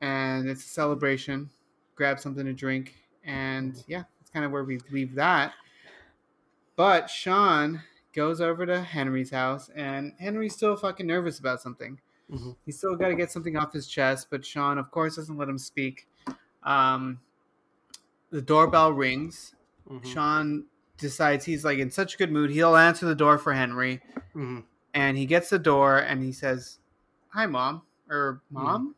and 0.00 0.48
it's 0.48 0.64
a 0.64 0.68
celebration. 0.68 1.50
Grab 1.96 2.20
something 2.20 2.46
to 2.46 2.52
drink, 2.52 2.94
and 3.24 3.82
yeah, 3.88 4.04
that's 4.18 4.30
kind 4.30 4.44
of 4.44 4.52
where 4.52 4.64
we 4.64 4.78
leave 4.90 5.14
that. 5.16 5.52
But 6.76 7.10
Shawn 7.10 7.82
goes 8.14 8.40
over 8.40 8.64
to 8.64 8.80
Henry's 8.80 9.30
house, 9.30 9.70
and 9.74 10.12
Henry's 10.18 10.54
still 10.54 10.76
fucking 10.76 11.06
nervous 11.06 11.40
about 11.40 11.60
something. 11.60 12.00
Mhm. 12.30 12.56
He's 12.64 12.78
still 12.78 12.94
got 12.94 13.08
to 13.08 13.16
get 13.16 13.30
something 13.32 13.56
off 13.56 13.72
his 13.72 13.88
chest, 13.88 14.28
but 14.30 14.46
Shawn, 14.46 14.78
of 14.78 14.90
course, 14.92 15.16
doesn't 15.16 15.36
let 15.36 15.48
him 15.48 15.58
speak. 15.58 16.06
Um, 16.62 17.20
the 18.30 18.40
doorbell 18.42 18.92
rings. 18.92 19.54
Mhm. 19.90 20.06
Shawn 20.06 20.64
decides 20.98 21.44
he's 21.44 21.64
like 21.64 21.78
in 21.78 21.90
such 21.90 22.14
a 22.14 22.18
good 22.18 22.30
mood. 22.30 22.50
He'll 22.50 22.76
answer 22.76 23.06
the 23.06 23.14
door 23.14 23.38
for 23.38 23.52
Henry, 23.52 24.00
Mhm. 24.34 24.64
and 24.94 25.16
he 25.16 25.26
gets 25.26 25.50
the 25.50 25.58
door 25.58 25.98
and 25.98 26.22
he 26.22 26.32
says, 26.32 26.78
"Hi, 27.30 27.46
mom," 27.46 27.82
or 28.08 28.40
"Mom." 28.50 28.94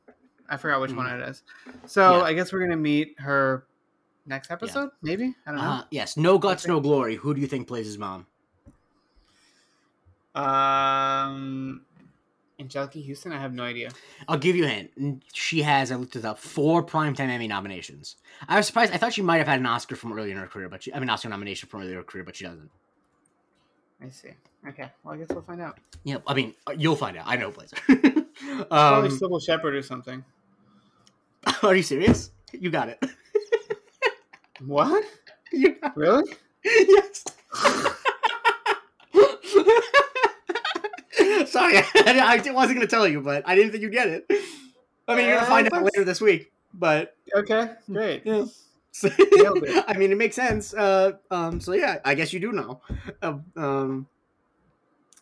I 0.48 0.56
forgot 0.58 0.80
which 0.82 0.92
one 0.92 1.06
it 1.06 1.26
is. 1.28 1.42
So 1.86 2.02
Mm-hmm. 2.02 2.18
Yeah. 2.20 2.24
I 2.24 2.32
guess 2.34 2.52
we're 2.52 2.60
gonna 2.60 2.76
meet 2.76 3.18
her 3.20 3.64
next 4.26 4.50
episode, 4.50 4.90
maybe. 5.00 5.34
I 5.46 5.50
don't 5.52 5.60
know. 5.60 5.66
Uh, 5.66 5.84
yes, 5.90 6.16
no 6.16 6.38
guts, 6.38 6.66
no 6.66 6.78
glory. 6.80 7.16
Who 7.16 7.32
do 7.34 7.40
you 7.40 7.46
think 7.46 7.66
plays 7.68 7.86
his 7.86 7.96
mom? 7.98 8.26
Um, 10.34 11.82
Anjelica 12.62 13.06
Huston. 13.06 13.32
I 13.32 13.40
have 13.40 13.52
no 13.52 13.62
idea. 13.64 13.90
I'll 14.28 14.38
give 14.38 14.56
you 14.56 14.64
a 14.64 14.68
hint. 14.68 15.22
She 15.32 15.62
has, 15.62 15.90
I 15.92 15.96
looked 15.96 16.16
it 16.16 16.24
up, 16.24 16.38
four 16.38 16.84
Primetime 16.84 17.28
Emmy 17.28 17.48
nominations. 17.48 18.16
I 18.48 18.56
was 18.56 18.66
surprised. 18.66 18.92
I 18.92 18.96
thought 18.96 19.12
she 19.12 19.22
might 19.22 19.38
have 19.38 19.48
had 19.48 19.60
an 19.60 19.66
Oscar 19.66 19.96
from 19.96 20.12
earlier 20.12 20.32
in 20.32 20.38
her 20.38 20.46
career, 20.46 20.68
but 20.68 20.82
she, 20.82 20.94
I 20.94 20.98
mean, 21.00 21.10
Oscar 21.10 21.28
nomination 21.28 21.68
from 21.68 21.80
earlier 21.80 21.92
in 21.92 21.98
her 21.98 22.04
career, 22.04 22.24
but 22.24 22.36
she 22.36 22.44
doesn't. 22.44 22.70
I 24.04 24.08
see. 24.08 24.30
Okay. 24.68 24.90
Well, 25.04 25.14
I 25.14 25.18
guess 25.18 25.28
we'll 25.30 25.42
find 25.42 25.60
out. 25.60 25.78
Yeah, 26.04 26.16
I 26.26 26.34
mean, 26.34 26.54
uh, 26.66 26.72
you'll 26.76 26.96
find 26.96 27.16
out. 27.16 27.26
I 27.26 27.36
know 27.36 27.50
who 27.50 27.52
plays 27.52 27.70
her. 27.72 27.96
Probably 28.68 29.10
um, 29.10 29.18
Cybill 29.18 29.44
Shepherd 29.44 29.74
or 29.74 29.82
something. 29.82 30.24
are 31.62 31.74
you 31.74 31.82
serious? 31.82 32.30
You 32.52 32.70
got 32.70 32.88
it. 32.88 33.02
What? 34.66 35.04
You 35.52 35.74
got 35.80 35.96
Really? 35.96 36.22
it. 36.62 36.88
Yes. 36.88 37.24
Sorry, 41.52 41.76
I 41.94 42.36
wasn't 42.52 42.54
going 42.76 42.80
to 42.80 42.86
tell 42.86 43.06
you, 43.06 43.20
but 43.20 43.42
I 43.46 43.54
didn't 43.54 43.72
think 43.72 43.82
you'd 43.82 43.92
get 43.92 44.08
it. 44.08 44.26
I 45.06 45.14
mean, 45.16 45.26
you're 45.26 45.34
going 45.36 45.44
to 45.44 45.50
find 45.50 45.72
Uh, 45.72 45.76
out 45.76 45.84
later 45.84 46.04
this 46.04 46.20
week, 46.20 46.50
but 46.72 47.14
Okay, 47.34 47.70
great. 47.90 48.22
yeah. 48.24 48.44
It. 49.04 49.84
I 49.88 49.96
mean, 49.96 50.12
it 50.12 50.18
makes 50.18 50.36
sense. 50.36 50.74
Uh, 50.74 51.12
um, 51.30 51.60
so 51.60 51.72
yeah, 51.72 51.98
I 52.04 52.14
guess 52.14 52.32
you 52.32 52.40
do 52.40 52.52
know. 52.52 52.80
Uh, 53.22 53.38
um, 53.56 54.06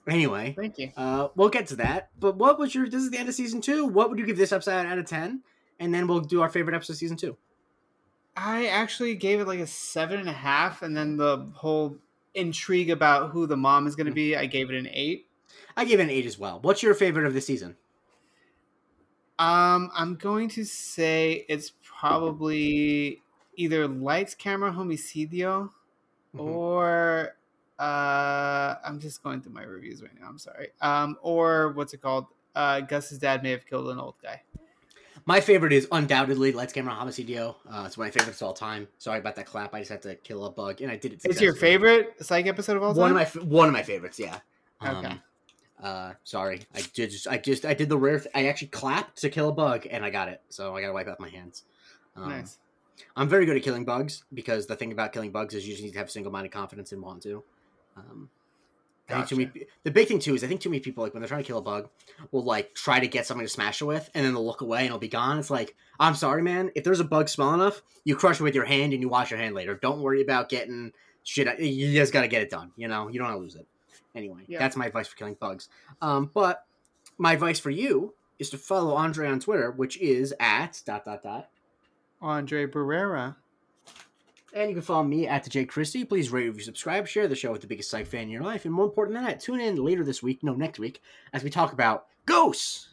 anyway, 0.09 0.55
Thank 0.59 0.79
you. 0.79 0.91
uh, 0.97 1.29
we'll 1.37 1.49
get 1.51 1.67
to 1.69 1.77
that. 1.77 2.11
But 2.19 2.37
what 2.37 2.59
was 2.59 2.75
your? 2.75 2.89
This 2.89 3.03
is 3.03 3.11
the 3.11 3.19
end 3.19 3.29
of 3.29 3.35
season 3.35 3.61
two. 3.61 3.87
What 3.87 4.11
would 4.11 4.19
you 4.19 4.27
give 4.27 4.37
this 4.37 4.53
episode 4.53 4.87
out 4.87 4.99
of 4.99 5.07
ten? 5.07 5.43
And 5.79 5.95
then 5.95 6.07
we'll 6.07 6.21
do 6.21 6.43
our 6.43 6.49
favorite 6.49 6.75
episode 6.75 6.95
of 6.95 6.99
season 6.99 7.17
two. 7.17 7.37
I 8.37 8.67
actually 8.67 9.15
gave 9.15 9.41
it 9.41 9.47
like 9.47 9.61
a 9.61 9.67
seven 9.67 10.19
and 10.21 10.29
a 10.29 10.33
half, 10.33 10.83
and 10.83 10.97
then 10.97 11.17
the 11.17 11.49
whole 11.55 11.97
intrigue 12.35 12.91
about 12.91 13.31
who 13.31 13.47
the 13.47 13.57
mom 13.57 13.87
is 13.87 13.97
going 13.97 14.07
to 14.07 14.13
be, 14.13 14.37
I 14.37 14.47
gave 14.47 14.71
it 14.71 14.77
an 14.77 14.89
eight. 14.91 15.27
I 15.77 15.85
gave 15.85 16.01
it 16.01 16.05
an 16.05 16.11
eight 16.11 16.27
as 16.27 16.39
well. 16.39 16.59
What's 16.63 16.83
your 16.83 16.95
favorite 16.95 17.27
of 17.27 17.35
the 17.35 17.41
season? 17.41 17.77
Um, 19.39 19.91
I'm 19.95 20.17
going 20.17 20.49
to 20.51 20.65
say 20.65 21.47
it's 21.49 21.73
probably 21.83 23.23
either 23.57 23.89
lights, 23.89 24.35
camera, 24.35 24.71
homicidio, 24.73 25.71
Mhm. 26.35 26.41
or 26.41 27.37
uh, 27.79 28.75
I'm 28.85 29.01
just 29.01 29.23
going 29.23 29.41
through 29.41 29.53
my 29.55 29.63
reviews 29.63 30.03
right 30.03 30.11
now. 30.21 30.29
I'm 30.29 30.39
sorry. 30.39 30.69
Um, 30.83 31.17
or 31.23 31.71
what's 31.73 31.95
it 31.95 32.03
called? 32.03 32.27
Uh, 32.55 32.81
Gus's 32.81 33.19
dad 33.19 33.43
may 33.43 33.51
have 33.53 33.65
killed 33.65 33.89
an 33.89 33.99
old 33.99 34.17
guy. 34.23 34.43
My 35.25 35.41
favorite 35.41 35.73
is 35.73 35.89
undoubtedly 35.93 36.53
Lights 36.53 36.73
Camera 36.75 36.95
Homicidio. 36.95 37.55
Uh, 37.71 37.85
it's 37.87 37.97
my 37.97 38.11
favorite 38.11 38.35
of 38.35 38.43
all 38.43 38.53
time. 38.53 38.87
Sorry 38.99 39.19
about 39.19 39.37
that 39.37 39.47
clap. 39.47 39.73
I 39.75 39.79
just 39.81 39.91
had 39.91 40.03
to 40.03 40.15
kill 40.17 40.45
a 40.45 40.51
bug, 40.51 40.83
and 40.83 40.91
I 40.91 40.97
did 40.97 41.13
it. 41.15 41.21
It's 41.25 41.41
your 41.41 41.55
favorite 41.55 42.15
psych 42.21 42.47
episode 42.47 42.77
of 42.77 42.83
all 42.83 42.93
time. 42.93 43.01
One 43.15 43.17
of 43.17 43.35
my 43.37 43.43
one 43.45 43.69
of 43.69 43.73
my 43.73 43.83
favorites. 43.83 44.19
Yeah. 44.19 44.41
Um, 44.81 44.97
Okay. 44.97 45.21
Uh, 45.83 46.13
sorry, 46.25 46.61
I 46.75 46.83
did 46.95 47.11
just 47.11 47.27
I 47.27 47.39
just 47.39 47.65
I 47.65 47.75
did 47.75 47.89
the 47.89 47.97
rare. 47.97 48.19
Th- 48.19 48.31
I 48.35 48.47
actually 48.47 48.69
clapped 48.69 49.19
to 49.23 49.31
kill 49.31 49.49
a 49.49 49.53
bug, 49.53 49.87
and 49.91 50.05
I 50.05 50.11
got 50.11 50.29
it. 50.29 50.43
So 50.49 50.77
I 50.77 50.81
got 50.81 50.89
to 50.89 50.93
wipe 50.93 51.09
out 51.09 51.21
my 51.21 51.31
hands. 51.31 51.65
Um, 52.17 52.29
nice. 52.29 52.59
I'm 53.17 53.29
very 53.29 53.47
good 53.47 53.57
at 53.57 53.63
killing 53.63 53.85
bugs 53.85 54.25
because 54.35 54.67
the 54.67 54.77
thing 54.77 54.93
about 54.93 55.13
killing 55.13 55.31
bugs 55.31 55.55
is 55.55 55.67
you 55.67 55.73
just 55.73 55.83
need 55.83 55.93
to 55.93 55.99
have 55.99 56.11
single-minded 56.11 56.53
confidence 56.53 56.93
and 56.93 57.01
want 57.01 57.23
to. 57.23 57.43
Um, 57.97 58.29
I 59.09 59.15
think 59.15 59.29
too 59.29 59.37
many, 59.37 59.67
the 59.83 59.91
big 59.91 60.09
thing 60.09 60.19
too 60.21 60.35
is 60.35 60.45
I 60.45 60.47
think 60.47 60.61
too 60.61 60.71
many 60.71 60.81
people 60.81 61.03
like 61.03 61.15
when 61.15 61.21
they're 61.21 61.29
trying 61.29 61.43
to 61.43 61.47
kill 61.47 61.59
a 61.59 61.63
bug 61.63 61.89
will 62.31 62.45
like 62.45 62.75
try 62.75 63.01
to 63.01 63.09
get 63.09 63.27
something 63.27 63.45
to 63.45 63.53
smash 63.53 63.83
it 63.83 63.85
with 63.85 64.09
and 64.15 64.25
then 64.25 64.35
they'll 64.35 64.47
look 64.47 64.61
away 64.61 64.81
and 64.81 64.87
it'll 64.87 64.99
be 64.99 65.09
gone. 65.09 65.39
It's 65.39 65.51
like 65.51 65.75
I'm 65.99 66.15
sorry, 66.15 66.43
man. 66.43 66.71
If 66.75 66.85
there's 66.85 67.01
a 67.01 67.05
bug 67.05 67.29
small 67.29 67.55
enough, 67.55 67.83
you 68.05 68.15
crush 68.15 68.41
it 68.41 68.45
with 68.45 68.55
your 68.55 68.65
hand 68.65 68.93
and 68.93 69.03
you 69.03 69.09
wash 69.09 69.31
your 69.31 69.41
hand 69.41 69.55
later. 69.55 69.75
Don't 69.75 70.01
worry 70.01 70.23
about 70.23 70.49
getting 70.49 70.93
shit. 71.25 71.59
You 71.59 71.93
just 71.93 72.13
got 72.13 72.23
to 72.23 72.29
get 72.29 72.43
it 72.43 72.51
done. 72.51 72.71
You 72.77 72.89
know, 72.89 73.09
you 73.09 73.19
don't 73.19 73.29
want 73.29 73.39
to 73.39 73.43
lose 73.43 73.55
it. 73.57 73.67
Anyway, 74.15 74.43
Yeah. 74.49 74.59
that's 74.59 74.77
my 74.77 74.87
advice 74.87 75.09
for 75.09 75.17
killing 75.17 75.37
bugs. 75.41 75.69
Um, 76.03 76.31
but 76.35 76.67
my 77.19 77.33
advice 77.33 77.59
for 77.61 77.71
you 77.71 78.15
is 78.39 78.51
to 78.51 78.59
follow 78.59 78.95
Andre 78.95 79.29
on 79.29 79.41
Twitter, 79.41 79.71
which 79.71 79.99
is 80.01 80.35
at 80.41 80.83
dot 80.87 81.05
dot 81.05 81.23
dot 81.23 81.49
Andre 82.21 82.67
Barrera. 82.67 83.37
And 84.53 84.69
you 84.69 84.75
can 84.75 84.83
follow 84.83 85.05
me 85.05 85.29
at 85.29 85.45
the 85.45 85.51
J 85.51 85.65
Christie. 85.65 86.05
Please 86.05 86.31
rate, 86.31 86.47
review, 86.47 86.63
subscribe, 86.65 87.07
share 87.07 87.29
the 87.29 87.37
show 87.37 87.53
with 87.53 87.61
the 87.61 87.69
biggest 87.69 87.89
psych 87.89 88.07
fan 88.07 88.23
in 88.25 88.31
your 88.31 88.43
life, 88.43 88.65
and 88.65 88.75
more 88.75 88.85
important 88.85 89.15
than 89.17 89.25
that, 89.25 89.39
tune 89.41 89.61
in 89.61 89.77
later 89.77 90.03
this 90.03 90.23
week, 90.25 90.43
no, 90.43 90.55
next 90.55 90.79
week, 90.81 91.01
as 91.33 91.45
we 91.45 91.51
talk 91.51 91.73
about 91.73 92.07
ghosts. 92.27 92.89